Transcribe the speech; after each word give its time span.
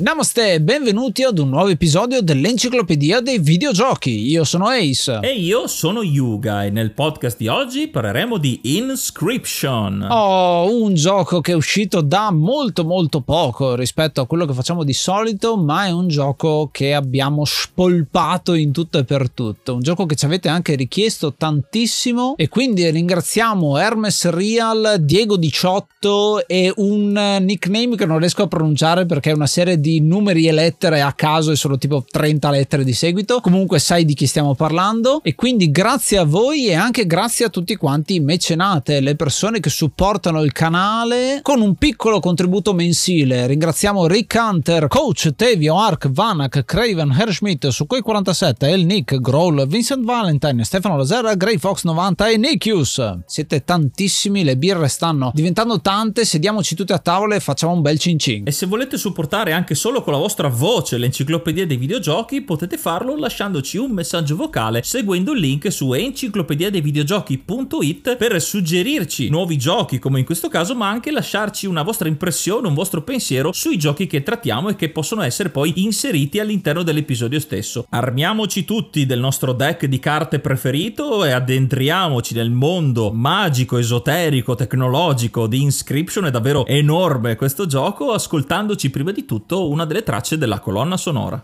Namaste 0.00 0.52
e 0.52 0.60
benvenuti 0.60 1.24
ad 1.24 1.38
un 1.38 1.48
nuovo 1.48 1.66
episodio 1.70 2.22
dell'Enciclopedia 2.22 3.20
dei 3.20 3.40
Videogiochi. 3.40 4.28
Io 4.28 4.44
sono 4.44 4.68
Ace. 4.68 5.18
E 5.22 5.32
io 5.32 5.66
sono 5.66 6.02
Yuga 6.02 6.64
e 6.64 6.70
nel 6.70 6.92
podcast 6.92 7.36
di 7.36 7.48
oggi 7.48 7.88
parleremo 7.88 8.38
di 8.38 8.60
Inscription. 8.62 10.06
Oh, 10.08 10.72
un 10.72 10.94
gioco 10.94 11.40
che 11.40 11.50
è 11.50 11.56
uscito 11.56 12.00
da 12.00 12.30
molto 12.30 12.84
molto 12.84 13.22
poco 13.22 13.74
rispetto 13.74 14.20
a 14.20 14.26
quello 14.28 14.46
che 14.46 14.52
facciamo 14.52 14.84
di 14.84 14.92
solito, 14.92 15.56
ma 15.56 15.86
è 15.86 15.90
un 15.90 16.06
gioco 16.06 16.68
che 16.70 16.94
abbiamo 16.94 17.44
spolpato 17.44 18.54
in 18.54 18.70
tutto 18.70 18.98
e 18.98 19.04
per 19.04 19.28
tutto. 19.30 19.74
Un 19.74 19.80
gioco 19.80 20.06
che 20.06 20.14
ci 20.14 20.26
avete 20.26 20.48
anche 20.48 20.76
richiesto 20.76 21.34
tantissimo 21.34 22.36
e 22.36 22.46
quindi 22.48 22.88
ringraziamo 22.88 23.76
Hermes 23.76 24.28
Real, 24.28 24.98
Diego 25.00 25.36
18 25.36 26.46
e 26.46 26.72
un 26.76 27.38
nickname 27.40 27.96
che 27.96 28.06
non 28.06 28.20
riesco 28.20 28.44
a 28.44 28.46
pronunciare 28.48 29.04
perché 29.04 29.30
è 29.30 29.34
una 29.34 29.48
serie 29.48 29.80
di 29.80 29.86
di 29.88 30.00
numeri 30.00 30.46
e 30.46 30.52
lettere 30.52 31.00
a 31.00 31.12
caso 31.14 31.50
e 31.50 31.56
sono 31.56 31.78
tipo 31.78 32.04
30 32.08 32.50
lettere 32.50 32.84
di 32.84 32.92
seguito. 32.92 33.40
Comunque 33.40 33.78
sai 33.78 34.04
di 34.04 34.12
chi 34.12 34.26
stiamo 34.26 34.54
parlando 34.54 35.20
e 35.22 35.34
quindi 35.34 35.70
grazie 35.70 36.18
a 36.18 36.24
voi 36.24 36.66
e 36.66 36.74
anche 36.74 37.06
grazie 37.06 37.46
a 37.46 37.48
tutti 37.48 37.74
quanti 37.76 38.16
i 38.16 38.20
mecenate, 38.20 39.00
le 39.00 39.16
persone 39.16 39.60
che 39.60 39.70
supportano 39.70 40.42
il 40.42 40.52
canale 40.52 41.40
con 41.42 41.62
un 41.62 41.74
piccolo 41.76 42.20
contributo 42.20 42.74
mensile. 42.74 43.46
Ringraziamo 43.46 44.06
Rick 44.06 44.36
Hunter, 44.38 44.88
Coach, 44.88 45.32
Tevio, 45.34 45.78
Ark, 45.78 46.10
Vanak, 46.10 46.64
Craven, 46.66 47.16
Herschmidt, 47.18 47.68
Sukhoi 47.68 48.02
47, 48.02 48.68
El 48.68 48.84
Nick, 48.84 49.18
Growl, 49.20 49.66
Vincent 49.66 50.04
Valentine, 50.04 50.64
Stefano 50.64 50.98
Lazera, 50.98 51.34
Grey 51.34 51.56
Fox 51.56 51.84
90 51.84 52.28
e 52.28 52.36
Nikius. 52.36 53.18
Siete 53.24 53.64
tantissimi, 53.64 54.44
le 54.44 54.56
birre 54.58 54.88
stanno 54.88 55.30
diventando 55.32 55.80
tante, 55.80 56.26
sediamoci 56.26 56.74
tutti 56.74 56.92
a 56.92 56.98
tavola 56.98 57.34
e 57.34 57.40
facciamo 57.40 57.72
un 57.72 57.80
bel 57.80 57.98
cin 57.98 58.18
cin. 58.18 58.42
E 58.46 58.50
se 58.50 58.66
volete 58.66 58.98
supportare 58.98 59.52
anche 59.52 59.74
solo 59.78 60.02
con 60.02 60.12
la 60.12 60.18
vostra 60.18 60.48
voce 60.48 60.98
l'enciclopedia 60.98 61.64
dei 61.64 61.76
videogiochi, 61.76 62.42
potete 62.42 62.76
farlo 62.76 63.16
lasciandoci 63.16 63.78
un 63.78 63.92
messaggio 63.92 64.34
vocale 64.34 64.82
seguendo 64.82 65.30
il 65.32 65.38
link 65.38 65.70
su 65.70 65.92
enciclopediadeivideogiochi.it 65.92 68.16
per 68.16 68.42
suggerirci 68.42 69.28
nuovi 69.28 69.56
giochi 69.56 70.00
come 70.00 70.18
in 70.18 70.24
questo 70.24 70.48
caso, 70.48 70.74
ma 70.74 70.88
anche 70.88 71.12
lasciarci 71.12 71.66
una 71.66 71.82
vostra 71.82 72.08
impressione, 72.08 72.66
un 72.66 72.74
vostro 72.74 73.02
pensiero 73.02 73.52
sui 73.52 73.78
giochi 73.78 74.08
che 74.08 74.24
trattiamo 74.24 74.70
e 74.70 74.74
che 74.74 74.88
possono 74.88 75.22
essere 75.22 75.50
poi 75.50 75.74
inseriti 75.76 76.40
all'interno 76.40 76.82
dell'episodio 76.82 77.38
stesso. 77.38 77.86
Armiamoci 77.90 78.64
tutti 78.64 79.06
del 79.06 79.20
nostro 79.20 79.52
deck 79.52 79.86
di 79.86 80.00
carte 80.00 80.40
preferito 80.40 81.24
e 81.24 81.30
addentriamoci 81.30 82.34
nel 82.34 82.50
mondo 82.50 83.12
magico, 83.12 83.78
esoterico, 83.78 84.56
tecnologico 84.56 85.46
di 85.46 85.62
Inscription, 85.62 86.26
è 86.26 86.32
davvero 86.32 86.66
enorme 86.66 87.36
questo 87.36 87.66
gioco, 87.66 88.10
ascoltandoci 88.10 88.90
prima 88.90 89.12
di 89.12 89.24
tutto 89.24 89.66
una 89.68 89.84
delle 89.84 90.02
tracce 90.02 90.38
della 90.38 90.60
colonna 90.60 90.96
sonora. 90.96 91.42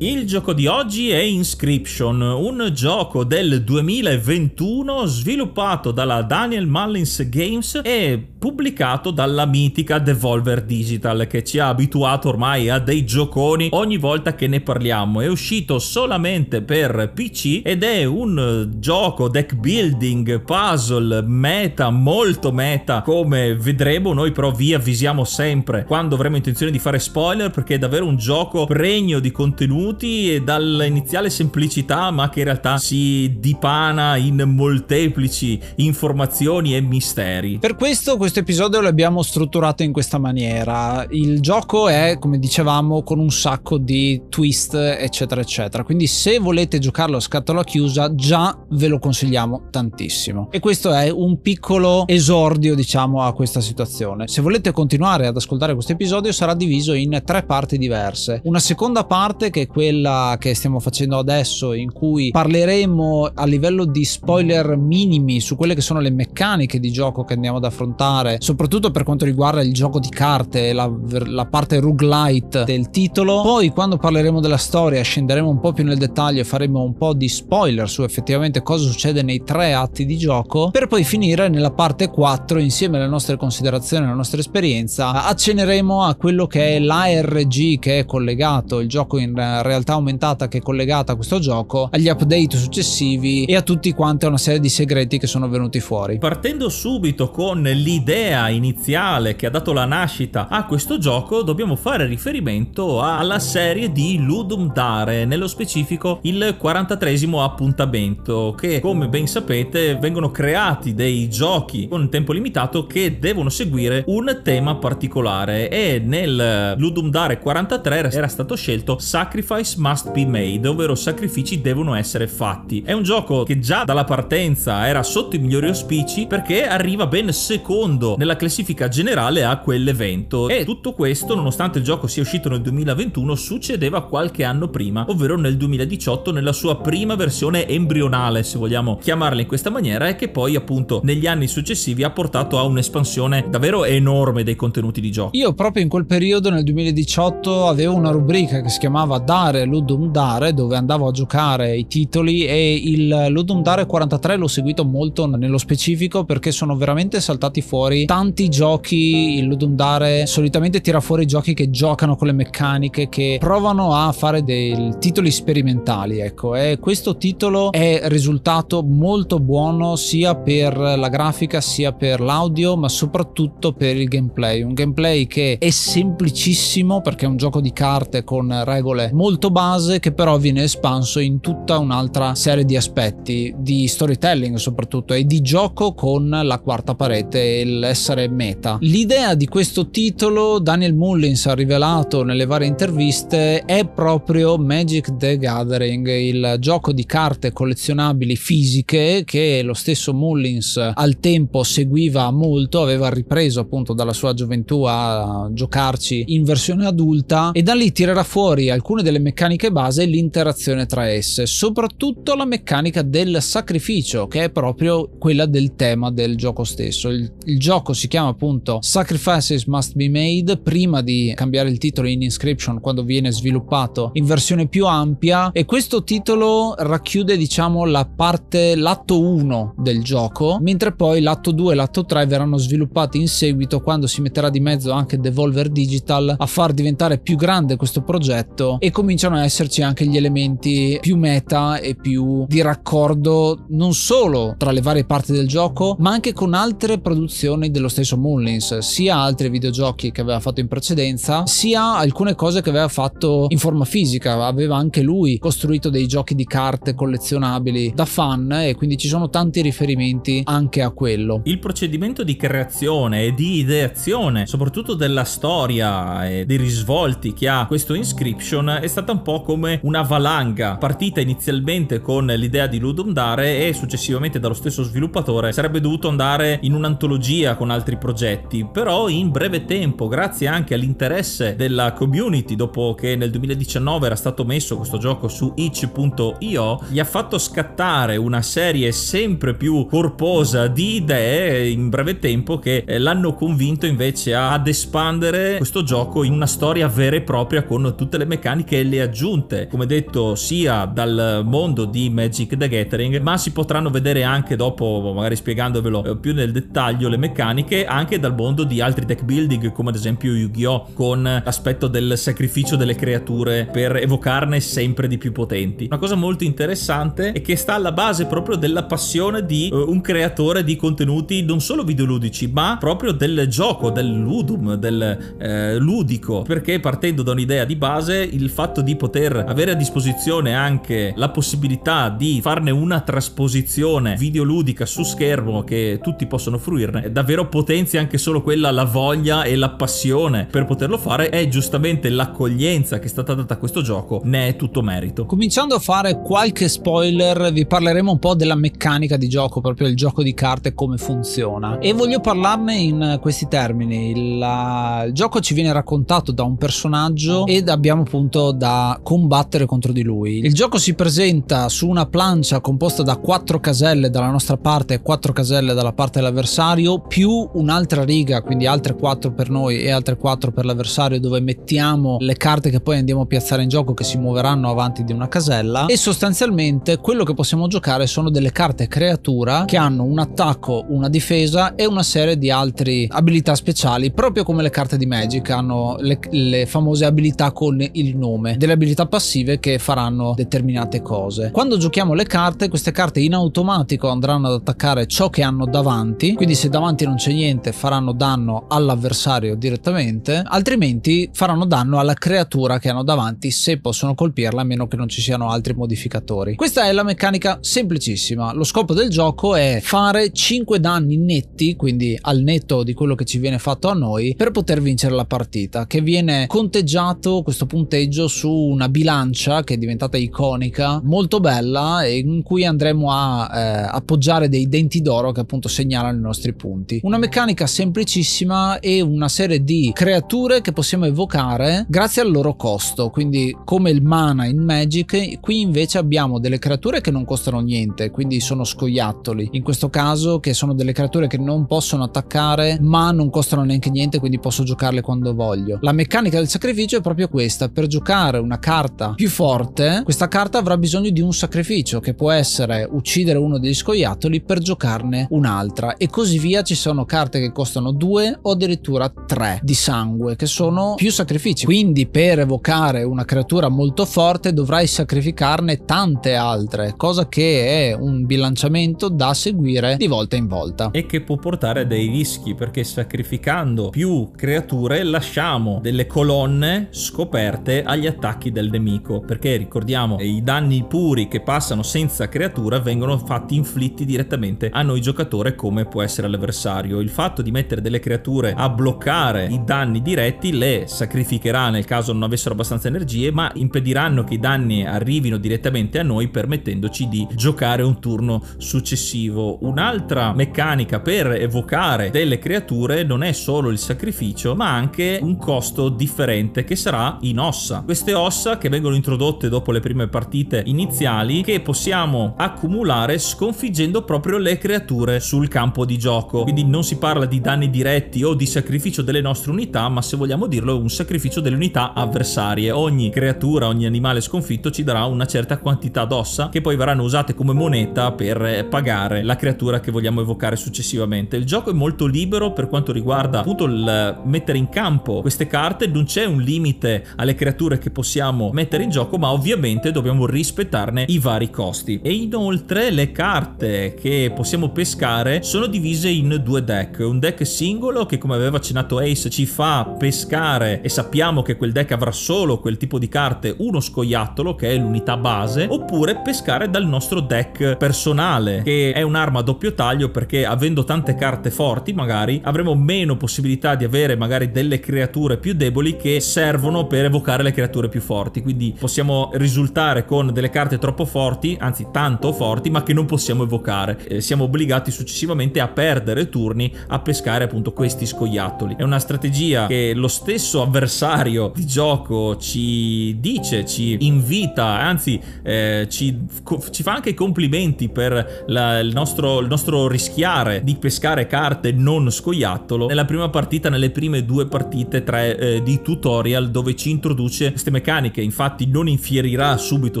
Il 0.06 0.24
gioco 0.24 0.52
di 0.52 0.68
oggi 0.68 1.10
è 1.10 1.18
Inscription, 1.18 2.20
un 2.20 2.70
gioco 2.72 3.24
del 3.24 3.64
2021 3.64 5.04
sviluppato 5.04 5.90
dalla 5.90 6.22
Daniel 6.22 6.68
Mullins 6.68 7.28
Games 7.28 7.80
e 7.82 8.24
pubblicato 8.38 9.10
dalla 9.10 9.46
mitica 9.46 9.98
Devolver 9.98 10.62
Digital 10.62 11.26
che 11.26 11.42
ci 11.42 11.58
ha 11.58 11.66
abituato 11.66 12.28
ormai 12.28 12.70
a 12.70 12.78
dei 12.78 13.04
gioconi 13.04 13.70
ogni 13.72 13.96
volta 13.96 14.36
che 14.36 14.46
ne 14.46 14.60
parliamo. 14.60 15.22
È 15.22 15.26
uscito 15.26 15.80
solamente 15.80 16.62
per 16.62 17.10
PC 17.12 17.62
ed 17.64 17.82
è 17.82 18.04
un 18.04 18.74
gioco 18.78 19.28
deck 19.28 19.54
building, 19.54 20.42
puzzle, 20.42 21.22
meta, 21.22 21.90
molto 21.90 22.52
meta, 22.52 23.02
come 23.02 23.56
vedremo 23.56 24.12
noi 24.12 24.30
però 24.30 24.52
vi 24.52 24.72
avvisiamo 24.72 25.24
sempre 25.24 25.84
quando 25.84 26.14
avremo 26.14 26.36
intenzione 26.36 26.70
di 26.70 26.78
fare 26.78 27.00
spoiler 27.00 27.50
perché 27.50 27.74
è 27.74 27.78
davvero 27.78 28.06
un 28.06 28.16
gioco 28.16 28.66
pregno 28.66 29.18
di 29.18 29.32
contenuti 29.32 29.94
contenuti 29.96 30.34
e 30.34 30.42
dall'iniziale 30.42 31.30
semplicità 31.30 32.10
ma 32.10 32.28
che 32.28 32.40
in 32.40 32.44
realtà 32.44 32.76
si 32.78 33.36
dipana 33.38 34.16
in 34.16 34.42
molteplici 34.46 35.58
informazioni 35.76 36.76
e 36.76 36.80
misteri. 36.80 37.58
Per 37.58 37.74
questo 37.74 38.16
questo 38.16 38.40
episodio 38.40 38.80
l'abbiamo 38.80 39.22
strutturato 39.22 39.82
in 39.82 39.92
questa 39.92 40.18
maniera. 40.18 41.06
Il 41.10 41.40
gioco 41.40 41.88
è, 41.88 42.16
come 42.18 42.38
dicevamo, 42.38 43.02
con 43.02 43.18
un 43.18 43.30
sacco 43.30 43.78
di 43.78 44.22
twist 44.28 44.74
eccetera 44.74 45.40
eccetera. 45.40 45.82
Quindi 45.82 46.06
se 46.06 46.38
volete 46.38 46.78
giocarlo 46.78 47.16
a 47.16 47.20
scatola 47.20 47.64
chiusa 47.64 48.14
già 48.14 48.56
ve 48.70 48.88
lo 48.88 48.98
consigliamo 48.98 49.68
tantissimo. 49.70 50.48
E 50.50 50.60
questo 50.60 50.92
è 50.92 51.10
un 51.10 51.40
piccolo 51.40 52.04
esordio 52.06 52.74
diciamo 52.74 53.22
a 53.22 53.32
questa 53.32 53.60
situazione. 53.60 54.28
Se 54.28 54.42
volete 54.42 54.72
continuare 54.72 55.26
ad 55.26 55.36
ascoltare 55.36 55.72
questo 55.72 55.92
episodio 55.92 56.32
sarà 56.32 56.54
diviso 56.54 56.92
in 56.92 57.22
tre 57.24 57.44
parti 57.44 57.78
diverse. 57.78 58.40
Una 58.44 58.58
seconda 58.58 59.04
parte 59.04 59.50
che 59.50 59.62
è 59.62 59.66
quella 59.76 60.36
che 60.40 60.54
stiamo 60.54 60.80
facendo 60.80 61.18
adesso 61.18 61.74
in 61.74 61.92
cui 61.92 62.30
parleremo 62.30 63.32
a 63.34 63.44
livello 63.44 63.84
di 63.84 64.06
spoiler 64.06 64.74
minimi 64.74 65.38
su 65.38 65.54
quelle 65.54 65.74
che 65.74 65.82
sono 65.82 66.00
le 66.00 66.08
meccaniche 66.08 66.80
di 66.80 66.90
gioco 66.90 67.24
che 67.24 67.34
andiamo 67.34 67.58
ad 67.58 67.64
affrontare 67.64 68.38
soprattutto 68.40 68.90
per 68.90 69.02
quanto 69.02 69.26
riguarda 69.26 69.60
il 69.60 69.74
gioco 69.74 69.98
di 69.98 70.08
carte 70.08 70.72
la, 70.72 70.90
la 71.26 71.44
parte 71.44 71.78
roguelite 71.78 72.64
del 72.64 72.88
titolo. 72.88 73.42
Poi 73.42 73.68
quando 73.68 73.98
parleremo 73.98 74.40
della 74.40 74.56
storia 74.56 75.02
scenderemo 75.02 75.46
un 75.46 75.60
po' 75.60 75.74
più 75.74 75.84
nel 75.84 75.98
dettaglio 75.98 76.40
e 76.40 76.44
faremo 76.44 76.80
un 76.82 76.96
po' 76.96 77.12
di 77.12 77.28
spoiler 77.28 77.86
su 77.86 78.02
effettivamente 78.02 78.62
cosa 78.62 78.88
succede 78.88 79.20
nei 79.20 79.44
tre 79.44 79.74
atti 79.74 80.06
di 80.06 80.16
gioco 80.16 80.70
per 80.70 80.86
poi 80.86 81.04
finire 81.04 81.50
nella 81.50 81.72
parte 81.72 82.08
4 82.08 82.60
insieme 82.60 82.96
alle 82.96 83.08
nostre 83.08 83.36
considerazioni 83.36 84.06
alla 84.06 84.14
nostra 84.14 84.40
esperienza 84.40 85.26
acceneremo 85.26 86.02
a 86.02 86.14
quello 86.14 86.46
che 86.46 86.76
è 86.76 86.78
l'ARG 86.78 87.78
che 87.78 87.98
è 87.98 88.04
collegato 88.06 88.80
il 88.80 88.88
gioco 88.88 89.18
in 89.18 89.34
realtà 89.66 89.94
aumentata 89.94 90.48
che 90.48 90.58
è 90.58 90.60
collegata 90.60 91.12
a 91.12 91.14
questo 91.14 91.38
gioco, 91.38 91.88
agli 91.90 92.08
update 92.08 92.56
successivi 92.56 93.44
e 93.44 93.56
a 93.56 93.62
tutti 93.62 93.92
quanti 93.92 94.26
una 94.26 94.38
serie 94.38 94.60
di 94.60 94.68
segreti 94.68 95.18
che 95.18 95.26
sono 95.26 95.48
venuti 95.48 95.80
fuori. 95.80 96.18
Partendo 96.18 96.68
subito 96.68 97.30
con 97.30 97.62
l'idea 97.62 98.48
iniziale 98.48 99.36
che 99.36 99.46
ha 99.46 99.50
dato 99.50 99.72
la 99.72 99.84
nascita 99.84 100.48
a 100.48 100.66
questo 100.66 100.98
gioco, 100.98 101.42
dobbiamo 101.42 101.76
fare 101.76 102.06
riferimento 102.06 103.02
alla 103.02 103.38
serie 103.38 103.92
di 103.92 104.18
Ludum 104.18 104.72
Dare, 104.72 105.24
nello 105.24 105.46
specifico 105.46 106.18
il 106.22 106.56
43 106.58 107.14
appuntamento, 107.36 108.54
che 108.56 108.80
come 108.80 109.08
ben 109.08 109.26
sapete 109.26 109.96
vengono 109.96 110.30
creati 110.30 110.94
dei 110.94 111.28
giochi 111.28 111.88
con 111.88 112.08
tempo 112.08 112.32
limitato 112.32 112.86
che 112.86 113.18
devono 113.18 113.48
seguire 113.48 114.04
un 114.06 114.40
tema 114.42 114.76
particolare 114.76 115.68
e 115.68 116.00
nel 116.04 116.74
Ludum 116.78 117.10
Dare 117.10 117.38
43 117.38 118.10
era 118.12 118.28
stato 118.28 118.54
scelto 118.54 118.98
Sacrifice 118.98 119.55
sacrifice 119.56 119.74
must 119.78 120.10
be 120.12 120.26
made, 120.26 120.66
ovvero 120.68 120.94
sacrifici 120.94 121.60
devono 121.60 121.94
essere 121.94 122.26
fatti. 122.26 122.82
È 122.84 122.92
un 122.92 123.02
gioco 123.02 123.44
che 123.44 123.58
già 123.58 123.84
dalla 123.84 124.04
partenza 124.04 124.86
era 124.86 125.02
sotto 125.02 125.36
i 125.36 125.38
migliori 125.38 125.68
auspici 125.68 126.26
perché 126.26 126.66
arriva 126.66 127.06
ben 127.06 127.32
secondo 127.32 128.16
nella 128.18 128.36
classifica 128.36 128.88
generale 128.88 129.44
a 129.44 129.58
quell'evento. 129.58 130.48
E 130.48 130.64
tutto 130.64 130.92
questo, 130.92 131.34
nonostante 131.34 131.78
il 131.78 131.84
gioco 131.84 132.06
sia 132.06 132.22
uscito 132.22 132.48
nel 132.48 132.60
2021, 132.60 133.34
succedeva 133.34 134.04
qualche 134.04 134.44
anno 134.44 134.68
prima, 134.68 135.04
ovvero 135.08 135.36
nel 135.36 135.56
2018 135.56 136.32
nella 136.32 136.52
sua 136.52 136.76
prima 136.76 137.14
versione 137.14 137.66
embrionale, 137.68 138.42
se 138.42 138.58
vogliamo 138.58 138.98
chiamarla 139.00 139.40
in 139.40 139.46
questa 139.46 139.70
maniera, 139.70 140.08
e 140.08 140.16
che 140.16 140.28
poi 140.28 140.56
appunto 140.56 141.00
negli 141.04 141.26
anni 141.26 141.46
successivi 141.46 142.02
ha 142.02 142.10
portato 142.10 142.58
a 142.58 142.62
un'espansione 142.62 143.46
davvero 143.48 143.84
enorme 143.84 144.42
dei 144.42 144.56
contenuti 144.56 145.00
di 145.00 145.10
gioco. 145.10 145.30
Io 145.32 145.54
proprio 145.54 145.82
in 145.82 145.88
quel 145.88 146.06
periodo 146.06 146.50
nel 146.50 146.64
2018 146.64 147.66
avevo 147.66 147.94
una 147.94 148.10
rubrica 148.10 148.60
che 148.60 148.68
si 148.68 148.78
chiamava 148.78 149.18
Da 149.18 149.45
iniziare 149.46 149.64
Ludum 149.64 150.10
Dare 150.10 150.52
dove 150.52 150.76
andavo 150.76 151.08
a 151.08 151.10
giocare 151.10 151.76
i 151.76 151.86
titoli 151.86 152.44
e 152.44 152.74
il 152.74 153.26
Ludum 153.30 153.62
Dare 153.62 153.86
43 153.86 154.36
l'ho 154.36 154.48
seguito 154.48 154.84
molto 154.84 155.26
nello 155.26 155.58
specifico 155.58 156.24
perché 156.24 156.50
sono 156.50 156.76
veramente 156.76 157.20
saltati 157.20 157.60
fuori 157.60 158.04
tanti 158.06 158.48
giochi. 158.48 159.36
Il 159.38 159.44
Ludum 159.44 159.74
Dare 159.74 160.26
solitamente 160.26 160.80
tira 160.80 161.00
fuori 161.00 161.26
giochi 161.26 161.54
che 161.54 161.70
giocano 161.70 162.16
con 162.16 162.26
le 162.26 162.32
meccaniche 162.32 163.08
che 163.08 163.36
provano 163.38 163.94
a 163.94 164.12
fare 164.12 164.42
dei 164.42 164.94
titoli 164.98 165.30
sperimentali 165.30 166.20
ecco. 166.20 166.54
E 166.54 166.78
questo 166.80 167.16
titolo 167.16 167.72
è 167.72 168.02
risultato 168.04 168.82
molto 168.82 169.38
buono 169.38 169.96
sia 169.96 170.34
per 170.34 170.76
la 170.76 171.08
grafica 171.08 171.60
sia 171.60 171.92
per 171.92 172.20
l'audio 172.20 172.76
ma 172.76 172.88
soprattutto 172.88 173.72
per 173.72 173.96
il 173.96 174.08
gameplay. 174.08 174.62
Un 174.62 174.74
gameplay 174.74 175.26
che 175.26 175.58
è 175.58 175.70
semplicissimo 175.70 177.00
perché 177.00 177.26
è 177.26 177.28
un 177.28 177.36
gioco 177.36 177.60
di 177.60 177.72
carte 177.72 178.24
con 178.24 178.64
regole 178.64 179.10
molto 179.12 179.35
base 179.50 179.98
che 179.98 180.12
però 180.12 180.38
viene 180.38 180.62
espanso 180.62 181.18
in 181.18 181.40
tutta 181.40 181.78
un'altra 181.78 182.34
serie 182.34 182.64
di 182.64 182.76
aspetti 182.76 183.54
di 183.56 183.86
storytelling 183.86 184.56
soprattutto 184.56 185.14
e 185.14 185.24
di 185.24 185.40
gioco 185.40 185.94
con 185.94 186.28
la 186.28 186.58
quarta 186.58 186.94
parete 186.94 187.60
e 187.60 187.64
l'essere 187.64 188.28
meta. 188.28 188.78
L'idea 188.80 189.34
di 189.34 189.46
questo 189.46 189.90
titolo 189.90 190.58
Daniel 190.58 190.94
Mullins 190.94 191.46
ha 191.46 191.54
rivelato 191.54 192.24
nelle 192.24 192.46
varie 192.46 192.68
interviste 192.68 193.64
è 193.64 193.86
proprio 193.86 194.56
Magic 194.58 195.16
the 195.16 195.38
Gathering 195.38 196.08
il 196.08 196.56
gioco 196.58 196.92
di 196.92 197.04
carte 197.04 197.52
collezionabili 197.52 198.36
fisiche 198.36 199.22
che 199.24 199.62
lo 199.62 199.74
stesso 199.74 200.12
Mullins 200.12 200.76
al 200.94 201.18
tempo 201.20 201.62
seguiva 201.62 202.30
molto 202.30 202.82
aveva 202.82 203.08
ripreso 203.08 203.60
appunto 203.60 203.92
dalla 203.92 204.12
sua 204.12 204.34
gioventù 204.34 204.82
a 204.82 205.48
giocarci 205.52 206.24
in 206.28 206.44
versione 206.44 206.86
adulta 206.86 207.50
e 207.52 207.62
da 207.62 207.74
lì 207.74 207.92
tirerà 207.92 208.22
fuori 208.22 208.70
alcune 208.70 209.02
delle 209.02 209.18
meccaniche 209.26 209.72
base 209.72 210.04
e 210.04 210.06
l'interazione 210.06 210.86
tra 210.86 211.08
esse, 211.08 211.46
soprattutto 211.46 212.36
la 212.36 212.44
meccanica 212.44 213.02
del 213.02 213.42
sacrificio 213.42 214.28
che 214.28 214.44
è 214.44 214.50
proprio 214.50 215.10
quella 215.18 215.46
del 215.46 215.74
tema 215.74 216.12
del 216.12 216.36
gioco 216.36 216.62
stesso. 216.62 217.08
Il, 217.08 217.32
il 217.46 217.58
gioco 217.58 217.92
si 217.92 218.06
chiama 218.06 218.28
appunto 218.28 218.78
Sacrifices 218.82 219.64
Must 219.64 219.94
Be 219.94 220.08
Made 220.08 220.58
prima 220.58 221.02
di 221.02 221.32
cambiare 221.34 221.70
il 221.70 221.78
titolo 221.78 222.06
in 222.06 222.22
Inscription 222.22 222.80
quando 222.80 223.02
viene 223.02 223.32
sviluppato 223.32 224.10
in 224.12 224.26
versione 224.26 224.68
più 224.68 224.86
ampia 224.86 225.50
e 225.50 225.64
questo 225.64 226.04
titolo 226.04 226.76
racchiude 226.78 227.36
diciamo 227.36 227.84
la 227.84 228.06
parte 228.06 228.76
l'atto 228.76 229.20
1 229.20 229.74
del 229.78 230.04
gioco 230.04 230.58
mentre 230.60 230.94
poi 230.94 231.20
l'atto 231.20 231.50
2 231.50 231.72
e 231.72 231.74
l'atto 231.74 232.04
3 232.04 232.26
verranno 232.26 232.58
sviluppati 232.58 233.18
in 233.18 233.28
seguito 233.28 233.80
quando 233.80 234.06
si 234.06 234.20
metterà 234.20 234.50
di 234.50 234.60
mezzo 234.60 234.92
anche 234.92 235.18
Devolver 235.18 235.68
Digital 235.68 236.36
a 236.38 236.46
far 236.46 236.72
diventare 236.72 237.18
più 237.18 237.36
grande 237.36 237.74
questo 237.74 238.02
progetto 238.02 238.76
e 238.78 238.92
cominciano 239.16 239.36
a 239.36 239.44
esserci 239.44 239.80
anche 239.80 240.04
gli 240.04 240.18
elementi 240.18 240.98
più 241.00 241.16
meta 241.16 241.78
e 241.78 241.94
più 241.94 242.44
di 242.46 242.60
raccordo 242.60 243.64
non 243.70 243.94
solo 243.94 244.54
tra 244.58 244.72
le 244.72 244.82
varie 244.82 245.06
parti 245.06 245.32
del 245.32 245.48
gioco 245.48 245.96
ma 246.00 246.10
anche 246.10 246.34
con 246.34 246.52
altre 246.52 246.98
produzioni 246.98 247.70
dello 247.70 247.88
stesso 247.88 248.18
Mullins 248.18 248.76
sia 248.78 249.16
altri 249.16 249.48
videogiochi 249.48 250.12
che 250.12 250.20
aveva 250.20 250.38
fatto 250.38 250.60
in 250.60 250.68
precedenza 250.68 251.46
sia 251.46 251.96
alcune 251.96 252.34
cose 252.34 252.60
che 252.60 252.68
aveva 252.68 252.88
fatto 252.88 253.46
in 253.48 253.58
forma 253.58 253.86
fisica. 253.86 254.44
Aveva 254.44 254.76
anche 254.76 255.00
lui 255.00 255.38
costruito 255.38 255.88
dei 255.88 256.06
giochi 256.06 256.34
di 256.34 256.44
carte 256.44 256.94
collezionabili 256.94 257.92
da 257.94 258.04
fan 258.04 258.52
e 258.52 258.74
quindi 258.74 258.98
ci 258.98 259.08
sono 259.08 259.30
tanti 259.30 259.62
riferimenti 259.62 260.42
anche 260.44 260.82
a 260.82 260.90
quello. 260.90 261.40
Il 261.44 261.58
procedimento 261.58 262.22
di 262.22 262.36
creazione 262.36 263.24
e 263.24 263.32
di 263.32 263.60
ideazione 263.60 264.46
soprattutto 264.46 264.92
della 264.92 265.24
storia 265.24 266.28
e 266.28 266.44
dei 266.44 266.58
risvolti 266.58 267.32
che 267.32 267.48
ha 267.48 267.64
questo 267.66 267.94
Inscription 267.94 268.78
è 268.82 268.86
stata 269.06 269.12
un 269.12 269.22
po' 269.22 269.42
come 269.42 269.78
una 269.84 270.02
valanga 270.02 270.78
partita 270.78 271.20
inizialmente 271.20 272.00
con 272.00 272.26
l'idea 272.26 272.66
di 272.66 272.80
Ludum 272.80 273.12
Dare 273.12 273.68
e 273.68 273.72
successivamente 273.72 274.40
dallo 274.40 274.54
stesso 274.54 274.82
sviluppatore 274.82 275.52
sarebbe 275.52 275.80
dovuto 275.80 276.08
andare 276.08 276.58
in 276.62 276.74
un'antologia 276.74 277.54
con 277.54 277.70
altri 277.70 277.98
progetti. 277.98 278.66
Però 278.70 279.08
in 279.08 279.30
breve 279.30 279.64
tempo 279.64 280.08
grazie 280.08 280.48
anche 280.48 280.74
all'interesse 280.74 281.54
della 281.54 281.92
community 281.92 282.56
dopo 282.56 282.94
che 282.94 283.14
nel 283.14 283.30
2019 283.30 284.06
era 284.06 284.16
stato 284.16 284.44
messo 284.44 284.76
questo 284.76 284.98
gioco 284.98 285.28
su 285.28 285.52
itch.io 285.54 286.80
gli 286.88 286.98
ha 286.98 287.04
fatto 287.04 287.38
scattare 287.38 288.16
una 288.16 288.42
serie 288.42 288.90
sempre 288.90 289.54
più 289.54 289.86
corposa 289.86 290.66
di 290.66 290.96
idee 290.96 291.68
in 291.68 291.90
breve 291.90 292.18
tempo 292.18 292.58
che 292.58 292.82
eh, 292.84 292.98
l'hanno 292.98 293.34
convinto 293.34 293.86
invece 293.86 294.34
ad 294.34 294.66
espandere 294.66 295.58
questo 295.58 295.84
gioco 295.84 296.24
in 296.24 296.32
una 296.32 296.46
storia 296.46 296.88
vera 296.88 297.14
e 297.14 297.20
propria 297.20 297.62
con 297.62 297.94
tutte 297.96 298.18
le 298.18 298.24
meccaniche 298.24 298.80
e 298.80 298.85
le 298.86 299.00
aggiunte 299.02 299.68
come 299.68 299.86
detto 299.86 300.34
sia 300.34 300.84
dal 300.84 301.42
mondo 301.44 301.84
di 301.84 302.08
Magic 302.10 302.56
the 302.56 302.68
Gathering 302.68 303.20
ma 303.20 303.36
si 303.36 303.52
potranno 303.52 303.90
vedere 303.90 304.22
anche 304.22 304.56
dopo 304.56 305.12
magari 305.14 305.36
spiegandovelo 305.36 306.04
eh, 306.04 306.16
più 306.16 306.34
nel 306.34 306.52
dettaglio 306.52 307.08
le 307.08 307.16
meccaniche 307.16 307.84
anche 307.84 308.18
dal 308.18 308.34
mondo 308.34 308.64
di 308.64 308.80
altri 308.80 309.04
deck 309.04 309.22
building 309.22 309.72
come 309.72 309.90
ad 309.90 309.96
esempio 309.96 310.32
Yu-Gi-Oh! 310.32 310.88
con 310.94 311.22
l'aspetto 311.22 311.86
del 311.86 312.16
sacrificio 312.16 312.76
delle 312.76 312.94
creature 312.94 313.68
per 313.70 313.96
evocarne 313.96 314.60
sempre 314.60 315.08
di 315.08 315.18
più 315.18 315.32
potenti. 315.32 315.86
Una 315.86 315.98
cosa 315.98 316.14
molto 316.14 316.44
interessante 316.44 317.32
è 317.32 317.40
che 317.40 317.56
sta 317.56 317.74
alla 317.74 317.92
base 317.92 318.26
proprio 318.26 318.56
della 318.56 318.84
passione 318.84 319.44
di 319.44 319.68
uh, 319.72 319.90
un 319.90 320.00
creatore 320.00 320.64
di 320.64 320.76
contenuti 320.76 321.42
non 321.42 321.60
solo 321.60 321.84
videoludici 321.84 322.48
ma 322.48 322.76
proprio 322.78 323.12
del 323.12 323.46
gioco 323.48 323.90
del 323.90 324.10
ludum 324.10 324.74
del 324.74 325.34
eh, 325.38 325.78
ludico. 325.78 326.42
Perché 326.42 326.80
partendo 326.80 327.22
da 327.22 327.32
un'idea 327.32 327.64
di 327.64 327.76
base 327.76 328.16
il 328.16 328.50
fatto 328.50 328.75
di 328.80 328.96
poter 328.96 329.44
avere 329.46 329.72
a 329.72 329.74
disposizione 329.74 330.54
anche 330.54 331.12
la 331.16 331.30
possibilità 331.30 332.08
di 332.08 332.40
farne 332.42 332.70
una 332.70 333.00
trasposizione 333.00 334.14
videoludica 334.16 334.86
su 334.86 335.02
schermo 335.02 335.62
che 335.62 336.00
tutti 336.02 336.26
possono 336.26 336.58
fruirne 336.58 337.10
davvero 337.12 337.48
potenzia 337.48 338.00
anche 338.00 338.18
solo 338.18 338.42
quella 338.42 338.70
la 338.70 338.84
voglia 338.84 339.44
e 339.44 339.56
la 339.56 339.70
passione 339.70 340.46
per 340.50 340.64
poterlo 340.64 340.98
fare 340.98 341.28
è 341.28 341.48
giustamente 341.48 342.08
l'accoglienza 342.08 342.98
che 342.98 343.06
è 343.06 343.08
stata 343.08 343.34
data 343.34 343.54
a 343.54 343.56
questo 343.56 343.82
gioco 343.82 344.20
ne 344.24 344.48
è 344.48 344.56
tutto 344.56 344.82
merito. 344.82 345.26
Cominciando 345.26 345.74
a 345.74 345.78
fare 345.78 346.20
qualche 346.20 346.68
spoiler 346.68 347.52
vi 347.52 347.66
parleremo 347.66 348.12
un 348.12 348.18
po' 348.18 348.34
della 348.34 348.54
meccanica 348.54 349.16
di 349.16 349.28
gioco 349.28 349.60
proprio 349.60 349.88
il 349.88 349.96
gioco 349.96 350.22
di 350.22 350.34
carte 350.34 350.74
come 350.74 350.96
funziona. 350.96 351.78
E 351.78 351.92
voglio 351.92 352.20
parlarne 352.20 352.74
in 352.74 353.18
questi 353.20 353.48
termini. 353.48 354.10
Il, 354.10 354.38
la, 354.38 355.04
il 355.06 355.12
gioco 355.12 355.40
ci 355.40 355.54
viene 355.54 355.72
raccontato 355.72 356.32
da 356.32 356.42
un 356.42 356.56
personaggio 356.56 357.46
ed 357.46 357.68
abbiamo 357.68 358.02
appunto 358.02 358.52
da 358.52 358.65
combattere 359.02 359.66
contro 359.66 359.92
di 359.92 360.02
lui. 360.02 360.38
Il 360.38 360.54
gioco 360.54 360.78
si 360.78 360.94
presenta 360.94 361.68
su 361.68 361.88
una 361.88 362.06
plancia 362.06 362.60
composta 362.60 363.02
da 363.02 363.16
quattro 363.16 363.60
caselle 363.60 364.10
dalla 364.10 364.30
nostra 364.30 364.56
parte 364.56 364.94
e 364.94 365.02
quattro 365.02 365.32
caselle 365.32 365.74
dalla 365.74 365.92
parte 365.92 366.18
dell'avversario, 366.18 367.00
più 367.00 367.48
un'altra 367.54 368.04
riga, 368.04 368.42
quindi 368.42 368.66
altre 368.66 368.94
quattro 368.94 369.32
per 369.32 369.50
noi 369.50 369.80
e 369.82 369.90
altre 369.90 370.16
quattro 370.16 370.52
per 370.52 370.64
l'avversario, 370.64 371.20
dove 371.20 371.40
mettiamo 371.40 372.16
le 372.20 372.36
carte 372.36 372.70
che 372.70 372.80
poi 372.80 372.98
andiamo 372.98 373.22
a 373.22 373.26
piazzare 373.26 373.62
in 373.62 373.68
gioco 373.68 373.94
che 373.94 374.04
si 374.04 374.18
muoveranno 374.18 374.70
avanti 374.70 375.04
di 375.04 375.12
una 375.12 375.28
casella. 375.28 375.86
E 375.86 375.96
sostanzialmente 375.96 376.98
quello 376.98 377.24
che 377.24 377.34
possiamo 377.34 377.66
giocare 377.68 378.06
sono 378.06 378.30
delle 378.30 378.52
carte 378.52 378.88
creatura 378.88 379.64
che 379.66 379.76
hanno 379.76 380.04
un 380.04 380.18
attacco, 380.18 380.84
una 380.88 381.08
difesa 381.08 381.74
e 381.74 381.86
una 381.86 382.02
serie 382.02 382.38
di 382.38 382.50
altre 382.50 383.06
abilità 383.08 383.54
speciali, 383.54 384.12
proprio 384.12 384.44
come 384.44 384.62
le 384.62 384.70
carte 384.70 384.96
di 384.96 385.06
Magic 385.06 385.50
hanno 385.50 385.96
le, 385.98 386.18
le 386.30 386.66
famose 386.66 387.04
abilità 387.04 387.52
con 387.52 387.84
il 387.92 388.16
nome, 388.16 388.55
delle 388.56 388.72
abilità 388.72 389.06
passive 389.06 389.58
che 389.58 389.78
faranno 389.78 390.34
determinate 390.34 391.02
cose. 391.02 391.50
Quando 391.50 391.76
giochiamo 391.76 392.14
le 392.14 392.24
carte, 392.24 392.68
queste 392.68 392.92
carte 392.92 393.20
in 393.20 393.34
automatico 393.34 394.08
andranno 394.08 394.48
ad 394.48 394.54
attaccare 394.54 395.06
ciò 395.06 395.30
che 395.30 395.42
hanno 395.42 395.66
davanti, 395.66 396.34
quindi 396.34 396.54
se 396.54 396.68
davanti 396.68 397.04
non 397.04 397.16
c'è 397.16 397.32
niente 397.32 397.72
faranno 397.72 398.12
danno 398.12 398.66
all'avversario 398.68 399.56
direttamente, 399.56 400.42
altrimenti 400.44 401.30
faranno 401.32 401.64
danno 401.64 401.98
alla 401.98 402.14
creatura 402.14 402.78
che 402.78 402.88
hanno 402.88 403.02
davanti 403.02 403.50
se 403.50 403.80
possono 403.80 404.14
colpirla 404.14 404.62
a 404.62 404.64
meno 404.64 404.86
che 404.86 404.96
non 404.96 405.08
ci 405.08 405.20
siano 405.20 405.50
altri 405.50 405.74
modificatori. 405.74 406.54
Questa 406.54 406.84
è 406.86 406.92
la 406.92 407.02
meccanica 407.02 407.58
semplicissima, 407.60 408.52
lo 408.52 408.64
scopo 408.64 408.94
del 408.94 409.10
gioco 409.10 409.54
è 409.54 409.80
fare 409.82 410.32
5 410.32 410.80
danni 410.80 411.16
netti, 411.16 411.76
quindi 411.76 412.16
al 412.20 412.40
netto 412.40 412.82
di 412.82 412.94
quello 412.94 413.14
che 413.14 413.24
ci 413.24 413.38
viene 413.38 413.58
fatto 413.58 413.88
a 413.88 413.94
noi, 413.94 414.34
per 414.36 414.50
poter 414.50 414.80
vincere 414.80 415.14
la 415.14 415.24
partita, 415.24 415.86
che 415.86 416.00
viene 416.00 416.46
conteggiato 416.46 417.42
questo 417.42 417.66
punteggio 417.66 418.28
su 418.28 418.45
una 418.52 418.88
bilancia 418.88 419.62
che 419.62 419.74
è 419.74 419.76
diventata 419.76 420.16
iconica, 420.16 421.00
molto 421.02 421.40
bella 421.40 422.06
in 422.06 422.42
cui 422.42 422.64
andremo 422.64 423.10
a 423.10 423.50
eh, 423.52 423.88
appoggiare 423.90 424.48
dei 424.48 424.68
denti 424.68 425.00
d'oro 425.00 425.32
che 425.32 425.40
appunto 425.40 425.68
segnalano 425.68 426.18
i 426.18 426.20
nostri 426.20 426.54
punti. 426.54 427.00
Una 427.02 427.18
meccanica 427.18 427.66
semplicissima 427.66 428.80
e 428.80 429.00
una 429.00 429.28
serie 429.28 429.62
di 429.62 429.90
creature 429.94 430.60
che 430.60 430.72
possiamo 430.72 431.04
evocare 431.04 431.86
grazie 431.88 432.22
al 432.22 432.30
loro 432.30 432.54
costo, 432.54 433.10
quindi 433.10 433.56
come 433.64 433.90
il 433.90 434.02
mana 434.02 434.46
in 434.46 434.62
Magic, 434.62 435.40
qui 435.40 435.60
invece 435.60 435.98
abbiamo 435.98 436.38
delle 436.38 436.58
creature 436.58 437.00
che 437.00 437.10
non 437.10 437.24
costano 437.24 437.60
niente, 437.60 438.10
quindi 438.10 438.40
sono 438.40 438.64
scoiattoli. 438.64 439.50
In 439.52 439.62
questo 439.62 439.88
caso 439.88 440.40
che 440.40 440.54
sono 440.54 440.74
delle 440.74 440.92
creature 440.92 441.26
che 441.26 441.38
non 441.38 441.66
possono 441.66 442.04
attaccare 442.04 442.78
ma 442.80 443.10
non 443.10 443.30
costano 443.30 443.62
neanche 443.62 443.90
niente, 443.90 444.18
quindi 444.18 444.38
posso 444.38 444.62
giocarle 444.62 445.00
quando 445.00 445.34
voglio. 445.34 445.78
La 445.80 445.92
meccanica 445.92 446.38
del 446.38 446.48
sacrificio 446.48 446.98
è 446.98 447.00
proprio 447.00 447.28
questa, 447.28 447.68
per 447.68 447.86
giocare 447.86 448.35
giocare 448.36 448.38
una 448.38 448.58
carta 448.58 449.12
più 449.14 449.28
forte, 449.28 450.02
questa 450.04 450.28
carta 450.28 450.58
avrà 450.58 450.76
bisogno 450.76 451.10
di 451.10 451.20
un 451.20 451.32
sacrificio 451.32 452.00
che 452.00 452.14
può 452.14 452.30
essere 452.30 452.86
uccidere 452.90 453.38
uno 453.38 453.58
degli 453.58 453.74
scoiattoli 453.74 454.42
per 454.42 454.58
giocarne 454.58 455.26
un'altra 455.30 455.96
e 455.96 456.08
così 456.08 456.38
via. 456.38 456.62
Ci 456.62 456.74
sono 456.74 457.04
carte 457.04 457.40
che 457.40 457.52
costano 457.52 457.92
due 457.92 458.38
o 458.42 458.52
addirittura 458.52 459.12
tre 459.26 459.60
di 459.62 459.74
sangue 459.74 460.36
che 460.36 460.46
sono 460.46 460.94
più 460.96 461.10
sacrifici. 461.10 461.64
Quindi 461.64 462.06
per 462.06 462.40
evocare 462.40 463.02
una 463.02 463.24
creatura 463.24 463.68
molto 463.68 464.04
forte 464.04 464.52
dovrai 464.52 464.86
sacrificarne 464.86 465.84
tante 465.84 466.34
altre, 466.34 466.94
cosa 466.96 467.28
che 467.28 467.90
è 467.90 467.92
un 467.94 468.26
bilanciamento 468.26 469.08
da 469.08 469.34
seguire 469.34 469.96
di 469.96 470.06
volta 470.06 470.36
in 470.36 470.46
volta. 470.46 470.90
E 470.92 471.06
che 471.06 471.22
può 471.22 471.36
portare 471.36 471.80
a 471.80 471.84
dei 471.84 472.08
rischi 472.08 472.54
perché 472.54 472.84
sacrificando 472.84 473.90
più 473.90 474.30
creature 474.34 475.02
lasciamo 475.02 475.78
delle 475.80 476.06
colonne 476.06 476.88
scoperte 476.90 477.82
agli 477.82 478.06
attacchi 478.06 478.25
del 478.26 478.70
nemico 478.70 479.20
perché 479.20 479.56
ricordiamo 479.56 480.16
i 480.18 480.42
danni 480.42 480.84
puri 480.84 481.28
che 481.28 481.40
passano 481.40 481.84
senza 481.84 482.28
creatura 482.28 482.80
vengono 482.80 483.16
fatti 483.18 483.54
inflitti 483.54 484.04
direttamente 484.04 484.68
a 484.72 484.82
noi 484.82 485.00
giocatore 485.00 485.54
come 485.54 485.84
può 485.84 486.02
essere 486.02 486.28
l'avversario. 486.28 486.98
Il 486.98 487.08
fatto 487.08 487.40
di 487.40 487.52
mettere 487.52 487.80
delle 487.80 488.00
creature 488.00 488.52
a 488.52 488.68
bloccare 488.68 489.46
i 489.46 489.62
danni 489.62 490.02
diretti 490.02 490.52
le 490.52 490.86
sacrificherà 490.88 491.70
nel 491.70 491.84
caso 491.84 492.12
non 492.12 492.24
avessero 492.24 492.54
abbastanza 492.54 492.88
energie 492.88 493.30
ma 493.30 493.48
impediranno 493.54 494.24
che 494.24 494.34
i 494.34 494.40
danni 494.40 494.84
arrivino 494.84 495.36
direttamente 495.36 496.00
a 496.00 496.02
noi 496.02 496.26
permettendoci 496.26 497.08
di 497.08 497.28
giocare 497.32 497.82
un 497.82 498.00
turno 498.00 498.42
successivo. 498.56 499.58
Un'altra 499.64 500.34
meccanica 500.34 500.98
per 500.98 501.28
evocare 501.28 502.10
delle 502.10 502.40
creature 502.40 503.04
non 503.04 503.22
è 503.22 503.30
solo 503.30 503.70
il 503.70 503.78
sacrificio 503.78 504.56
ma 504.56 504.74
anche 504.74 505.20
un 505.22 505.36
costo 505.36 505.88
differente 505.90 506.64
che 506.64 506.74
sarà 506.74 507.18
in 507.20 507.38
ossa. 507.38 507.82
Queste 507.84 508.14
ossa 508.18 508.58
che 508.58 508.68
vengono 508.68 508.94
introdotte 508.94 509.48
dopo 509.48 509.72
le 509.72 509.80
prime 509.80 510.08
partite 510.08 510.62
iniziali 510.66 511.42
che 511.42 511.60
possiamo 511.60 512.34
accumulare 512.36 513.18
sconfiggendo 513.18 514.02
proprio 514.02 514.38
le 514.38 514.58
creature 514.58 515.20
sul 515.20 515.48
campo 515.48 515.84
di 515.84 515.98
gioco. 515.98 516.42
Quindi 516.42 516.64
non 516.64 516.84
si 516.84 516.98
parla 516.98 517.26
di 517.26 517.40
danni 517.40 517.70
diretti 517.70 518.22
o 518.22 518.34
di 518.34 518.46
sacrificio 518.46 519.02
delle 519.02 519.20
nostre 519.20 519.50
unità 519.50 519.88
ma 519.88 520.02
se 520.02 520.16
vogliamo 520.16 520.46
dirlo 520.46 520.78
un 520.78 520.88
sacrificio 520.88 521.40
delle 521.40 521.56
unità 521.56 521.92
avversarie. 521.92 522.70
Ogni 522.70 523.10
creatura, 523.10 523.68
ogni 523.68 523.86
animale 523.86 524.20
sconfitto 524.20 524.70
ci 524.70 524.82
darà 524.82 525.04
una 525.04 525.26
certa 525.26 525.58
quantità 525.58 526.04
d'ossa 526.04 526.48
che 526.48 526.60
poi 526.60 526.76
verranno 526.76 527.02
usate 527.02 527.34
come 527.34 527.52
moneta 527.52 528.12
per 528.12 528.66
pagare 528.68 529.22
la 529.22 529.36
creatura 529.36 529.80
che 529.80 529.90
vogliamo 529.90 530.20
evocare 530.20 530.56
successivamente. 530.56 531.36
Il 531.36 531.44
gioco 531.44 531.70
è 531.70 531.74
molto 531.74 532.06
libero 532.06 532.52
per 532.52 532.68
quanto 532.68 532.92
riguarda 532.92 533.40
appunto 533.40 533.64
il 533.64 534.20
mettere 534.24 534.58
in 534.58 534.68
campo 534.68 535.20
queste 535.20 535.46
carte, 535.46 535.86
non 535.86 536.04
c'è 536.04 536.24
un 536.24 536.40
limite 536.40 537.04
alle 537.16 537.34
creature 537.34 537.78
che 537.78 537.90
possiamo 537.96 538.50
mettere 538.52 538.82
in 538.82 538.90
gioco, 538.90 539.16
ma 539.16 539.32
ovviamente 539.32 539.90
dobbiamo 539.90 540.26
rispettarne 540.26 541.06
i 541.08 541.18
vari 541.18 541.48
costi. 541.48 541.98
E 542.02 542.12
inoltre 542.12 542.90
le 542.90 543.10
carte 543.10 543.94
che 543.98 544.30
possiamo 544.34 544.68
pescare 544.68 545.42
sono 545.42 545.64
divise 545.64 546.10
in 546.10 546.42
due 546.44 546.62
deck, 546.62 546.98
un 546.98 547.18
deck 547.18 547.46
singolo 547.46 548.04
che 548.04 548.18
come 548.18 548.34
aveva 548.34 548.58
accennato 548.58 548.98
Ace 548.98 549.30
ci 549.30 549.46
fa 549.46 549.94
pescare 549.98 550.82
e 550.82 550.90
sappiamo 550.90 551.40
che 551.40 551.56
quel 551.56 551.72
deck 551.72 551.92
avrà 551.92 552.12
solo 552.12 552.58
quel 552.58 552.76
tipo 552.76 552.98
di 552.98 553.08
carte, 553.08 553.54
uno 553.60 553.80
scoiattolo 553.80 554.54
che 554.56 554.74
è 554.74 554.76
l'unità 554.76 555.16
base, 555.16 555.66
oppure 555.66 556.20
pescare 556.22 556.68
dal 556.68 556.86
nostro 556.86 557.20
deck 557.20 557.78
personale 557.78 558.60
che 558.62 558.92
è 558.92 559.00
un'arma 559.00 559.38
a 559.38 559.42
doppio 559.42 559.72
taglio 559.72 560.10
perché 560.10 560.44
avendo 560.44 560.84
tante 560.84 561.14
carte 561.14 561.50
forti 561.50 561.94
magari 561.94 562.42
avremo 562.44 562.74
meno 562.74 563.16
possibilità 563.16 563.74
di 563.74 563.84
avere 563.84 564.16
magari 564.16 564.50
delle 564.50 564.80
creature 564.80 565.38
più 565.38 565.54
deboli 565.54 565.96
che 565.96 566.20
servono 566.20 566.86
per 566.86 567.06
evocare 567.06 567.42
le 567.42 567.52
creature 567.52 567.84
più 567.88 568.00
forti, 568.00 568.42
quindi 568.42 568.74
possiamo 568.78 569.30
risultare 569.34 570.04
con 570.04 570.32
delle 570.32 570.50
carte 570.50 570.78
troppo 570.78 571.04
forti, 571.04 571.56
anzi 571.58 571.88
tanto 571.92 572.32
forti, 572.32 572.70
ma 572.70 572.82
che 572.82 572.92
non 572.92 573.06
possiamo 573.06 573.44
evocare. 573.44 573.98
Eh, 574.06 574.20
siamo 574.20 574.44
obbligati 574.44 574.90
successivamente 574.90 575.60
a 575.60 575.68
perdere 575.68 576.28
turni 576.28 576.72
a 576.88 576.98
pescare 576.98 577.44
appunto 577.44 577.72
questi 577.72 578.06
scoiattoli. 578.06 578.76
È 578.76 578.82
una 578.82 578.98
strategia 578.98 579.66
che 579.66 579.92
lo 579.94 580.08
stesso 580.08 580.62
avversario 580.62 581.52
di 581.54 581.66
gioco 581.66 582.36
ci 582.36 583.18
dice, 583.20 583.64
ci 583.64 583.96
invita, 584.00 584.64
anzi 584.64 585.20
eh, 585.42 585.86
ci, 585.90 586.26
ci, 586.70 586.82
fa 586.82 586.94
anche 586.94 587.10
i 587.10 587.14
complimenti 587.14 587.88
per 587.88 588.44
la, 588.46 588.78
il, 588.78 588.92
nostro, 588.92 589.40
il 589.40 589.48
nostro 589.48 589.88
rischiare 589.88 590.62
di 590.62 590.76
pescare 590.76 591.26
carte 591.26 591.72
non 591.72 592.10
scoiattolo. 592.10 592.86
Nella 592.86 593.04
prima 593.04 593.28
partita, 593.28 593.68
nelle 593.68 593.90
prime 593.90 594.24
due 594.24 594.46
partite 594.46 595.02
tre, 595.02 595.36
eh, 595.38 595.62
di 595.62 595.82
tutorial 595.82 596.50
dove 596.50 596.74
ci 596.74 596.90
introduce 596.90 597.50
queste 597.50 597.70
meccaniche, 597.76 598.22
infatti 598.22 598.66
non 598.66 598.88
infierirà 598.88 599.56
subito 599.58 600.00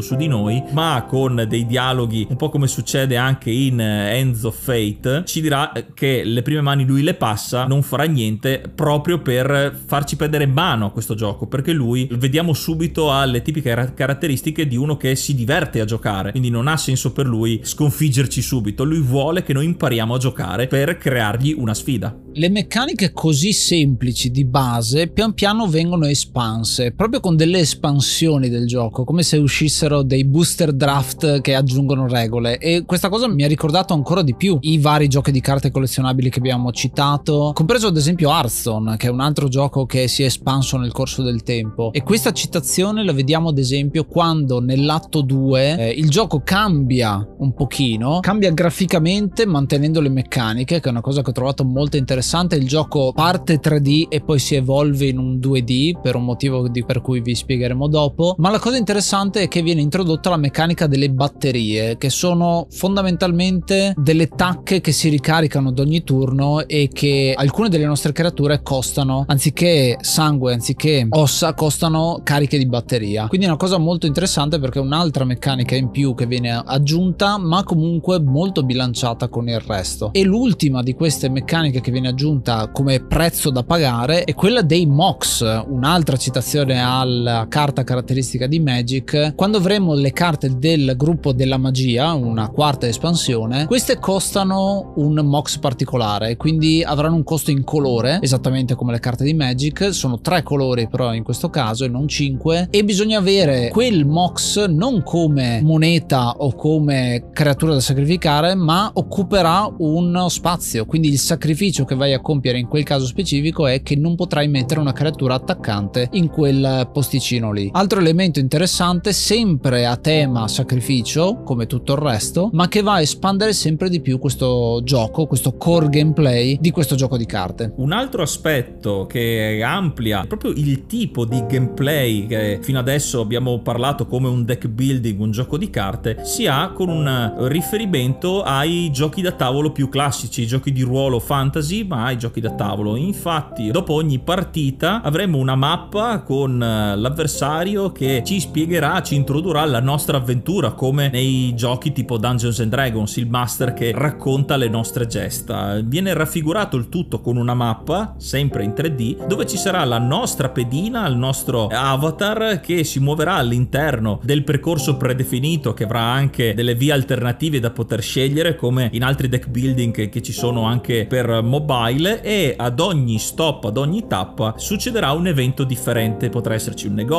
su 0.00 0.16
di 0.16 0.26
noi, 0.26 0.62
ma 0.72 1.04
con 1.06 1.44
dei 1.48 1.66
dialoghi 1.66 2.26
un 2.30 2.36
po' 2.36 2.48
come 2.48 2.66
succede 2.66 3.16
anche 3.16 3.50
in 3.50 3.78
eh, 3.80 4.18
Ends 4.18 4.44
of 4.44 4.58
Fate, 4.58 5.24
ci 5.26 5.40
dirà 5.40 5.72
che 5.94 6.24
le 6.24 6.42
prime 6.42 6.62
mani 6.62 6.84
lui 6.84 7.02
le 7.02 7.14
passa, 7.14 7.66
non 7.66 7.82
farà 7.82 8.04
niente 8.04 8.70
proprio 8.74 9.18
per 9.20 9.78
farci 9.84 10.16
prendere 10.16 10.46
mano 10.46 10.86
a 10.86 10.90
questo 10.90 11.14
gioco, 11.14 11.46
perché 11.46 11.72
lui 11.72 12.08
vediamo 12.12 12.54
subito 12.54 13.10
ha 13.10 13.24
le 13.24 13.42
tipiche 13.42 13.92
caratteristiche 13.94 14.66
di 14.66 14.76
uno 14.76 14.96
che 14.96 15.14
si 15.16 15.34
diverte 15.34 15.80
a 15.80 15.84
giocare, 15.84 16.30
quindi 16.30 16.50
non 16.50 16.68
ha 16.68 16.76
senso 16.76 17.12
per 17.12 17.26
lui 17.26 17.60
sconfiggerci 17.62 18.40
subito, 18.40 18.84
lui 18.84 19.00
vuole 19.00 19.42
che 19.42 19.52
noi 19.52 19.66
impariamo 19.66 20.14
a 20.14 20.18
giocare 20.18 20.66
per 20.66 20.96
creargli 20.96 21.54
una 21.56 21.74
sfida. 21.74 22.16
Le 22.32 22.48
meccaniche 22.50 23.12
così 23.12 23.52
semplici 23.52 24.30
di 24.30 24.44
base 24.44 25.08
pian 25.08 25.32
piano 25.34 25.66
vengono 25.66 26.06
espanse, 26.06 26.92
proprio 26.92 27.20
con 27.20 27.34
delle 27.34 27.64
espansioni 27.66 28.48
del 28.48 28.66
gioco, 28.66 29.04
come 29.04 29.22
se 29.22 29.36
uscissero 29.36 30.02
dei 30.02 30.24
booster 30.24 30.72
draft 30.72 31.40
che 31.40 31.54
aggiungono 31.54 32.06
regole. 32.06 32.58
E 32.58 32.84
questa 32.86 33.08
cosa 33.08 33.28
mi 33.28 33.42
ha 33.42 33.48
ricordato 33.48 33.92
ancora 33.92 34.22
di 34.22 34.34
più 34.34 34.56
i 34.62 34.78
vari 34.78 35.08
giochi 35.08 35.32
di 35.32 35.40
carte 35.40 35.70
collezionabili 35.70 36.30
che 36.30 36.38
abbiamo 36.38 36.72
citato, 36.72 37.50
compreso 37.54 37.88
ad 37.88 37.96
esempio 37.96 38.30
Hearthstone, 38.30 38.96
che 38.96 39.08
è 39.08 39.10
un 39.10 39.20
altro 39.20 39.48
gioco 39.48 39.84
che 39.84 40.08
si 40.08 40.22
è 40.22 40.26
espanso 40.26 40.78
nel 40.78 40.92
corso 40.92 41.22
del 41.22 41.42
tempo. 41.42 41.92
E 41.92 42.02
questa 42.02 42.32
citazione 42.32 43.04
la 43.04 43.12
vediamo 43.12 43.48
ad 43.48 43.58
esempio 43.58 44.04
quando 44.04 44.60
nell'atto 44.60 45.20
2 45.20 45.76
eh, 45.78 45.90
il 45.90 46.08
gioco 46.08 46.40
cambia 46.44 47.26
un 47.38 47.52
pochino, 47.52 48.20
cambia 48.20 48.52
graficamente 48.52 49.44
mantenendo 49.44 50.00
le 50.00 50.08
meccaniche, 50.08 50.80
che 50.80 50.88
è 50.88 50.90
una 50.90 51.00
cosa 51.00 51.22
che 51.22 51.30
ho 51.30 51.32
trovato 51.32 51.64
molto 51.64 51.96
interessante, 51.96 52.56
il 52.56 52.66
gioco 52.66 53.12
parte 53.12 53.58
3D 53.60 54.06
e 54.08 54.20
poi 54.20 54.38
si 54.38 54.54
evolve 54.54 55.06
in 55.06 55.18
un 55.18 55.38
2D 55.38 56.00
per 56.00 56.14
un 56.14 56.24
motivo 56.24 56.68
di 56.68 56.84
per 56.84 57.00
cui 57.00 57.20
vi 57.20 57.34
spiegheremo 57.56 57.88
dopo, 57.88 58.34
ma 58.38 58.50
la 58.50 58.58
cosa 58.58 58.76
interessante 58.76 59.42
è 59.42 59.48
che 59.48 59.62
viene 59.62 59.80
introdotta 59.80 60.30
la 60.30 60.36
meccanica 60.36 60.86
delle 60.86 61.10
batterie, 61.10 61.96
che 61.96 62.10
sono 62.10 62.66
fondamentalmente 62.70 63.94
delle 63.96 64.28
tacche 64.28 64.80
che 64.80 64.92
si 64.92 65.08
ricaricano 65.08 65.70
ad 65.70 65.78
ogni 65.78 66.04
turno 66.04 66.66
e 66.66 66.90
che 66.92 67.34
alcune 67.36 67.68
delle 67.68 67.86
nostre 67.86 68.12
creature 68.12 68.62
costano, 68.62 69.24
anziché 69.26 69.96
sangue, 70.00 70.52
anziché 70.52 71.06
ossa, 71.10 71.54
costano 71.54 72.20
cariche 72.22 72.58
di 72.58 72.66
batteria. 72.66 73.26
Quindi 73.26 73.46
è 73.46 73.48
una 73.48 73.58
cosa 73.58 73.78
molto 73.78 74.06
interessante 74.06 74.58
perché 74.58 74.78
è 74.78 74.82
un'altra 74.82 75.24
meccanica 75.24 75.74
in 75.74 75.90
più 75.90 76.14
che 76.14 76.26
viene 76.26 76.62
aggiunta, 76.64 77.38
ma 77.38 77.64
comunque 77.64 78.20
molto 78.20 78.62
bilanciata 78.62 79.28
con 79.28 79.48
il 79.48 79.60
resto. 79.60 80.10
E 80.12 80.22
l'ultima 80.22 80.82
di 80.82 80.94
queste 80.94 81.30
meccaniche 81.30 81.80
che 81.80 81.90
viene 81.90 82.08
aggiunta 82.08 82.68
come 82.68 83.00
prezzo 83.00 83.50
da 83.50 83.62
pagare 83.62 84.24
è 84.24 84.34
quella 84.34 84.62
dei 84.62 84.86
MOX, 84.86 85.64
un'altra 85.66 86.16
citazione 86.16 86.80
alla 86.80 87.45
carta 87.48 87.84
caratteristica 87.84 88.46
di 88.46 88.60
Magic. 88.60 89.34
Quando 89.34 89.58
avremo 89.58 89.94
le 89.94 90.12
carte 90.12 90.58
del 90.58 90.94
gruppo 90.96 91.32
della 91.32 91.56
magia, 91.56 92.12
una 92.12 92.48
quarta 92.48 92.86
espansione, 92.86 93.66
queste 93.66 93.98
costano 93.98 94.92
un 94.96 95.14
MOX 95.14 95.58
particolare, 95.58 96.36
quindi 96.36 96.82
avranno 96.82 97.16
un 97.16 97.24
costo 97.24 97.50
in 97.50 97.64
colore, 97.64 98.18
esattamente 98.22 98.74
come 98.74 98.92
le 98.92 99.00
carte 99.00 99.24
di 99.24 99.34
Magic, 99.34 99.92
sono 99.92 100.20
tre 100.20 100.42
colori 100.42 100.88
però 100.88 101.14
in 101.14 101.22
questo 101.22 101.50
caso 101.50 101.84
e 101.84 101.88
non 101.88 102.08
cinque, 102.08 102.68
e 102.70 102.84
bisogna 102.84 103.18
avere 103.18 103.68
quel 103.70 104.04
MOX 104.04 104.66
non 104.66 105.02
come 105.02 105.60
moneta 105.62 106.30
o 106.38 106.54
come 106.54 107.30
creatura 107.32 107.74
da 107.74 107.80
sacrificare, 107.80 108.54
ma 108.54 108.90
occuperà 108.94 109.72
uno 109.78 110.28
spazio, 110.28 110.84
quindi 110.86 111.08
il 111.08 111.18
sacrificio 111.18 111.84
che 111.84 111.94
vai 111.94 112.12
a 112.12 112.20
compiere 112.20 112.58
in 112.58 112.68
quel 112.68 112.84
caso 112.84 113.06
specifico 113.06 113.66
è 113.66 113.82
che 113.82 113.96
non 113.96 114.14
potrai 114.16 114.48
mettere 114.48 114.80
una 114.80 114.92
creatura 114.92 115.34
attaccante 115.34 116.08
in 116.12 116.28
quel 116.28 116.88
posticino 116.92 117.35
lì. 117.52 117.70
Altro 117.72 118.00
elemento 118.00 118.38
interessante, 118.38 119.12
sempre 119.12 119.86
a 119.86 119.96
tema 119.96 120.48
sacrificio, 120.48 121.42
come 121.44 121.66
tutto 121.66 121.92
il 121.92 121.98
resto, 121.98 122.50
ma 122.52 122.68
che 122.68 122.82
va 122.82 122.94
a 122.94 123.00
espandere 123.00 123.52
sempre 123.52 123.88
di 123.88 124.00
più 124.00 124.18
questo 124.18 124.80
gioco, 124.84 125.26
questo 125.26 125.56
core 125.56 125.88
gameplay 125.88 126.58
di 126.60 126.70
questo 126.70 126.94
gioco 126.94 127.16
di 127.16 127.26
carte. 127.26 127.72
Un 127.76 127.92
altro 127.92 128.22
aspetto 128.22 129.06
che 129.06 129.62
amplia 129.64 130.24
proprio 130.26 130.52
il 130.52 130.86
tipo 130.86 131.24
di 131.24 131.44
gameplay 131.46 132.26
che 132.26 132.58
fino 132.62 132.78
adesso 132.78 133.20
abbiamo 133.20 133.60
parlato 133.60 134.06
come 134.06 134.28
un 134.28 134.44
deck 134.44 134.68
building, 134.68 135.20
un 135.20 135.30
gioco 135.30 135.58
di 135.58 135.70
carte, 135.70 136.24
si 136.24 136.46
ha 136.46 136.70
con 136.70 136.88
un 136.88 137.34
riferimento 137.48 138.42
ai 138.42 138.90
giochi 138.92 139.22
da 139.22 139.32
tavolo 139.32 139.72
più 139.72 139.88
classici, 139.88 140.46
giochi 140.46 140.72
di 140.72 140.82
ruolo 140.82 141.18
fantasy, 141.18 141.84
ma 141.84 142.04
ai 142.04 142.18
giochi 142.18 142.40
da 142.40 142.50
tavolo. 142.50 142.96
Infatti, 142.96 143.70
dopo 143.70 143.94
ogni 143.94 144.18
partita 144.18 145.02
avremo 145.02 145.38
una 145.38 145.54
mappa 145.54 146.22
con 146.22 146.62
eh, 146.62 146.96
l'avversario 147.26 147.90
che 147.90 148.22
ci 148.24 148.38
spiegherà, 148.38 149.02
ci 149.02 149.16
introdurrà 149.16 149.64
la 149.64 149.80
nostra 149.80 150.16
avventura, 150.18 150.72
come 150.72 151.10
nei 151.10 151.54
giochi 151.54 151.90
tipo 151.92 152.18
Dungeons 152.18 152.60
and 152.60 152.70
Dragons, 152.70 153.16
il 153.16 153.28
master 153.28 153.74
che 153.74 153.92
racconta 153.92 154.56
le 154.56 154.68
nostre 154.68 155.06
gesta. 155.06 155.80
Viene 155.82 156.14
raffigurato 156.14 156.76
il 156.76 156.88
tutto 156.88 157.20
con 157.20 157.36
una 157.36 157.54
mappa, 157.54 158.14
sempre 158.18 158.62
in 158.62 158.70
3D, 158.70 159.26
dove 159.26 159.44
ci 159.46 159.56
sarà 159.56 159.84
la 159.84 159.98
nostra 159.98 160.50
pedina, 160.50 161.06
il 161.08 161.16
nostro 161.16 161.66
avatar 161.66 162.60
che 162.60 162.84
si 162.84 163.00
muoverà 163.00 163.34
all'interno 163.34 164.20
del 164.22 164.44
percorso 164.44 164.96
predefinito 164.96 165.74
che 165.74 165.84
avrà 165.84 166.02
anche 166.02 166.54
delle 166.54 166.76
vie 166.76 166.92
alternative 166.92 167.58
da 167.58 167.70
poter 167.70 168.02
scegliere 168.02 168.54
come 168.54 168.88
in 168.92 169.02
altri 169.02 169.28
deck 169.28 169.48
building 169.48 170.08
che 170.08 170.22
ci 170.22 170.32
sono 170.32 170.62
anche 170.62 171.06
per 171.06 171.42
mobile 171.42 172.22
e 172.22 172.54
ad 172.56 172.78
ogni 172.78 173.18
stop, 173.18 173.64
ad 173.64 173.76
ogni 173.76 174.06
tappa 174.06 174.54
succederà 174.56 175.10
un 175.10 175.26
evento 175.26 175.64
differente. 175.64 176.28
Potrà 176.28 176.54
esserci 176.54 176.86
un 176.86 176.94
negozio, 176.94 177.14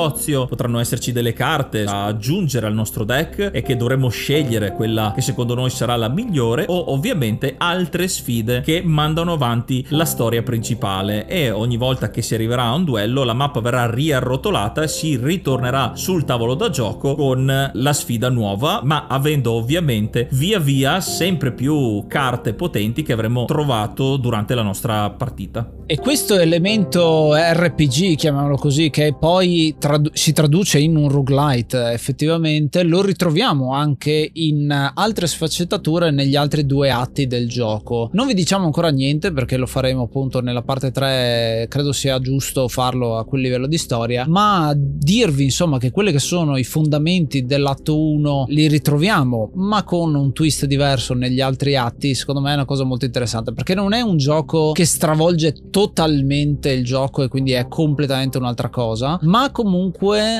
potranno 0.48 0.80
esserci 0.80 1.12
delle 1.12 1.34
carte 1.34 1.84
da 1.84 2.06
aggiungere 2.06 2.68
al 2.68 2.74
nostro 2.74 3.04
deck 3.04 3.52
e 3.54 3.62
che 3.62 3.76
dovremo 3.76 4.10
scegliere 4.10 4.74
quella 4.74 5.12
che 5.16 5.22
secondo 5.22 5.56
noi 5.56 5.70
sarà 5.70 5.96
la 5.96 6.08
migliore 6.08 6.66
o 6.68 6.92
ovviamente 6.92 7.56
altre 7.58 8.08
sfide 8.08 8.62
che 8.62 8.82
mandano 8.84 9.34
avanti 9.34 9.86
la 9.90 10.06
storia 10.06 10.44
principale 10.44 11.28
e 11.28 11.50
ogni 11.52 11.78
volta 11.78 12.10
che 12.10 12.22
si 12.22 12.34
arriverà 12.34 12.64
a 12.64 12.74
un 12.74 12.86
duello 12.86 13.24
la 13.24 13.34
mappa 13.34 13.60
verrà 13.60 13.90
riarrotolata 13.90 14.84
e 14.84 14.88
si 14.88 15.18
ritornerà 15.18 15.94
sul 15.96 16.24
tavolo 16.24 16.54
da 16.54 16.70
gioco 16.70 17.16
con 17.16 17.72
la 17.74 17.94
sfida 17.94 18.30
nuova 18.30 18.82
ma 18.84 19.08
avendo 19.08 19.54
ovviamente 19.54 20.28
via 20.32 20.60
via 20.60 21.02
sempre 21.02 21.52
più 21.52 22.06
carte 22.08 22.54
potenti 22.54 23.04
che 23.04 23.14
avremo 23.14 23.46
trovato 23.46 24.18
durante 24.18 24.56
la 24.56 24.62
nostra 24.62 25.10
partita. 25.10 25.72
E 25.86 25.98
questo 25.98 26.36
elemento 26.36 27.34
RPG, 27.34 28.16
chiamiamolo 28.16 28.58
così, 28.58 28.90
che 28.90 29.16
poi 29.18 29.76
tradu- 29.78 30.12
si 30.14 30.34
traduce 30.34 30.80
in 30.80 30.96
un 30.96 31.10
roguelite 31.10 31.92
effettivamente, 31.92 32.84
lo 32.84 33.02
ritroviamo 33.02 33.74
anche 33.74 34.30
in 34.34 34.92
altre 34.94 35.28
sfaccettature 35.28 36.12
negli 36.12 36.36
altri 36.36 36.66
due 36.66 36.90
atti 36.90 37.28
del 37.28 37.48
gioco. 37.48 38.10
Non 38.14 38.28
vi 38.28 38.34
diciamo 38.34 38.66
ancora 38.66 38.90
niente 38.90 39.32
perché 39.32 39.58
lo 39.58 39.66
faremo 39.66 40.04
appunto 40.04 40.42
nella 40.42 40.62
parte 40.62 40.92
3, 40.92 41.68
credo 41.70 41.92
sia 41.92 42.20
giusto 42.20 42.68
farlo 42.68 43.18
a 43.18 43.26
quel 43.26 43.42
livello 43.42 43.68
di 43.68 43.78
storia, 43.78 44.26
ma 44.28 44.74
dirvi 44.76 45.46
insomma 45.46 45.78
che 45.78 45.92
quelli 45.92 46.12
che 46.12 46.20
sono 46.20 46.58
i 46.58 46.64
fondamenti 46.64 47.46
dell'atto 47.46 48.00
1 48.00 48.46
li 48.50 48.68
ritroviamo, 48.68 49.52
ma 49.56 49.84
con 49.84 50.16
un 50.16 50.34
twist 50.34 50.66
diverso 50.66 51.14
negli 51.14 51.42
altri 51.42 51.76
atti, 51.76 52.16
secondo 52.16 52.42
me 52.42 52.52
è 52.52 52.56
una 52.56 52.66
cosa 52.66 52.84
molto 52.84 53.06
interessante 53.06 53.54
perché 53.54 53.76
non 53.76 53.94
è 53.94 54.02
un 54.02 54.18
gioco 54.18 54.72
che 54.72 54.86
stravolge 54.86 55.70
totalmente 55.70 56.72
il 56.72 56.84
gioco 56.84 57.24
e 57.24 57.28
quindi 57.28 57.52
è 57.52 57.68
completamente 57.68 58.38
un'altra 58.38 58.70
cosa, 58.70 59.20
ma 59.22 59.52
comunque 59.52 59.67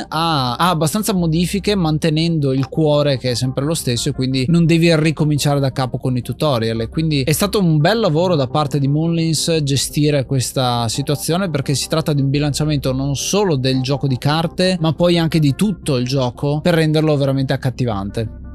ha, 0.08 0.56
ha 0.56 0.70
abbastanza 0.70 1.14
modifiche 1.14 1.76
mantenendo 1.76 2.54
il 2.54 2.68
cuore 2.68 3.18
che 3.18 3.32
è 3.32 3.36
sempre 3.36 3.66
lo 3.66 3.74
stesso 3.74 4.10
e 4.10 4.12
quindi 4.14 4.46
non 4.48 4.66
devi 4.66 4.96
ricominciare 4.96 5.60
da 5.60 5.72
capo 5.72 5.98
con 5.98 6.16
i 6.18 6.22
tutorial. 6.22 6.90
Quindi 6.90 7.22
è 7.22 7.32
stato 7.32 7.60
un 7.60 7.78
bel 7.78 8.00
lavoro 8.00 8.36
da 8.36 8.48
parte 8.48 8.80
di 8.80 8.88
Moonlins 8.88 9.62
gestire 9.64 10.26
questa 10.26 10.88
situazione 10.88 11.50
perché 11.50 11.76
si 11.76 11.88
tratta 11.88 12.14
di 12.14 12.22
un 12.22 12.30
bilanciamento 12.30 12.92
non 12.94 13.16
solo 13.16 13.56
del 13.56 13.82
gioco 13.82 14.08
di 14.08 14.18
carte, 14.18 14.78
ma 14.80 14.94
poi 14.94 15.18
anche 15.18 15.40
di 15.40 15.56
tutto 15.56 15.98
il 15.98 16.06
gioco 16.06 16.62
per 16.62 16.74
renderlo 16.74 17.16
veramente 17.16 17.54
accattivante. 17.54 18.47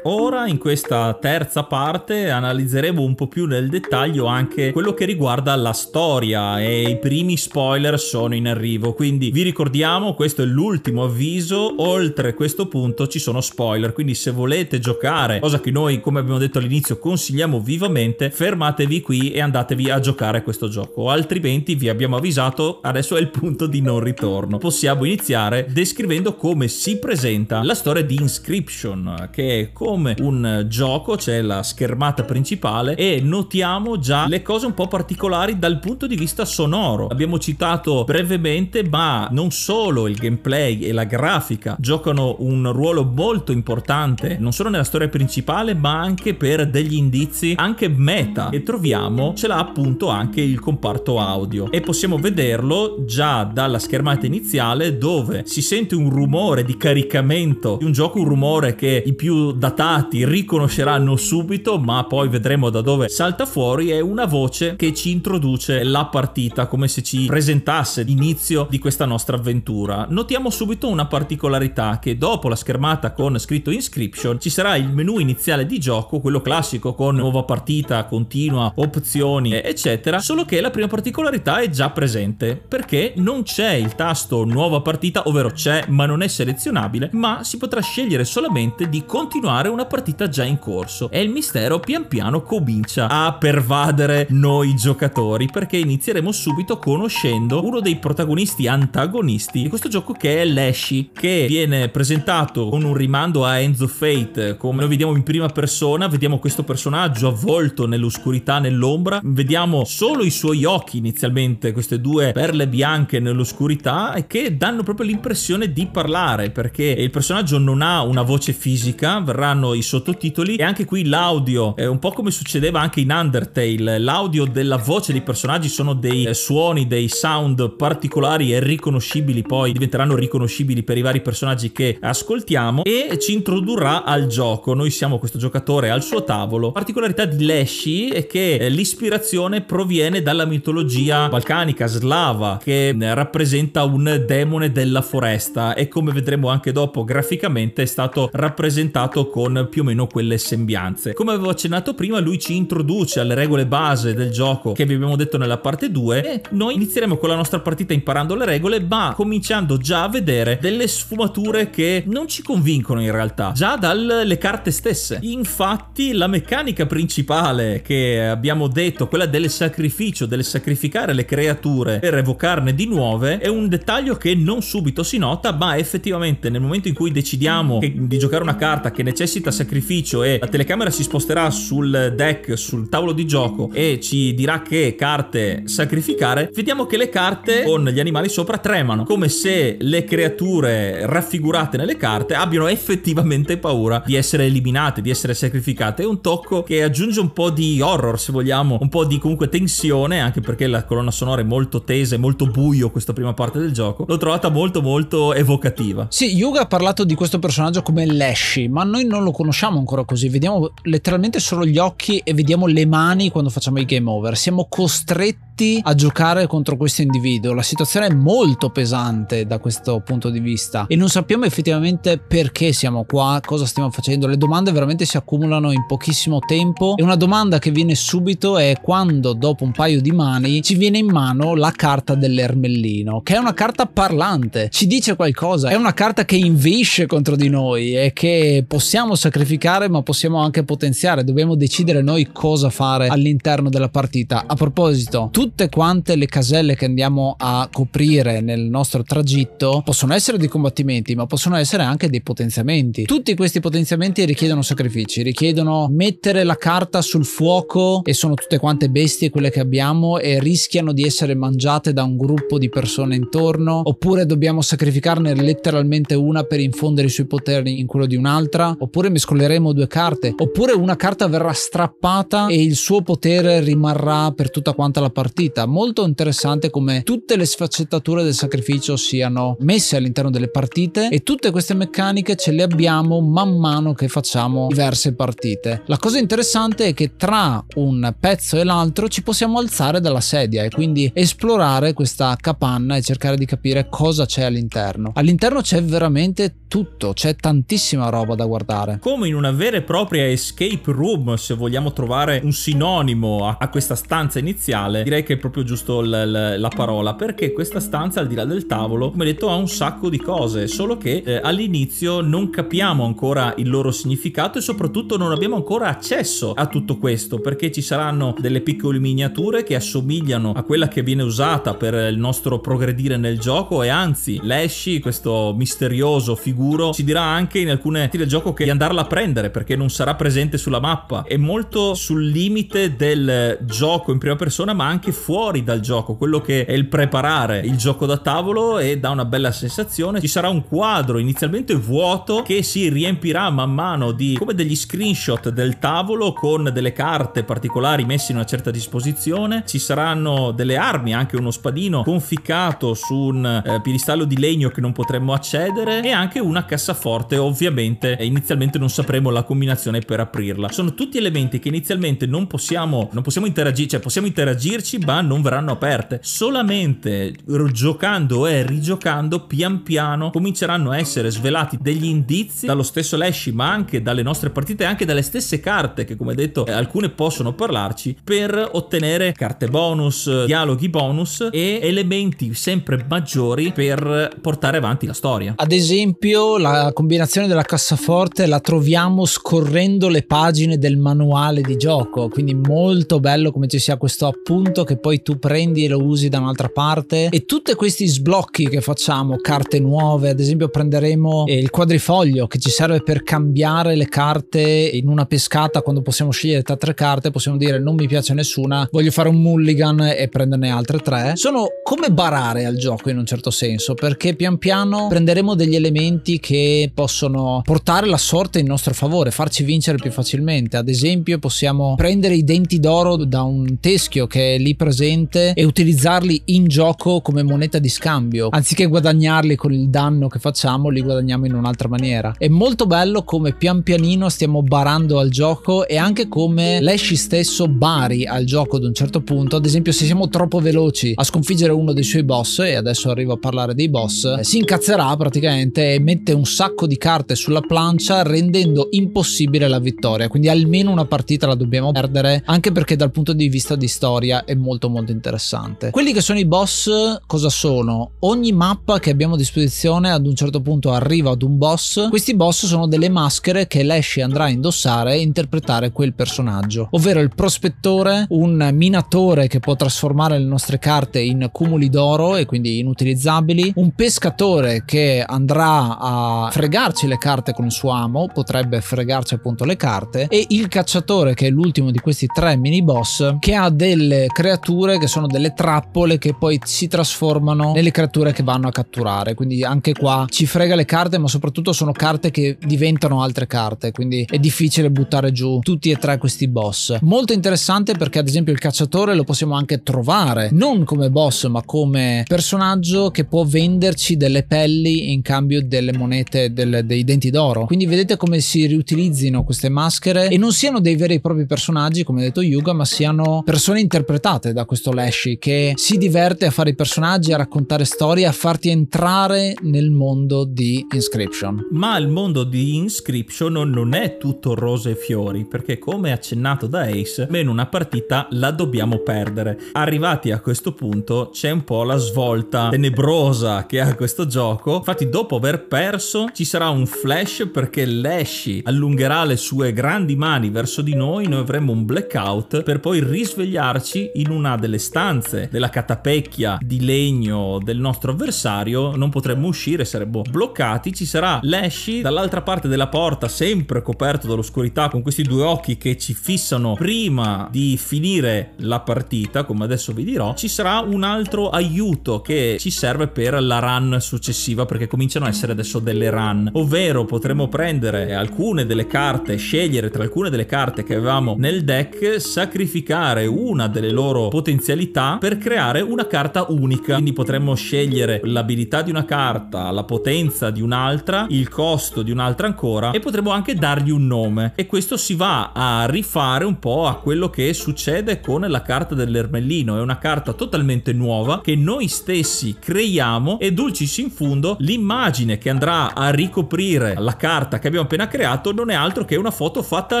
Ora 0.06 0.46
in 0.46 0.58
questa 0.58 1.14
terza 1.14 1.62
parte 1.62 2.28
analizzeremo 2.28 3.00
un 3.00 3.14
po' 3.14 3.26
più 3.26 3.46
nel 3.46 3.70
dettaglio 3.70 4.26
anche 4.26 4.70
quello 4.70 4.92
che 4.92 5.06
riguarda 5.06 5.56
la 5.56 5.72
storia 5.72 6.60
e 6.60 6.82
i 6.90 6.98
primi 6.98 7.38
spoiler 7.38 7.98
sono 7.98 8.34
in 8.34 8.46
arrivo, 8.46 8.92
quindi 8.92 9.30
vi 9.30 9.40
ricordiamo 9.40 10.12
questo 10.12 10.42
è 10.42 10.44
l'ultimo 10.44 11.04
avviso, 11.04 11.82
oltre 11.82 12.34
questo 12.34 12.68
punto 12.68 13.08
ci 13.08 13.18
sono 13.18 13.40
spoiler, 13.40 13.94
quindi 13.94 14.14
se 14.14 14.30
volete 14.30 14.78
giocare, 14.78 15.40
cosa 15.40 15.58
che 15.58 15.70
noi 15.70 16.02
come 16.02 16.20
abbiamo 16.20 16.38
detto 16.38 16.58
all'inizio 16.58 16.98
consigliamo 16.98 17.58
vivamente, 17.60 18.28
fermatevi 18.28 19.00
qui 19.00 19.30
e 19.30 19.40
andatevi 19.40 19.88
a 19.88 20.00
giocare 20.00 20.42
questo 20.42 20.68
gioco, 20.68 21.08
altrimenti 21.08 21.76
vi 21.76 21.88
abbiamo 21.88 22.16
avvisato, 22.16 22.80
adesso 22.82 23.16
è 23.16 23.20
il 23.20 23.30
punto 23.30 23.66
di 23.66 23.80
non 23.80 24.00
ritorno. 24.00 24.58
Possiamo 24.58 25.04
iniziare 25.04 25.66
descrivendo 25.70 26.34
come 26.34 26.68
si 26.68 26.98
presenta 26.98 27.62
la 27.62 27.74
storia 27.74 28.04
di 28.04 28.16
Inscription, 28.16 29.30
che 29.32 29.60
è 29.60 29.72
come 29.72 29.92
come 29.94 30.16
un 30.18 30.64
gioco, 30.66 31.14
c'è 31.14 31.40
la 31.40 31.62
schermata 31.62 32.24
principale 32.24 32.96
e 32.96 33.20
notiamo 33.22 33.96
già 34.00 34.26
le 34.26 34.42
cose 34.42 34.66
un 34.66 34.74
po' 34.74 34.88
particolari 34.88 35.56
dal 35.56 35.78
punto 35.78 36.08
di 36.08 36.16
vista 36.16 36.44
sonoro. 36.44 37.06
Abbiamo 37.06 37.38
citato 37.38 38.02
brevemente, 38.02 38.82
ma 38.82 39.28
non 39.30 39.52
solo 39.52 40.08
il 40.08 40.16
gameplay 40.16 40.80
e 40.80 40.90
la 40.90 41.04
grafica 41.04 41.76
giocano 41.78 42.34
un 42.40 42.72
ruolo 42.72 43.04
molto 43.04 43.52
importante, 43.52 44.36
non 44.40 44.50
solo 44.50 44.68
nella 44.68 44.82
storia 44.82 45.08
principale, 45.08 45.74
ma 45.74 46.00
anche 46.00 46.34
per 46.34 46.68
degli 46.68 46.94
indizi 46.94 47.54
anche 47.56 47.86
meta 47.88 48.50
e 48.50 48.64
troviamo 48.64 49.34
ce 49.36 49.46
l'ha 49.46 49.58
appunto 49.58 50.08
anche 50.08 50.40
il 50.40 50.58
comparto 50.58 51.20
audio 51.20 51.70
e 51.70 51.80
possiamo 51.82 52.18
vederlo 52.18 53.04
già 53.06 53.44
dalla 53.44 53.78
schermata 53.78 54.26
iniziale 54.26 54.98
dove 54.98 55.42
si 55.46 55.62
sente 55.62 55.94
un 55.94 56.10
rumore 56.10 56.64
di 56.64 56.76
caricamento 56.76 57.76
di 57.78 57.84
un 57.84 57.92
gioco, 57.92 58.18
un 58.18 58.24
rumore 58.24 58.74
che 58.74 59.00
i 59.06 59.12
più 59.12 59.52
datati 59.52 59.82
portati 59.84 60.24
riconosceranno 60.24 61.14
subito, 61.16 61.78
ma 61.78 62.04
poi 62.04 62.28
vedremo 62.28 62.70
da 62.70 62.80
dove 62.80 63.10
salta 63.10 63.44
fuori, 63.44 63.90
è 63.90 64.00
una 64.00 64.24
voce 64.24 64.76
che 64.76 64.94
ci 64.94 65.10
introduce 65.10 65.84
la 65.84 66.06
partita 66.06 66.66
come 66.66 66.88
se 66.88 67.02
ci 67.02 67.26
presentasse 67.26 68.02
l'inizio 68.02 68.66
di 68.70 68.78
questa 68.78 69.04
nostra 69.04 69.36
avventura. 69.36 70.06
Notiamo 70.08 70.48
subito 70.48 70.88
una 70.88 71.04
particolarità 71.04 71.98
che 72.00 72.16
dopo 72.16 72.48
la 72.48 72.56
schermata 72.56 73.12
con 73.12 73.38
scritto 73.38 73.70
inscription 73.70 74.40
ci 74.40 74.48
sarà 74.48 74.76
il 74.76 74.88
menu 74.88 75.18
iniziale 75.18 75.66
di 75.66 75.78
gioco, 75.78 76.20
quello 76.20 76.40
classico 76.40 76.94
con 76.94 77.16
nuova 77.16 77.42
partita, 77.42 78.04
continua, 78.04 78.72
opzioni, 78.76 79.52
eccetera, 79.52 80.18
solo 80.20 80.46
che 80.46 80.62
la 80.62 80.70
prima 80.70 80.88
particolarità 80.88 81.58
è 81.58 81.68
già 81.68 81.90
presente 81.90 82.56
perché 82.56 83.12
non 83.16 83.42
c'è 83.42 83.72
il 83.72 83.94
tasto 83.94 84.44
nuova 84.44 84.80
partita, 84.80 85.24
ovvero 85.26 85.50
c'è 85.50 85.84
ma 85.88 86.06
non 86.06 86.22
è 86.22 86.28
selezionabile, 86.28 87.10
ma 87.12 87.44
si 87.44 87.58
potrà 87.58 87.82
scegliere 87.82 88.24
solamente 88.24 88.88
di 88.88 89.04
continuare 89.04 89.72
una 89.74 89.86
partita 89.86 90.28
già 90.28 90.44
in 90.44 90.60
corso 90.60 91.10
e 91.10 91.20
il 91.20 91.30
mistero 91.30 91.80
pian 91.80 92.06
piano 92.06 92.42
comincia 92.42 93.08
a 93.08 93.32
pervadere 93.34 94.28
noi 94.30 94.76
giocatori 94.76 95.48
perché 95.52 95.78
inizieremo 95.78 96.30
subito 96.30 96.78
conoscendo 96.78 97.64
uno 97.64 97.80
dei 97.80 97.96
protagonisti 97.96 98.68
antagonisti 98.68 99.62
di 99.62 99.68
questo 99.68 99.88
gioco 99.88 100.12
che 100.12 100.40
è 100.40 100.44
Lashy 100.44 101.10
che 101.12 101.46
viene 101.48 101.88
presentato 101.88 102.68
con 102.68 102.84
un 102.84 102.94
rimando 102.94 103.44
a 103.44 103.58
Enzo 103.58 103.88
Fate. 103.88 104.56
Come 104.56 104.82
lo 104.82 104.88
vediamo 104.88 105.16
in 105.16 105.24
prima 105.24 105.48
persona 105.48 106.06
vediamo 106.06 106.38
questo 106.38 106.62
personaggio 106.62 107.26
avvolto 107.26 107.88
nell'oscurità 107.88 108.60
nell'ombra. 108.60 109.20
Vediamo 109.24 109.84
solo 109.84 110.22
i 110.22 110.30
suoi 110.30 110.64
occhi 110.64 110.98
inizialmente 110.98 111.72
queste 111.72 112.00
due 112.00 112.30
perle 112.30 112.68
bianche 112.68 113.18
nell'oscurità 113.18 114.14
e 114.14 114.28
che 114.28 114.56
danno 114.56 114.84
proprio 114.84 115.06
l'impressione 115.06 115.72
di 115.72 115.86
parlare 115.86 116.50
perché 116.50 116.84
il 116.84 117.10
personaggio 117.10 117.58
non 117.58 117.82
ha 117.82 118.02
una 118.02 118.22
voce 118.22 118.52
fisica 118.52 119.18
verranno 119.18 119.63
i 119.72 119.82
sottotitoli 119.82 120.56
e 120.56 120.62
anche 120.62 120.84
qui 120.84 121.06
l'audio 121.06 121.74
è 121.76 121.86
un 121.86 121.98
po' 121.98 122.10
come 122.10 122.30
succedeva 122.30 122.80
anche 122.80 123.00
in 123.00 123.10
Undertale 123.10 123.98
l'audio 123.98 124.44
della 124.44 124.76
voce 124.76 125.12
dei 125.12 125.22
personaggi 125.22 125.68
sono 125.68 125.94
dei 125.94 126.24
eh, 126.24 126.34
suoni 126.34 126.86
dei 126.86 127.08
sound 127.08 127.76
particolari 127.76 128.52
e 128.52 128.60
riconoscibili 128.60 129.42
poi 129.42 129.72
diventeranno 129.72 130.16
riconoscibili 130.16 130.82
per 130.82 130.98
i 130.98 131.02
vari 131.02 131.20
personaggi 131.20 131.70
che 131.72 131.96
ascoltiamo 132.00 132.82
e 132.84 133.18
ci 133.20 133.32
introdurrà 133.32 134.04
al 134.04 134.26
gioco. 134.26 134.74
Noi 134.74 134.90
siamo 134.90 135.18
questo 135.18 135.38
giocatore 135.38 135.90
al 135.90 136.02
suo 136.02 136.24
tavolo. 136.24 136.72
Particolarità 136.72 137.24
di 137.24 137.44
Leshy 137.44 138.08
è 138.08 138.26
che 138.26 138.56
eh, 138.56 138.68
l'ispirazione 138.68 139.62
proviene 139.62 140.22
dalla 140.22 140.44
mitologia 140.44 141.28
balcanica 141.28 141.86
slava 141.86 142.58
che 142.62 142.88
eh, 142.88 143.14
rappresenta 143.14 143.84
un 143.84 144.24
demone 144.26 144.72
della 144.72 145.02
foresta 145.02 145.74
e 145.74 145.88
come 145.88 146.12
vedremo 146.12 146.48
anche 146.48 146.72
dopo 146.72 147.04
graficamente 147.04 147.82
è 147.82 147.86
stato 147.86 148.28
rappresentato 148.32 149.28
con 149.28 149.53
con 149.54 149.68
più 149.68 149.82
o 149.82 149.84
meno 149.84 150.06
quelle 150.06 150.38
sembianze. 150.38 151.12
Come 151.14 151.32
avevo 151.32 151.50
accennato 151.50 151.94
prima, 151.94 152.18
lui 152.18 152.38
ci 152.38 152.56
introduce 152.56 153.20
alle 153.20 153.34
regole 153.34 153.66
base 153.66 154.14
del 154.14 154.30
gioco 154.30 154.72
che 154.72 154.84
vi 154.84 154.94
abbiamo 154.94 155.16
detto 155.16 155.38
nella 155.38 155.58
parte 155.58 155.90
2 155.90 156.32
e 156.32 156.42
noi 156.50 156.74
inizieremo 156.74 157.16
con 157.16 157.28
la 157.28 157.36
nostra 157.36 157.60
partita 157.60 157.92
imparando 157.92 158.34
le 158.34 158.44
regole, 158.44 158.80
ma 158.80 159.12
cominciando 159.14 159.76
già 159.78 160.04
a 160.04 160.08
vedere 160.08 160.58
delle 160.60 160.86
sfumature 160.86 161.70
che 161.70 162.02
non 162.06 162.26
ci 162.26 162.42
convincono 162.42 163.00
in 163.00 163.12
realtà, 163.12 163.52
già 163.54 163.76
dalle 163.76 164.38
carte 164.38 164.70
stesse. 164.70 165.18
Infatti 165.22 166.12
la 166.12 166.26
meccanica 166.26 166.86
principale 166.86 167.82
che 167.82 168.24
abbiamo 168.24 168.68
detto, 168.68 169.08
quella 169.08 169.26
del 169.26 169.50
sacrificio, 169.50 170.26
del 170.26 170.44
sacrificare 170.44 171.12
le 171.12 171.24
creature 171.24 171.98
per 171.98 172.14
evocarne 172.14 172.74
di 172.74 172.86
nuove, 172.86 173.38
è 173.38 173.48
un 173.48 173.68
dettaglio 173.68 174.16
che 174.16 174.34
non 174.34 174.62
subito 174.62 175.02
si 175.02 175.18
nota, 175.18 175.52
ma 175.52 175.76
effettivamente 175.76 176.50
nel 176.50 176.60
momento 176.60 176.88
in 176.88 176.94
cui 176.94 177.12
decidiamo 177.12 177.78
che, 177.78 177.92
di 177.94 178.18
giocare 178.18 178.42
una 178.42 178.56
carta 178.56 178.90
che 178.90 179.02
necessita 179.02 179.43
sacrificio 179.50 180.22
e 180.22 180.38
la 180.40 180.48
telecamera 180.48 180.90
si 180.90 181.02
sposterà 181.02 181.50
sul 181.50 182.12
deck, 182.16 182.56
sul 182.58 182.88
tavolo 182.88 183.12
di 183.12 183.26
gioco 183.26 183.70
e 183.72 183.98
ci 184.00 184.34
dirà 184.34 184.62
che 184.62 184.94
carte 184.96 185.62
sacrificare, 185.66 186.50
vediamo 186.54 186.86
che 186.86 186.96
le 186.96 187.08
carte 187.08 187.62
con 187.64 187.84
gli 187.84 188.00
animali 188.00 188.28
sopra 188.28 188.58
tremano, 188.58 189.04
come 189.04 189.28
se 189.28 189.76
le 189.80 190.04
creature 190.04 191.06
raffigurate 191.06 191.76
nelle 191.76 191.96
carte 191.96 192.34
abbiano 192.34 192.68
effettivamente 192.68 193.56
paura 193.58 194.02
di 194.04 194.14
essere 194.14 194.44
eliminate, 194.44 195.02
di 195.02 195.10
essere 195.10 195.34
sacrificate. 195.34 196.02
È 196.02 196.06
un 196.06 196.20
tocco 196.20 196.62
che 196.62 196.82
aggiunge 196.82 197.20
un 197.20 197.32
po' 197.32 197.50
di 197.50 197.80
horror, 197.80 198.18
se 198.18 198.32
vogliamo, 198.32 198.78
un 198.80 198.88
po' 198.88 199.04
di 199.04 199.18
comunque 199.18 199.48
tensione, 199.48 200.20
anche 200.20 200.40
perché 200.40 200.66
la 200.66 200.84
colonna 200.84 201.10
sonora 201.10 201.40
è 201.40 201.44
molto 201.44 201.82
tesa, 201.82 202.14
è 202.14 202.18
molto 202.18 202.46
buio 202.46 202.90
questa 202.90 203.12
prima 203.12 203.34
parte 203.34 203.58
del 203.58 203.72
gioco. 203.72 204.04
L'ho 204.06 204.16
trovata 204.16 204.48
molto 204.48 204.82
molto 204.82 205.34
evocativa. 205.34 206.06
Sì, 206.10 206.34
Yuga 206.36 206.62
ha 206.62 206.66
parlato 206.66 207.04
di 207.04 207.14
questo 207.14 207.38
personaggio 207.38 207.82
come 207.82 208.06
Lashy, 208.06 208.68
ma 208.68 208.84
noi 208.84 209.04
non 209.04 209.22
lo 209.24 209.32
conosciamo 209.32 209.78
ancora 209.78 210.04
così. 210.04 210.28
Vediamo 210.28 210.72
letteralmente 210.82 211.40
solo 211.40 211.64
gli 211.66 211.78
occhi 211.78 212.18
e 212.18 212.34
vediamo 212.34 212.66
le 212.66 212.86
mani 212.86 213.30
quando 213.30 213.50
facciamo 213.50 213.78
i 213.80 213.84
game 213.84 214.08
over. 214.08 214.36
Siamo 214.36 214.66
costretti 214.68 215.80
a 215.82 215.94
giocare 215.94 216.46
contro 216.46 216.76
questo 216.76 217.02
individuo. 217.02 217.54
La 217.54 217.62
situazione 217.62 218.06
è 218.06 218.12
molto 218.12 218.70
pesante 218.70 219.46
da 219.46 219.58
questo 219.58 220.00
punto 220.00 220.30
di 220.30 220.40
vista 220.40 220.86
e 220.88 220.96
non 220.96 221.08
sappiamo 221.08 221.44
effettivamente 221.44 222.18
perché 222.18 222.72
siamo 222.72 223.04
qua, 223.04 223.40
cosa 223.44 223.64
stiamo 223.66 223.90
facendo. 223.90 224.26
Le 224.26 224.36
domande 224.36 224.72
veramente 224.72 225.04
si 225.04 225.16
accumulano 225.16 225.70
in 225.70 225.86
pochissimo 225.86 226.40
tempo 226.40 226.96
e 226.96 227.02
una 227.02 227.16
domanda 227.16 227.58
che 227.58 227.70
viene 227.70 227.94
subito 227.94 228.58
è 228.58 228.74
quando 228.82 229.32
dopo 229.32 229.64
un 229.64 229.72
paio 229.72 230.00
di 230.00 230.10
mani 230.10 230.62
ci 230.62 230.74
viene 230.74 230.98
in 230.98 231.06
mano 231.06 231.54
la 231.54 231.70
carta 231.70 232.14
dell'ermellino, 232.14 233.20
che 233.22 233.34
è 233.34 233.38
una 233.38 233.54
carta 233.54 233.86
parlante, 233.86 234.68
ci 234.70 234.86
dice 234.86 235.16
qualcosa, 235.16 235.68
è 235.68 235.74
una 235.74 235.94
carta 235.94 236.24
che 236.24 236.36
inveisce 236.36 237.06
contro 237.06 237.36
di 237.36 237.48
noi 237.48 237.96
e 237.96 238.12
che 238.12 238.64
possiamo 238.66 239.13
sacrificare 239.14 239.88
ma 239.88 240.02
possiamo 240.02 240.38
anche 240.38 240.64
potenziare, 240.64 241.24
dobbiamo 241.24 241.54
decidere 241.54 242.02
noi 242.02 242.28
cosa 242.32 242.70
fare 242.70 243.08
all'interno 243.08 243.68
della 243.68 243.88
partita. 243.88 244.44
A 244.46 244.54
proposito, 244.54 245.28
tutte 245.32 245.68
quante 245.68 246.16
le 246.16 246.26
caselle 246.26 246.74
che 246.74 246.84
andiamo 246.84 247.34
a 247.38 247.68
coprire 247.72 248.40
nel 248.40 248.62
nostro 248.62 249.02
tragitto 249.02 249.82
possono 249.84 250.14
essere 250.14 250.38
dei 250.38 250.48
combattimenti 250.48 251.14
ma 251.14 251.26
possono 251.26 251.56
essere 251.56 251.82
anche 251.82 252.08
dei 252.08 252.22
potenziamenti. 252.22 253.04
Tutti 253.04 253.34
questi 253.34 253.60
potenziamenti 253.60 254.24
richiedono 254.24 254.62
sacrifici, 254.62 255.22
richiedono 255.22 255.88
mettere 255.90 256.44
la 256.44 256.56
carta 256.56 257.02
sul 257.02 257.24
fuoco 257.24 258.02
e 258.04 258.12
sono 258.12 258.34
tutte 258.34 258.58
quante 258.58 258.88
bestie 258.88 259.30
quelle 259.30 259.50
che 259.50 259.60
abbiamo 259.60 260.18
e 260.18 260.38
rischiano 260.40 260.92
di 260.92 261.02
essere 261.02 261.34
mangiate 261.34 261.92
da 261.92 262.04
un 262.04 262.16
gruppo 262.16 262.58
di 262.58 262.68
persone 262.68 263.14
intorno 263.14 263.82
oppure 263.84 264.26
dobbiamo 264.26 264.60
sacrificarne 264.60 265.34
letteralmente 265.34 266.14
una 266.14 266.44
per 266.44 266.60
infondere 266.60 267.08
i 267.08 267.10
suoi 267.10 267.26
poteri 267.26 267.78
in 267.78 267.86
quello 267.86 268.06
di 268.06 268.16
un'altra 268.16 268.74
oppure 268.78 269.03
mescoleremo 269.10 269.72
due 269.72 269.86
carte 269.86 270.32
oppure 270.36 270.72
una 270.72 270.96
carta 270.96 271.26
verrà 271.28 271.52
strappata 271.52 272.46
e 272.46 272.62
il 272.62 272.76
suo 272.76 273.02
potere 273.02 273.60
rimarrà 273.60 274.32
per 274.32 274.50
tutta 274.50 274.72
quanta 274.72 275.00
la 275.00 275.10
partita. 275.10 275.66
Molto 275.66 276.04
interessante 276.04 276.70
come 276.70 277.02
tutte 277.02 277.36
le 277.36 277.44
sfaccettature 277.44 278.22
del 278.22 278.34
sacrificio 278.34 278.96
siano 278.96 279.56
messe 279.60 279.96
all'interno 279.96 280.30
delle 280.30 280.48
partite 280.48 281.08
e 281.08 281.22
tutte 281.22 281.50
queste 281.50 281.74
meccaniche 281.74 282.36
ce 282.36 282.52
le 282.52 282.62
abbiamo 282.62 283.20
man 283.20 283.58
mano 283.58 283.92
che 283.94 284.08
facciamo 284.08 284.66
diverse 284.68 285.14
partite. 285.14 285.82
La 285.86 285.98
cosa 285.98 286.18
interessante 286.18 286.86
è 286.86 286.94
che 286.94 287.16
tra 287.16 287.64
un 287.76 288.14
pezzo 288.18 288.58
e 288.58 288.64
l'altro 288.64 289.08
ci 289.08 289.22
possiamo 289.22 289.58
alzare 289.58 290.00
dalla 290.00 290.20
sedia 290.20 290.64
e 290.64 290.70
quindi 290.70 291.10
esplorare 291.14 291.92
questa 291.92 292.36
capanna 292.40 292.96
e 292.96 293.02
cercare 293.02 293.36
di 293.36 293.46
capire 293.46 293.88
cosa 293.88 294.26
c'è 294.26 294.42
all'interno. 294.44 295.12
All'interno 295.14 295.60
c'è 295.60 295.82
veramente 295.82 296.56
tutto, 296.68 297.12
c'è 297.12 297.36
tantissima 297.36 298.08
roba 298.08 298.34
da 298.34 298.46
guardare. 298.46 298.93
Come? 298.98 299.28
In 299.28 299.34
una 299.34 299.52
vera 299.52 299.76
e 299.76 299.82
propria 299.82 300.28
escape 300.28 300.80
room, 300.86 301.34
se 301.36 301.54
vogliamo 301.54 301.92
trovare 301.92 302.40
un 302.42 302.52
sinonimo 302.52 303.46
a, 303.46 303.56
a 303.58 303.68
questa 303.68 303.94
stanza 303.94 304.38
iniziale, 304.38 305.02
direi 305.04 305.22
che 305.22 305.34
è 305.34 305.36
proprio 305.36 305.62
giusto 305.62 306.00
l, 306.00 306.08
l, 306.08 306.58
la 306.58 306.68
parola, 306.68 307.14
perché 307.14 307.52
questa 307.52 307.80
stanza 307.80 308.20
al 308.20 308.26
di 308.26 308.34
là 308.34 308.44
del 308.44 308.66
tavolo, 308.66 309.10
come 309.10 309.24
detto, 309.24 309.48
ha 309.48 309.54
un 309.54 309.68
sacco 309.68 310.08
di 310.08 310.18
cose, 310.18 310.66
solo 310.66 310.96
che 310.96 311.22
eh, 311.24 311.40
all'inizio 311.42 312.20
non 312.20 312.50
capiamo 312.50 313.04
ancora 313.04 313.54
il 313.56 313.70
loro 313.70 313.90
significato 313.90 314.58
e 314.58 314.60
soprattutto 314.60 315.16
non 315.16 315.32
abbiamo 315.32 315.56
ancora 315.56 315.88
accesso 315.88 316.52
a 316.52 316.66
tutto 316.66 316.98
questo, 316.98 317.38
perché 317.38 317.70
ci 317.70 317.82
saranno 317.82 318.34
delle 318.38 318.60
piccole 318.60 318.98
miniature 318.98 319.62
che 319.62 319.74
assomigliano 319.74 320.52
a 320.54 320.62
quella 320.64 320.88
che 320.88 321.02
viene 321.02 321.22
usata 321.22 321.74
per 321.74 321.94
il 321.94 322.18
nostro 322.18 322.58
progredire 322.58 323.16
nel 323.16 323.38
gioco 323.38 323.82
e 323.82 323.88
anzi, 323.88 324.40
Lashy, 324.42 324.98
questo 324.98 325.54
misterioso 325.56 326.34
figura 326.34 326.62
sicuro 326.64 326.92
ci 326.92 327.04
dirà 327.04 327.22
anche 327.22 327.58
in 327.58 327.70
alcune 327.70 328.08
del 328.10 328.26
gioco 328.26 328.52
che 328.52 328.64
di 328.64 328.70
andarla 328.84 329.02
a 329.02 329.06
prendere 329.06 329.50
perché 329.50 329.76
non 329.76 329.90
sarà 329.90 330.14
presente 330.14 330.56
sulla 330.56 330.80
mappa. 330.80 331.24
È 331.26 331.36
molto 331.36 331.94
sul 331.94 332.26
limite 332.26 332.96
del 332.96 333.58
gioco 333.62 334.12
in 334.12 334.18
prima 334.18 334.36
persona, 334.36 334.72
ma 334.72 334.86
anche 334.86 335.12
fuori 335.12 335.62
dal 335.62 335.80
gioco, 335.80 336.16
quello 336.16 336.40
che 336.40 336.64
è 336.64 336.72
il 336.72 336.86
preparare 336.86 337.60
il 337.60 337.76
gioco 337.76 338.06
da 338.06 338.18
tavolo 338.18 338.78
e 338.78 338.98
dà 338.98 339.10
una 339.10 339.24
bella 339.26 339.52
sensazione. 339.52 340.20
Ci 340.20 340.26
sarà 340.26 340.48
un 340.48 340.66
quadro 340.66 341.18
inizialmente 341.18 341.74
vuoto 341.74 342.42
che 342.42 342.62
si 342.62 342.88
riempirà 342.88 343.50
man 343.50 343.72
mano 343.72 344.12
di 344.12 344.36
come 344.38 344.54
degli 344.54 344.76
screenshot 344.76 345.48
del 345.50 345.78
tavolo 345.78 346.32
con 346.32 346.70
delle 346.72 346.92
carte 346.92 347.44
particolari 347.44 348.04
messe 348.04 348.32
in 348.32 348.38
una 348.38 348.46
certa 348.46 348.70
disposizione. 348.70 349.64
Ci 349.66 349.78
saranno 349.78 350.52
delle 350.52 350.76
armi, 350.76 351.14
anche 351.14 351.36
uno 351.36 351.50
spadino 351.50 352.02
conficcato 352.02 352.94
su 352.94 353.14
un 353.14 353.62
eh, 353.64 353.80
piedistallo 353.80 354.24
di 354.24 354.38
legno 354.38 354.68
che 354.70 354.80
non 354.80 354.92
potremmo 354.92 355.32
accedere 355.32 356.02
e 356.02 356.10
anche 356.10 356.38
un 356.38 356.54
una 356.54 356.64
cassaforte 356.64 357.36
ovviamente 357.36 358.16
inizialmente 358.20 358.73
non 358.78 358.90
sapremo 358.90 359.30
la 359.30 359.42
combinazione 359.42 360.00
per 360.00 360.20
aprirla. 360.20 360.70
Sono 360.70 360.94
tutti 360.94 361.18
elementi 361.18 361.58
che 361.58 361.68
inizialmente 361.68 362.26
non 362.26 362.46
possiamo 362.46 363.08
non 363.12 363.22
possiamo 363.22 363.46
interagire 363.46 363.88
cioè 363.88 364.00
possiamo 364.00 364.26
interagirci 364.26 364.98
ma 364.98 365.20
non 365.20 365.42
verranno 365.42 365.72
aperte. 365.72 366.20
Solamente 366.22 367.34
giocando 367.72 368.46
e 368.46 368.64
rigiocando 368.64 369.46
pian 369.46 369.82
piano 369.82 370.30
cominceranno 370.30 370.90
a 370.90 370.98
essere 370.98 371.30
svelati 371.30 371.78
degli 371.80 372.04
indizi 372.04 372.66
dallo 372.66 372.82
stesso 372.82 373.16
Lashy 373.16 373.52
ma 373.52 373.70
anche 373.70 374.02
dalle 374.02 374.22
nostre 374.22 374.50
partite 374.50 374.84
anche 374.84 375.04
dalle 375.04 375.22
stesse 375.22 375.60
carte 375.60 376.04
che 376.04 376.16
come 376.16 376.34
detto 376.34 376.64
alcune 376.64 377.10
possono 377.10 377.54
parlarci 377.54 378.16
per 378.22 378.70
ottenere 378.72 379.32
carte 379.32 379.68
bonus 379.68 380.44
dialoghi 380.46 380.88
bonus 380.88 381.48
e 381.50 381.80
elementi 381.82 382.54
sempre 382.54 383.04
maggiori 383.08 383.72
per 383.72 384.36
portare 384.40 384.78
avanti 384.78 385.06
la 385.06 385.12
storia. 385.12 385.54
Ad 385.56 385.72
esempio 385.72 386.58
la 386.58 386.90
combinazione 386.92 387.46
della 387.46 387.62
cassaforte 387.62 388.46
la 388.46 388.60
troviamo 388.64 389.26
scorrendo 389.26 390.08
le 390.08 390.22
pagine 390.22 390.78
del 390.78 390.96
manuale 390.96 391.60
di 391.60 391.76
gioco, 391.76 392.30
quindi 392.30 392.54
molto 392.54 393.20
bello 393.20 393.52
come 393.52 393.68
ci 393.68 393.78
sia 393.78 393.98
questo 393.98 394.26
appunto 394.26 394.84
che 394.84 394.96
poi 394.96 395.20
tu 395.20 395.38
prendi 395.38 395.84
e 395.84 395.88
lo 395.88 396.02
usi 396.02 396.30
da 396.30 396.38
un'altra 396.38 396.70
parte 396.70 397.28
e 397.28 397.44
tutti 397.44 397.74
questi 397.74 398.06
sblocchi 398.06 398.70
che 398.70 398.80
facciamo, 398.80 399.36
carte 399.36 399.80
nuove, 399.80 400.30
ad 400.30 400.40
esempio 400.40 400.68
prenderemo 400.68 401.44
il 401.46 401.68
quadrifoglio 401.68 402.46
che 402.46 402.58
ci 402.58 402.70
serve 402.70 403.02
per 403.02 403.22
cambiare 403.22 403.96
le 403.96 404.08
carte 404.08 404.62
in 404.62 405.08
una 405.08 405.26
pescata 405.26 405.82
quando 405.82 406.00
possiamo 406.00 406.30
scegliere 406.30 406.62
tra 406.62 406.76
tre 406.78 406.94
carte, 406.94 407.30
possiamo 407.30 407.58
dire 407.58 407.78
non 407.78 407.96
mi 407.96 408.06
piace 408.06 408.32
nessuna, 408.32 408.88
voglio 408.90 409.10
fare 409.10 409.28
un 409.28 409.42
mulligan 409.42 410.00
e 410.16 410.26
prenderne 410.28 410.70
altre 410.70 411.00
tre. 411.00 411.32
Sono 411.34 411.66
come 411.82 412.10
barare 412.10 412.64
al 412.64 412.76
gioco 412.76 413.10
in 413.10 413.18
un 413.18 413.26
certo 413.26 413.50
senso, 413.50 413.92
perché 413.92 414.34
pian 414.34 414.56
piano 414.56 415.08
prenderemo 415.08 415.54
degli 415.54 415.74
elementi 415.74 416.40
che 416.40 416.90
possono 416.94 417.60
portare 417.62 418.06
la 418.06 418.16
sorte 418.16 418.53
in 418.58 418.66
nostro 418.66 418.94
favore, 418.94 419.30
farci 419.30 419.64
vincere 419.64 419.98
più 419.98 420.10
facilmente. 420.10 420.76
Ad 420.76 420.88
esempio, 420.88 421.38
possiamo 421.38 421.94
prendere 421.96 422.34
i 422.34 422.44
denti 422.44 422.80
d'oro 422.80 423.16
da 423.16 423.42
un 423.42 423.78
teschio 423.80 424.26
che 424.26 424.54
è 424.54 424.58
lì 424.58 424.74
presente 424.74 425.52
e 425.54 425.64
utilizzarli 425.64 426.42
in 426.46 426.66
gioco 426.66 427.20
come 427.20 427.42
moneta 427.42 427.78
di 427.78 427.88
scambio. 427.88 428.48
Anziché 428.50 428.86
guadagnarli 428.86 429.56
con 429.56 429.72
il 429.72 429.88
danno 429.88 430.28
che 430.28 430.38
facciamo, 430.38 430.88
li 430.88 431.00
guadagniamo 431.00 431.46
in 431.46 431.54
un'altra 431.54 431.88
maniera. 431.88 432.34
È 432.36 432.48
molto 432.48 432.86
bello 432.86 433.24
come 433.24 433.52
pian 433.52 433.82
pianino 433.82 434.28
stiamo 434.28 434.62
barando 434.62 435.18
al 435.18 435.30
gioco 435.30 435.86
e 435.86 435.96
anche 435.96 436.28
come 436.28 436.80
Lashy 436.80 437.16
stesso 437.16 437.68
bari 437.68 438.26
al 438.26 438.44
gioco 438.44 438.76
ad 438.76 438.84
un 438.84 438.94
certo 438.94 439.22
punto. 439.22 439.56
Ad 439.56 439.64
esempio, 439.64 439.92
se 439.92 440.04
siamo 440.04 440.28
troppo 440.28 440.60
veloci 440.60 441.12
a 441.14 441.24
sconfiggere 441.24 441.72
uno 441.72 441.92
dei 441.92 442.02
suoi 442.02 442.22
boss, 442.22 442.60
e 442.60 442.74
adesso 442.74 443.10
arrivo 443.10 443.34
a 443.34 443.38
parlare 443.38 443.74
dei 443.74 443.88
boss, 443.88 444.40
si 444.40 444.58
incazzerà 444.58 445.16
praticamente 445.16 445.94
e 445.94 446.00
mette 446.00 446.32
un 446.32 446.44
sacco 446.44 446.86
di 446.86 446.96
carte 446.96 447.34
sulla 447.34 447.60
plancia 447.60 448.22
rendendo 448.34 448.88
impossibile 448.90 449.68
la 449.68 449.78
vittoria. 449.78 450.28
Quindi 450.28 450.48
almeno 450.48 450.90
una 450.90 451.04
partita 451.04 451.46
la 451.46 451.54
dobbiamo 451.54 451.92
perdere, 451.92 452.42
anche 452.46 452.72
perché 452.72 452.96
dal 452.96 453.10
punto 453.10 453.32
di 453.32 453.48
vista 453.48 453.76
di 453.76 453.88
storia 453.88 454.44
è 454.44 454.54
molto 454.54 454.88
molto 454.88 455.12
interessante. 455.12 455.90
Quelli 455.90 456.12
che 456.12 456.20
sono 456.20 456.38
i 456.38 456.44
boss 456.44 457.20
cosa 457.26 457.48
sono? 457.48 458.12
Ogni 458.20 458.52
mappa 458.52 458.98
che 458.98 459.10
abbiamo 459.10 459.34
a 459.34 459.36
disposizione 459.36 460.10
ad 460.10 460.26
un 460.26 460.34
certo 460.34 460.60
punto 460.60 460.92
arriva 460.92 461.30
ad 461.30 461.42
un 461.42 461.56
boss. 461.56 462.08
Questi 462.08 462.34
boss 462.34 462.66
sono 462.66 462.86
delle 462.86 463.08
maschere 463.08 463.66
che 463.66 463.82
Lash 463.82 464.16
andrà 464.18 464.44
a 464.44 464.50
indossare 464.50 465.14
e 465.14 465.20
interpretare 465.20 465.92
quel 465.92 466.14
personaggio, 466.14 466.88
ovvero 466.90 467.20
il 467.20 467.32
prospettore, 467.34 468.26
un 468.30 468.70
minatore 468.72 469.46
che 469.46 469.60
può 469.60 469.76
trasformare 469.76 470.38
le 470.38 470.44
nostre 470.44 470.78
carte 470.78 471.20
in 471.20 471.48
cumuli 471.52 471.88
d'oro 471.88 472.36
e 472.36 472.46
quindi 472.46 472.78
inutilizzabili, 472.78 473.72
un 473.76 473.92
pescatore 473.92 474.84
che 474.84 475.24
andrà 475.24 475.98
a 475.98 476.48
fregarci 476.50 477.06
le 477.06 477.18
carte 477.18 477.52
con 477.52 477.66
il 477.66 477.72
suo 477.72 477.90
amo, 477.90 478.23
potrebbe 478.32 478.80
fregarci 478.80 479.34
appunto 479.34 479.64
le 479.64 479.76
carte, 479.76 480.26
e 480.28 480.44
il 480.48 480.68
cacciatore 480.68 481.34
che 481.34 481.46
è 481.46 481.50
l'ultimo 481.50 481.90
di 481.90 481.98
questi 481.98 482.26
tre 482.26 482.56
mini 482.56 482.82
boss 482.82 483.36
che 483.38 483.54
ha 483.54 483.70
delle 483.70 484.26
creature 484.32 484.98
che 484.98 485.06
sono 485.06 485.26
delle 485.26 485.54
trappole 485.54 486.18
che 486.18 486.34
poi 486.34 486.60
si 486.64 486.88
trasformano 486.88 487.72
nelle 487.72 487.90
creature 487.90 488.32
che 488.32 488.42
vanno 488.42 488.68
a 488.68 488.72
catturare. 488.72 489.34
Quindi 489.34 489.64
anche 489.64 489.92
qua 489.92 490.26
ci 490.28 490.46
frega 490.46 490.74
le 490.74 490.84
carte, 490.84 491.18
ma 491.18 491.28
soprattutto 491.28 491.72
sono 491.72 491.92
carte 491.92 492.30
che 492.30 492.56
diventano 492.60 493.22
altre 493.22 493.46
carte, 493.46 493.90
quindi 493.90 494.26
è 494.28 494.38
difficile 494.38 494.90
buttare 494.90 495.32
giù 495.32 495.58
tutti 495.60 495.90
e 495.90 495.96
tre 495.96 496.18
questi 496.18 496.48
boss. 496.48 496.98
Molto 497.00 497.32
interessante 497.32 497.94
perché 497.94 498.18
ad 498.18 498.28
esempio 498.28 498.52
il 498.52 498.58
cacciatore 498.58 499.14
lo 499.14 499.24
possiamo 499.24 499.54
anche 499.54 499.82
trovare 499.82 500.48
non 500.52 500.84
come 500.84 501.10
boss, 501.10 501.46
ma 501.46 501.62
come 501.62 502.24
personaggio 502.26 503.10
che 503.10 503.24
può 503.24 503.44
venderci 503.44 504.16
delle 504.16 504.44
pelli 504.44 505.12
in 505.12 505.22
cambio 505.22 505.62
delle 505.64 505.92
monete 505.92 506.52
del, 506.52 506.82
dei 506.84 507.04
denti 507.04 507.30
d'oro. 507.30 507.66
Quindi 507.66 507.86
vedete 507.86 508.13
come 508.16 508.40
si 508.40 508.66
riutilizzino 508.66 509.44
queste 509.44 509.68
maschere 509.68 510.28
e 510.28 510.38
non 510.38 510.52
siano 510.52 510.80
dei 510.80 510.96
veri 510.96 511.14
e 511.14 511.20
propri 511.20 511.46
personaggi, 511.46 512.04
come 512.04 512.20
ha 512.20 512.24
detto 512.24 512.40
Yuga, 512.40 512.72
ma 512.72 512.84
siano 512.84 513.42
persone 513.44 513.80
interpretate 513.80 514.52
da 514.52 514.64
questo 514.64 514.92
Lashy 514.92 515.38
che 515.38 515.72
si 515.76 515.96
diverte 515.96 516.46
a 516.46 516.50
fare 516.50 516.70
i 516.70 516.74
personaggi, 516.74 517.32
a 517.32 517.36
raccontare 517.36 517.84
storie, 517.84 518.26
a 518.26 518.32
farti 518.32 518.70
entrare 518.70 519.54
nel 519.62 519.90
mondo 519.90 520.44
di 520.44 520.86
Inscription. 520.92 521.68
Ma 521.70 521.96
il 521.96 522.08
mondo 522.08 522.44
di 522.44 522.76
Inscription 522.76 523.52
non 523.52 523.94
è 523.94 524.16
tutto 524.18 524.54
rose 524.54 524.90
e 524.90 524.96
fiori, 524.96 525.44
perché 525.44 525.78
come 525.78 526.12
accennato 526.12 526.66
da 526.66 526.82
Ace, 526.82 527.28
in 527.30 527.48
una 527.48 527.66
partita 527.66 528.26
la 528.30 528.50
dobbiamo 528.50 528.98
perdere. 528.98 529.58
Arrivati 529.72 530.30
a 530.30 530.40
questo 530.40 530.72
punto 530.72 531.30
c'è 531.32 531.50
un 531.50 531.64
po' 531.64 531.82
la 531.82 531.96
svolta 531.96 532.68
tenebrosa 532.70 533.66
che 533.66 533.80
ha 533.80 533.94
questo 533.94 534.26
gioco. 534.26 534.76
Infatti 534.76 535.08
dopo 535.08 535.36
aver 535.36 535.66
perso 535.66 536.28
ci 536.32 536.44
sarà 536.44 536.68
un 536.68 536.86
flash 536.86 537.48
perché 537.52 537.84
Lashy 538.04 538.60
allungherà 538.64 539.24
le 539.24 539.38
sue 539.38 539.72
grandi 539.72 540.14
mani 540.14 540.50
verso 540.50 540.82
di 540.82 540.94
noi, 540.94 541.26
noi 541.26 541.40
avremo 541.40 541.72
un 541.72 541.86
blackout 541.86 542.62
per 542.62 542.78
poi 542.78 543.02
risvegliarci 543.02 544.10
in 544.16 544.28
una 544.28 544.56
delle 544.56 544.76
stanze 544.76 545.48
della 545.50 545.70
catapecchia 545.70 546.58
di 546.60 546.84
legno 546.84 547.58
del 547.64 547.78
nostro 547.78 548.12
avversario, 548.12 548.94
non 548.94 549.08
potremmo 549.08 549.46
uscire, 549.46 549.86
saremmo 549.86 550.20
bloccati, 550.20 550.92
ci 550.92 551.06
sarà 551.06 551.38
Lashy 551.42 552.02
dall'altra 552.02 552.42
parte 552.42 552.68
della 552.68 552.88
porta 552.88 553.26
sempre 553.26 553.80
coperto 553.80 554.26
dall'oscurità 554.26 554.90
con 554.90 555.00
questi 555.00 555.22
due 555.22 555.42
occhi 555.42 555.78
che 555.78 555.96
ci 555.96 556.12
fissano 556.12 556.74
prima 556.74 557.48
di 557.50 557.78
finire 557.78 558.50
la 558.56 558.80
partita, 558.80 559.44
come 559.44 559.64
adesso 559.64 559.94
vi 559.94 560.04
dirò, 560.04 560.34
ci 560.34 560.48
sarà 560.48 560.80
un 560.80 561.04
altro 561.04 561.48
aiuto 561.48 562.20
che 562.20 562.58
ci 562.60 562.70
serve 562.70 563.08
per 563.08 563.42
la 563.42 563.60
run 563.60 563.96
successiva 563.98 564.66
perché 564.66 564.88
cominciano 564.88 565.24
a 565.24 565.28
essere 565.28 565.52
adesso 565.52 565.78
delle 565.78 566.10
run, 566.10 566.50
ovvero 566.52 567.06
potremo 567.06 567.48
prendere 567.48 567.93
alcune 567.94 568.66
delle 568.66 568.86
carte, 568.86 569.36
scegliere 569.36 569.90
tra 569.90 570.02
alcune 570.02 570.30
delle 570.30 570.46
carte 570.46 570.82
che 570.84 570.94
avevamo 570.94 571.34
nel 571.38 571.64
deck, 571.64 572.20
sacrificare 572.20 573.26
una 573.26 573.68
delle 573.68 573.90
loro 573.90 574.28
potenzialità 574.28 575.16
per 575.18 575.38
creare 575.38 575.80
una 575.80 576.06
carta 576.06 576.46
unica. 576.48 576.94
Quindi 576.94 577.12
potremmo 577.12 577.54
scegliere 577.54 578.20
l'abilità 578.24 578.82
di 578.82 578.90
una 578.90 579.04
carta, 579.04 579.70
la 579.70 579.84
potenza 579.84 580.50
di 580.50 580.60
un'altra, 580.60 581.26
il 581.28 581.48
costo 581.48 582.02
di 582.02 582.10
un'altra 582.10 582.46
ancora 582.46 582.90
e 582.90 583.00
potremmo 583.00 583.30
anche 583.30 583.54
dargli 583.54 583.90
un 583.90 584.06
nome. 584.06 584.52
E 584.54 584.66
questo 584.66 584.96
si 584.96 585.14
va 585.14 585.52
a 585.52 585.86
rifare 585.86 586.44
un 586.44 586.58
po' 586.58 586.86
a 586.86 586.96
quello 586.96 587.30
che 587.30 587.52
succede 587.54 588.20
con 588.20 588.42
la 588.42 588.62
carta 588.62 588.94
dell'ermellino. 588.94 589.76
È 589.76 589.80
una 589.80 589.98
carta 589.98 590.32
totalmente 590.32 590.92
nuova 590.92 591.40
che 591.40 591.56
noi 591.56 591.88
stessi 591.88 592.56
creiamo 592.58 593.38
e 593.38 593.52
dulcis 593.52 593.98
in 593.98 594.10
fundo 594.10 594.56
l'immagine 594.60 595.38
che 595.38 595.50
andrà 595.50 595.94
a 595.94 596.10
ricoprire 596.10 596.94
la 596.98 597.16
carta 597.16 597.58
che 597.58 597.68
abbiamo 597.68 597.83
appena 597.84 598.08
creato 598.08 598.52
non 598.52 598.70
è 598.70 598.74
altro 598.74 599.04
che 599.04 599.16
una 599.16 599.30
foto 599.30 599.62
fatta 599.62 599.98
a 599.98 600.00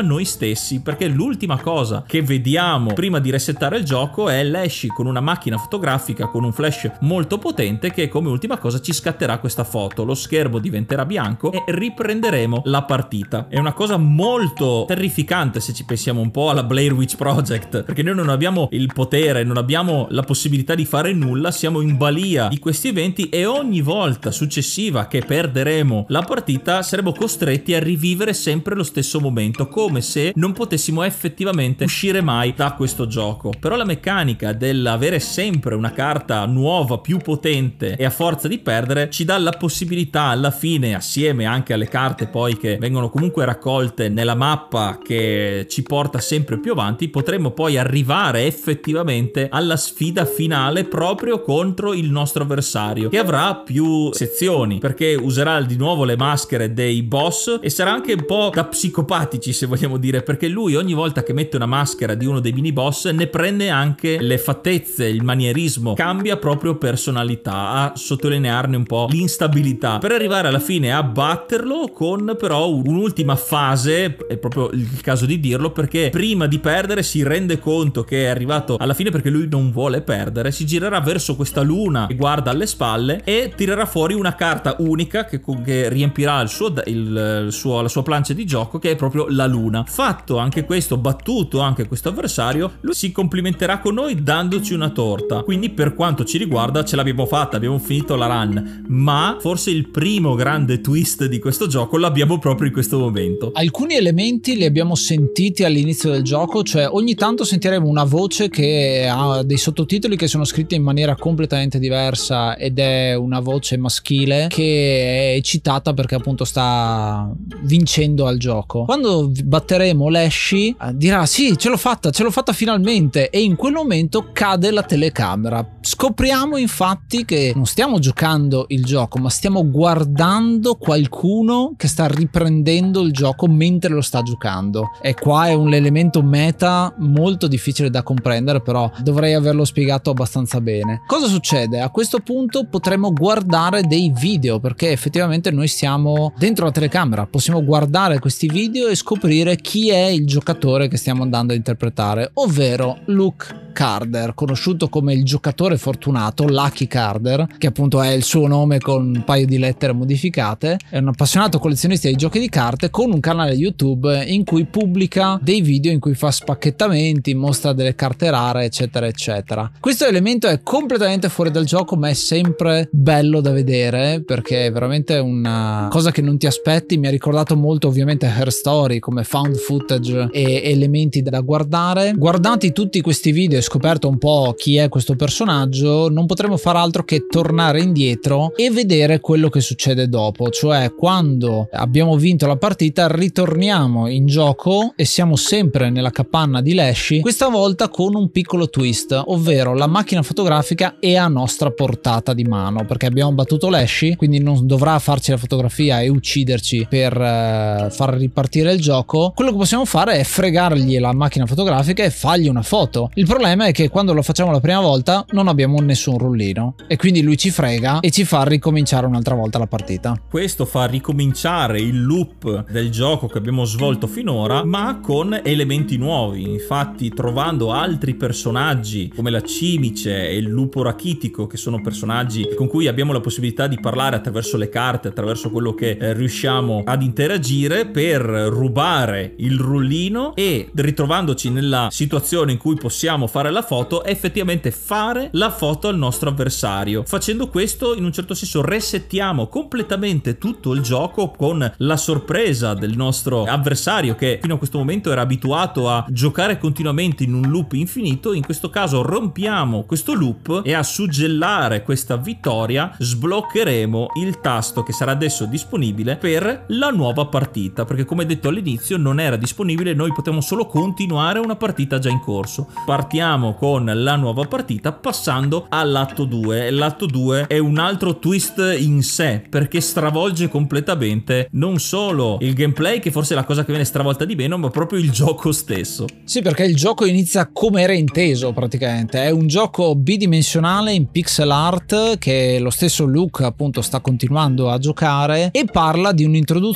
noi 0.00 0.24
stessi 0.24 0.80
perché 0.80 1.06
l'ultima 1.06 1.60
cosa 1.60 2.02
che 2.06 2.22
vediamo 2.22 2.92
prima 2.94 3.20
di 3.20 3.30
resettare 3.30 3.76
il 3.76 3.84
gioco 3.84 4.28
è 4.28 4.42
Lashy 4.42 4.88
con 4.88 5.06
una 5.06 5.20
macchina 5.20 5.58
fotografica 5.58 6.28
con 6.28 6.44
un 6.44 6.52
flash 6.52 6.90
molto 7.00 7.38
potente 7.38 7.92
che 7.92 8.08
come 8.08 8.28
ultima 8.28 8.58
cosa 8.58 8.80
ci 8.80 8.92
scatterà 8.92 9.38
questa 9.38 9.64
foto. 9.64 10.04
Lo 10.04 10.14
schermo 10.14 10.58
diventerà 10.58 11.04
bianco 11.04 11.52
e 11.52 11.62
riprenderemo 11.66 12.62
la 12.64 12.82
partita. 12.84 13.46
È 13.48 13.58
una 13.58 13.72
cosa 13.72 13.96
molto 13.96 14.84
terrificante 14.86 15.60
se 15.60 15.72
ci 15.72 15.84
pensiamo 15.84 16.20
un 16.20 16.30
po' 16.30 16.50
alla 16.50 16.62
Blair 16.62 16.92
Witch 16.92 17.16
Project 17.16 17.82
perché 17.82 18.02
noi 18.02 18.14
non 18.14 18.30
abbiamo 18.30 18.68
il 18.72 18.90
potere, 18.92 19.44
non 19.44 19.58
abbiamo 19.58 20.06
la 20.10 20.22
possibilità 20.22 20.74
di 20.74 20.84
fare 20.84 21.12
nulla, 21.12 21.50
siamo 21.50 21.80
in 21.80 21.96
balia 21.96 22.48
di 22.48 22.58
questi 22.58 22.88
eventi 22.88 23.28
e 23.28 23.44
ogni 23.44 23.80
volta 23.80 24.30
successiva 24.30 25.06
che 25.06 25.20
perderemo 25.20 26.06
la 26.08 26.22
partita 26.22 26.82
saremo 26.82 27.12
costretti 27.12 27.73
a 27.74 27.80
rivivere 27.80 28.32
sempre 28.32 28.74
lo 28.74 28.82
stesso 28.82 29.20
momento 29.20 29.68
come 29.68 30.00
se 30.00 30.32
non 30.36 30.52
potessimo 30.52 31.02
effettivamente 31.02 31.84
uscire 31.84 32.20
mai 32.20 32.54
da 32.54 32.72
questo 32.72 33.06
gioco. 33.06 33.52
Però 33.58 33.76
la 33.76 33.84
meccanica 33.84 34.52
dell'avere 34.52 35.20
sempre 35.20 35.74
una 35.74 35.92
carta 35.92 36.44
nuova, 36.46 36.98
più 36.98 37.18
potente 37.18 37.96
e 37.96 38.04
a 38.04 38.10
forza 38.10 38.48
di 38.48 38.58
perdere 38.58 39.10
ci 39.10 39.24
dà 39.24 39.38
la 39.38 39.52
possibilità 39.52 40.24
alla 40.24 40.50
fine, 40.50 40.94
assieme 40.94 41.44
anche 41.44 41.72
alle 41.72 41.88
carte 41.88 42.26
poi 42.26 42.56
che 42.56 42.76
vengono 42.78 43.10
comunque 43.10 43.44
raccolte 43.44 44.08
nella 44.08 44.34
mappa 44.34 44.98
che 45.02 45.66
ci 45.68 45.82
porta 45.82 46.18
sempre 46.18 46.58
più 46.58 46.72
avanti, 46.72 47.08
potremo 47.08 47.50
poi 47.50 47.76
arrivare 47.76 48.46
effettivamente 48.46 49.48
alla 49.50 49.76
sfida 49.76 50.24
finale 50.24 50.84
proprio 50.84 51.40
contro 51.42 51.92
il 51.94 52.10
nostro 52.10 52.42
avversario 52.44 53.08
che 53.08 53.18
avrà 53.18 53.54
più 53.54 54.12
sezioni 54.12 54.78
perché 54.78 55.14
userà 55.14 55.60
di 55.60 55.76
nuovo 55.76 56.04
le 56.04 56.16
maschere 56.16 56.72
dei 56.72 57.02
boss 57.02 57.58
e 57.64 57.70
sarà 57.70 57.92
anche 57.92 58.12
un 58.12 58.26
po' 58.26 58.50
da 58.52 58.66
psicopatici 58.66 59.54
se 59.54 59.64
vogliamo 59.64 59.96
dire 59.96 60.22
perché 60.22 60.48
lui 60.48 60.74
ogni 60.74 60.92
volta 60.92 61.22
che 61.22 61.32
mette 61.32 61.56
una 61.56 61.64
maschera 61.64 62.12
di 62.12 62.26
uno 62.26 62.38
dei 62.38 62.52
mini 62.52 62.72
boss 62.72 63.08
ne 63.08 63.26
prende 63.26 63.70
anche 63.70 64.20
le 64.20 64.36
fattezze, 64.36 65.06
il 65.06 65.22
manierismo, 65.22 65.94
cambia 65.94 66.36
proprio 66.36 66.76
personalità 66.76 67.70
a 67.70 67.92
sottolinearne 67.94 68.76
un 68.76 68.84
po' 68.84 69.06
l'instabilità. 69.08 69.96
Per 69.96 70.12
arrivare 70.12 70.48
alla 70.48 70.58
fine 70.58 70.92
a 70.92 71.02
batterlo 71.02 71.88
con 71.88 72.36
però 72.38 72.68
un'ultima 72.70 73.34
fase, 73.34 74.14
è 74.14 74.36
proprio 74.36 74.68
il 74.72 75.00
caso 75.00 75.24
di 75.24 75.40
dirlo 75.40 75.70
perché 75.70 76.10
prima 76.10 76.46
di 76.46 76.58
perdere 76.58 77.02
si 77.02 77.22
rende 77.22 77.58
conto 77.60 78.04
che 78.04 78.24
è 78.24 78.26
arrivato 78.26 78.76
alla 78.76 78.92
fine 78.92 79.08
perché 79.08 79.30
lui 79.30 79.48
non 79.48 79.72
vuole 79.72 80.02
perdere, 80.02 80.52
si 80.52 80.66
girerà 80.66 81.00
verso 81.00 81.34
questa 81.34 81.62
luna 81.62 82.08
che 82.08 82.14
guarda 82.14 82.50
alle 82.50 82.66
spalle 82.66 83.22
e 83.24 83.54
tirerà 83.56 83.86
fuori 83.86 84.12
una 84.12 84.34
carta 84.34 84.76
unica 84.80 85.24
che, 85.24 85.40
che 85.64 85.88
riempirà 85.88 86.42
il 86.42 86.50
suo, 86.50 86.70
il, 86.84 87.43
suo, 87.52 87.80
la 87.80 87.88
sua 87.88 88.02
plancia 88.02 88.32
di 88.32 88.44
gioco 88.44 88.78
che 88.78 88.92
è 88.92 88.96
proprio 88.96 89.26
la 89.28 89.46
luna. 89.46 89.84
Fatto 89.86 90.38
anche 90.38 90.64
questo, 90.64 90.96
battuto 90.96 91.60
anche 91.60 91.86
questo 91.86 92.08
avversario, 92.08 92.72
lui 92.80 92.94
si 92.94 93.12
complimenterà 93.12 93.78
con 93.78 93.94
noi 93.94 94.22
dandoci 94.22 94.74
una 94.74 94.90
torta. 94.90 95.42
Quindi 95.42 95.70
per 95.70 95.94
quanto 95.94 96.24
ci 96.24 96.38
riguarda 96.38 96.84
ce 96.84 96.96
l'abbiamo 96.96 97.26
fatta, 97.26 97.56
abbiamo 97.56 97.78
finito 97.78 98.16
la 98.16 98.26
run, 98.26 98.84
ma 98.88 99.36
forse 99.40 99.70
il 99.70 99.88
primo 99.88 100.34
grande 100.34 100.80
twist 100.80 101.26
di 101.26 101.38
questo 101.38 101.66
gioco 101.66 101.98
l'abbiamo 101.98 102.38
proprio 102.38 102.66
in 102.66 102.72
questo 102.72 102.98
momento. 102.98 103.50
Alcuni 103.54 103.94
elementi 103.94 104.56
li 104.56 104.64
abbiamo 104.64 104.94
sentiti 104.94 105.64
all'inizio 105.64 106.10
del 106.10 106.22
gioco, 106.22 106.62
cioè 106.62 106.88
ogni 106.88 107.14
tanto 107.14 107.44
sentiremo 107.44 107.86
una 107.86 108.04
voce 108.04 108.48
che 108.48 109.08
ha 109.10 109.42
dei 109.42 109.56
sottotitoli 109.56 110.16
che 110.16 110.28
sono 110.28 110.44
scritti 110.44 110.74
in 110.74 110.82
maniera 110.82 111.16
completamente 111.16 111.78
diversa 111.78 112.56
ed 112.56 112.78
è 112.78 113.14
una 113.14 113.40
voce 113.40 113.76
maschile 113.76 114.46
che 114.48 115.32
è 115.32 115.36
eccitata 115.36 115.94
perché 115.94 116.14
appunto 116.14 116.44
sta 116.44 117.32
vincendo 117.62 118.26
al 118.26 118.38
gioco. 118.38 118.84
Quando 118.84 119.30
batteremo 119.44 120.08
Lashy 120.08 120.76
eh, 120.80 120.94
dirà 120.94 121.26
sì 121.26 121.56
ce 121.56 121.68
l'ho 121.68 121.76
fatta, 121.76 122.10
ce 122.10 122.22
l'ho 122.22 122.30
fatta 122.30 122.52
finalmente 122.52 123.30
e 123.30 123.42
in 123.42 123.56
quel 123.56 123.72
momento 123.72 124.30
cade 124.32 124.70
la 124.70 124.82
telecamera. 124.82 125.66
Scopriamo 125.80 126.56
infatti 126.56 127.24
che 127.24 127.52
non 127.54 127.66
stiamo 127.66 127.98
giocando 127.98 128.66
il 128.68 128.84
gioco 128.84 129.18
ma 129.18 129.30
stiamo 129.30 129.68
guardando 129.68 130.74
qualcuno 130.74 131.74
che 131.76 131.88
sta 131.88 132.06
riprendendo 132.06 133.00
il 133.00 133.12
gioco 133.12 133.46
mentre 133.46 133.92
lo 133.92 134.00
sta 134.00 134.22
giocando 134.22 134.90
e 135.00 135.14
qua 135.14 135.46
è 135.48 135.54
un 135.54 135.72
elemento 135.74 136.22
meta 136.22 136.94
molto 136.98 137.46
difficile 137.46 137.90
da 137.90 138.02
comprendere 138.02 138.60
però 138.60 138.90
dovrei 139.02 139.34
averlo 139.34 139.64
spiegato 139.64 140.10
abbastanza 140.10 140.60
bene. 140.60 141.02
Cosa 141.06 141.26
succede? 141.26 141.80
A 141.80 141.90
questo 141.90 142.20
punto 142.20 142.66
potremo 142.66 143.12
guardare 143.12 143.82
dei 143.82 144.12
video 144.14 144.58
perché 144.58 144.90
effettivamente 144.90 145.50
noi 145.50 145.68
siamo 145.68 146.32
dentro 146.36 146.66
la 146.66 146.72
telecamera 146.72 147.23
Possiamo 147.26 147.64
guardare 147.64 148.18
questi 148.18 148.46
video 148.46 148.88
e 148.88 148.94
scoprire 148.94 149.56
chi 149.56 149.90
è 149.90 150.06
il 150.06 150.26
giocatore 150.26 150.88
che 150.88 150.96
stiamo 150.96 151.22
andando 151.22 151.52
a 151.52 151.56
interpretare, 151.56 152.30
ovvero 152.34 152.98
Luke 153.06 153.62
Carder, 153.74 154.34
conosciuto 154.34 154.88
come 154.88 155.12
il 155.12 155.24
giocatore 155.24 155.76
fortunato, 155.76 156.46
Lucky 156.46 156.86
Carder, 156.86 157.46
che 157.58 157.66
appunto 157.66 158.00
è 158.00 158.10
il 158.10 158.22
suo 158.22 158.46
nome 158.46 158.78
con 158.78 159.14
un 159.16 159.24
paio 159.24 159.44
di 159.44 159.58
lettere 159.58 159.92
modificate. 159.92 160.78
È 160.88 160.98
un 160.98 161.08
appassionato 161.08 161.58
collezionista 161.58 162.08
di 162.08 162.14
giochi 162.14 162.38
di 162.38 162.48
carte 162.48 162.88
con 162.88 163.12
un 163.12 163.20
canale 163.20 163.52
YouTube 163.52 164.24
in 164.26 164.44
cui 164.44 164.64
pubblica 164.64 165.38
dei 165.42 165.60
video 165.60 165.90
in 165.90 165.98
cui 165.98 166.14
fa 166.14 166.30
spacchettamenti, 166.30 167.34
mostra 167.34 167.72
delle 167.72 167.94
carte 167.94 168.30
rare, 168.30 168.64
eccetera, 168.64 169.06
eccetera. 169.06 169.70
Questo 169.80 170.06
elemento 170.06 170.46
è 170.46 170.62
completamente 170.62 171.28
fuori 171.28 171.50
dal 171.50 171.64
gioco, 171.64 171.96
ma 171.96 172.08
è 172.08 172.14
sempre 172.14 172.88
bello 172.92 173.40
da 173.40 173.50
vedere 173.50 174.22
perché 174.24 174.66
è 174.66 174.72
veramente 174.72 175.18
una 175.18 175.88
cosa 175.90 176.12
che 176.12 176.22
non 176.22 176.38
ti 176.38 176.46
aspetti. 176.46 176.96
Mi 176.96 177.08
ha 177.08 177.10
ricordato 177.14 177.56
molto, 177.56 177.88
ovviamente, 177.88 178.26
Her 178.26 178.52
Story 178.52 178.98
come 178.98 179.24
found 179.24 179.56
footage 179.56 180.28
e 180.32 180.62
elementi 180.64 181.22
da 181.22 181.40
guardare. 181.40 182.12
Guardati 182.16 182.72
tutti 182.72 183.00
questi 183.00 183.32
video 183.32 183.60
scoperto 183.60 184.08
un 184.08 184.18
po' 184.18 184.54
chi 184.56 184.76
è 184.76 184.88
questo 184.88 185.14
personaggio, 185.14 186.08
non 186.10 186.26
potremo 186.26 186.56
far 186.56 186.76
altro 186.76 187.04
che 187.04 187.26
tornare 187.26 187.80
indietro 187.80 188.54
e 188.56 188.70
vedere 188.70 189.20
quello 189.20 189.48
che 189.48 189.60
succede 189.60 190.08
dopo, 190.08 190.50
cioè 190.50 190.92
quando 190.94 191.68
abbiamo 191.72 192.16
vinto 192.16 192.46
la 192.46 192.56
partita 192.56 193.06
ritorniamo 193.08 194.08
in 194.08 194.26
gioco 194.26 194.92
e 194.96 195.04
siamo 195.04 195.36
sempre 195.36 195.90
nella 195.90 196.10
capanna 196.10 196.60
di 196.60 196.74
Leshy, 196.74 197.20
questa 197.20 197.48
volta 197.48 197.88
con 197.88 198.14
un 198.14 198.30
piccolo 198.30 198.68
twist, 198.68 199.20
ovvero 199.26 199.74
la 199.74 199.86
macchina 199.86 200.22
fotografica 200.22 200.96
è 200.98 201.14
a 201.14 201.28
nostra 201.28 201.70
portata 201.70 202.34
di 202.34 202.44
mano, 202.44 202.84
perché 202.84 203.06
abbiamo 203.06 203.32
battuto 203.32 203.68
Leshy, 203.68 204.16
quindi 204.16 204.40
non 204.40 204.66
dovrà 204.66 204.98
farci 204.98 205.30
la 205.30 205.36
fotografia 205.36 206.00
e 206.00 206.08
ucciderci 206.08 206.86
per 206.88 207.03
uh, 207.12 207.90
far 207.90 208.14
ripartire 208.14 208.72
il 208.72 208.80
gioco. 208.80 209.32
Quello 209.34 209.50
che 209.50 209.56
possiamo 209.56 209.84
fare 209.84 210.18
è 210.18 210.24
fregargli 210.24 210.98
la 210.98 211.12
macchina 211.12 211.46
fotografica 211.46 212.02
e 212.02 212.10
fargli 212.10 212.48
una 212.48 212.62
foto. 212.62 213.10
Il 213.14 213.26
problema 213.26 213.66
è 213.66 213.72
che 213.72 213.88
quando 213.88 214.12
lo 214.12 214.22
facciamo 214.22 214.50
la 214.50 214.60
prima 214.60 214.80
volta 214.80 215.24
non 215.30 215.48
abbiamo 215.48 215.80
nessun 215.80 216.18
rullino 216.18 216.74
e 216.86 216.96
quindi 216.96 217.22
lui 217.22 217.36
ci 217.36 217.50
frega 217.50 218.00
e 218.00 218.10
ci 218.10 218.24
fa 218.24 218.44
ricominciare 218.44 219.06
un'altra 219.06 219.34
volta 219.34 219.58
la 219.58 219.66
partita. 219.66 220.20
Questo 220.28 220.64
fa 220.64 220.86
ricominciare 220.86 221.80
il 221.80 222.04
loop 222.04 222.70
del 222.70 222.90
gioco 222.90 223.26
che 223.26 223.38
abbiamo 223.38 223.64
svolto 223.64 224.06
finora, 224.06 224.64
ma 224.64 225.00
con 225.00 225.40
elementi 225.42 225.96
nuovi. 225.96 226.42
Infatti, 226.42 227.10
trovando 227.10 227.72
altri 227.72 228.14
personaggi 228.14 229.08
come 229.14 229.30
la 229.30 229.40
cimice 229.40 230.28
e 230.28 230.36
il 230.36 230.46
lupo 230.46 230.82
rachitico, 230.82 231.46
che 231.46 231.56
sono 231.56 231.80
personaggi 231.80 232.48
con 232.54 232.68
cui 232.68 232.86
abbiamo 232.86 233.12
la 233.12 233.20
possibilità 233.20 233.66
di 233.66 233.78
parlare 233.80 234.16
attraverso 234.16 234.56
le 234.56 234.68
carte, 234.68 235.08
attraverso 235.08 235.50
quello 235.50 235.74
che 235.74 235.96
eh, 236.00 236.12
riusciamo 236.12 236.82
ad 236.94 237.02
interagire 237.02 237.86
per 237.86 238.20
rubare 238.22 239.34
il 239.38 239.58
rullino 239.58 240.34
e 240.34 240.70
ritrovandoci 240.74 241.50
nella 241.50 241.88
situazione 241.90 242.52
in 242.52 242.58
cui 242.58 242.76
possiamo 242.76 243.26
fare 243.26 243.50
la 243.50 243.62
foto 243.62 244.04
effettivamente 244.04 244.70
fare 244.70 245.28
la 245.32 245.50
foto 245.50 245.88
al 245.88 245.96
nostro 245.96 246.30
avversario. 246.30 247.02
Facendo 247.04 247.48
questo, 247.48 247.94
in 247.94 248.04
un 248.04 248.12
certo 248.12 248.34
senso, 248.34 248.62
resettiamo 248.62 249.48
completamente 249.48 250.38
tutto 250.38 250.72
il 250.72 250.80
gioco 250.82 251.30
con 251.30 251.72
la 251.76 251.96
sorpresa 251.96 252.74
del 252.74 252.96
nostro 252.96 253.44
avversario 253.44 254.14
che 254.14 254.38
fino 254.40 254.54
a 254.54 254.58
questo 254.58 254.78
momento 254.78 255.10
era 255.10 255.22
abituato 255.22 255.90
a 255.90 256.06
giocare 256.08 256.58
continuamente 256.58 257.24
in 257.24 257.34
un 257.34 257.48
loop 257.50 257.72
infinito. 257.72 258.32
In 258.32 258.44
questo 258.44 258.70
caso 258.70 259.02
rompiamo 259.02 259.84
questo 259.84 260.14
loop 260.14 260.62
e 260.64 260.72
a 260.74 260.82
suggellare 260.82 261.82
questa 261.82 262.16
vittoria 262.16 262.94
sbloccheremo 262.96 264.08
il 264.20 264.40
tasto 264.40 264.82
che 264.82 264.92
sarà 264.92 265.12
adesso 265.12 265.44
disponibile 265.46 266.16
per 266.16 266.64
la 266.68 266.83
nuova 266.90 267.26
partita 267.26 267.84
perché 267.84 268.04
come 268.04 268.26
detto 268.26 268.48
all'inizio 268.48 268.96
non 268.96 269.20
era 269.20 269.36
disponibile 269.36 269.94
noi 269.94 270.12
potremo 270.12 270.40
solo 270.40 270.66
continuare 270.66 271.38
una 271.38 271.56
partita 271.56 271.98
già 271.98 272.10
in 272.10 272.20
corso 272.20 272.68
partiamo 272.84 273.54
con 273.54 273.90
la 273.94 274.16
nuova 274.16 274.44
partita 274.44 274.92
passando 274.92 275.66
all'atto 275.68 276.24
2. 276.24 276.70
L'atto 276.70 277.06
2 277.06 277.46
è 277.46 277.58
un 277.58 277.78
altro 277.78 278.18
twist 278.18 278.76
in 278.78 279.02
sé 279.02 279.42
perché 279.48 279.80
stravolge 279.80 280.48
completamente 280.48 281.48
non 281.52 281.78
solo 281.78 282.38
il 282.40 282.54
gameplay, 282.54 283.00
che 283.00 283.10
forse 283.10 283.34
è 283.34 283.36
la 283.36 283.44
cosa 283.44 283.64
che 283.64 283.70
viene 283.70 283.84
stravolta 283.84 284.24
di 284.24 284.34
meno, 284.34 284.58
ma 284.58 284.70
proprio 284.70 284.98
il 284.98 285.10
gioco 285.10 285.52
stesso. 285.52 286.06
Sì, 286.24 286.42
perché 286.42 286.64
il 286.64 286.74
gioco 286.74 287.04
inizia 287.04 287.48
come 287.52 287.82
era 287.82 287.92
inteso 287.92 288.52
praticamente. 288.52 289.22
È 289.22 289.30
un 289.30 289.46
gioco 289.46 289.94
bidimensionale 289.94 290.92
in 290.92 291.10
pixel 291.10 291.50
art 291.50 292.18
che 292.18 292.58
lo 292.60 292.70
stesso 292.70 293.04
Luke 293.04 293.44
appunto 293.44 293.82
sta 293.82 294.00
continuando 294.00 294.70
a 294.70 294.78
giocare 294.78 295.50
e 295.52 295.64
parla 295.64 296.12
di 296.12 296.24
un'introduzione 296.24 296.72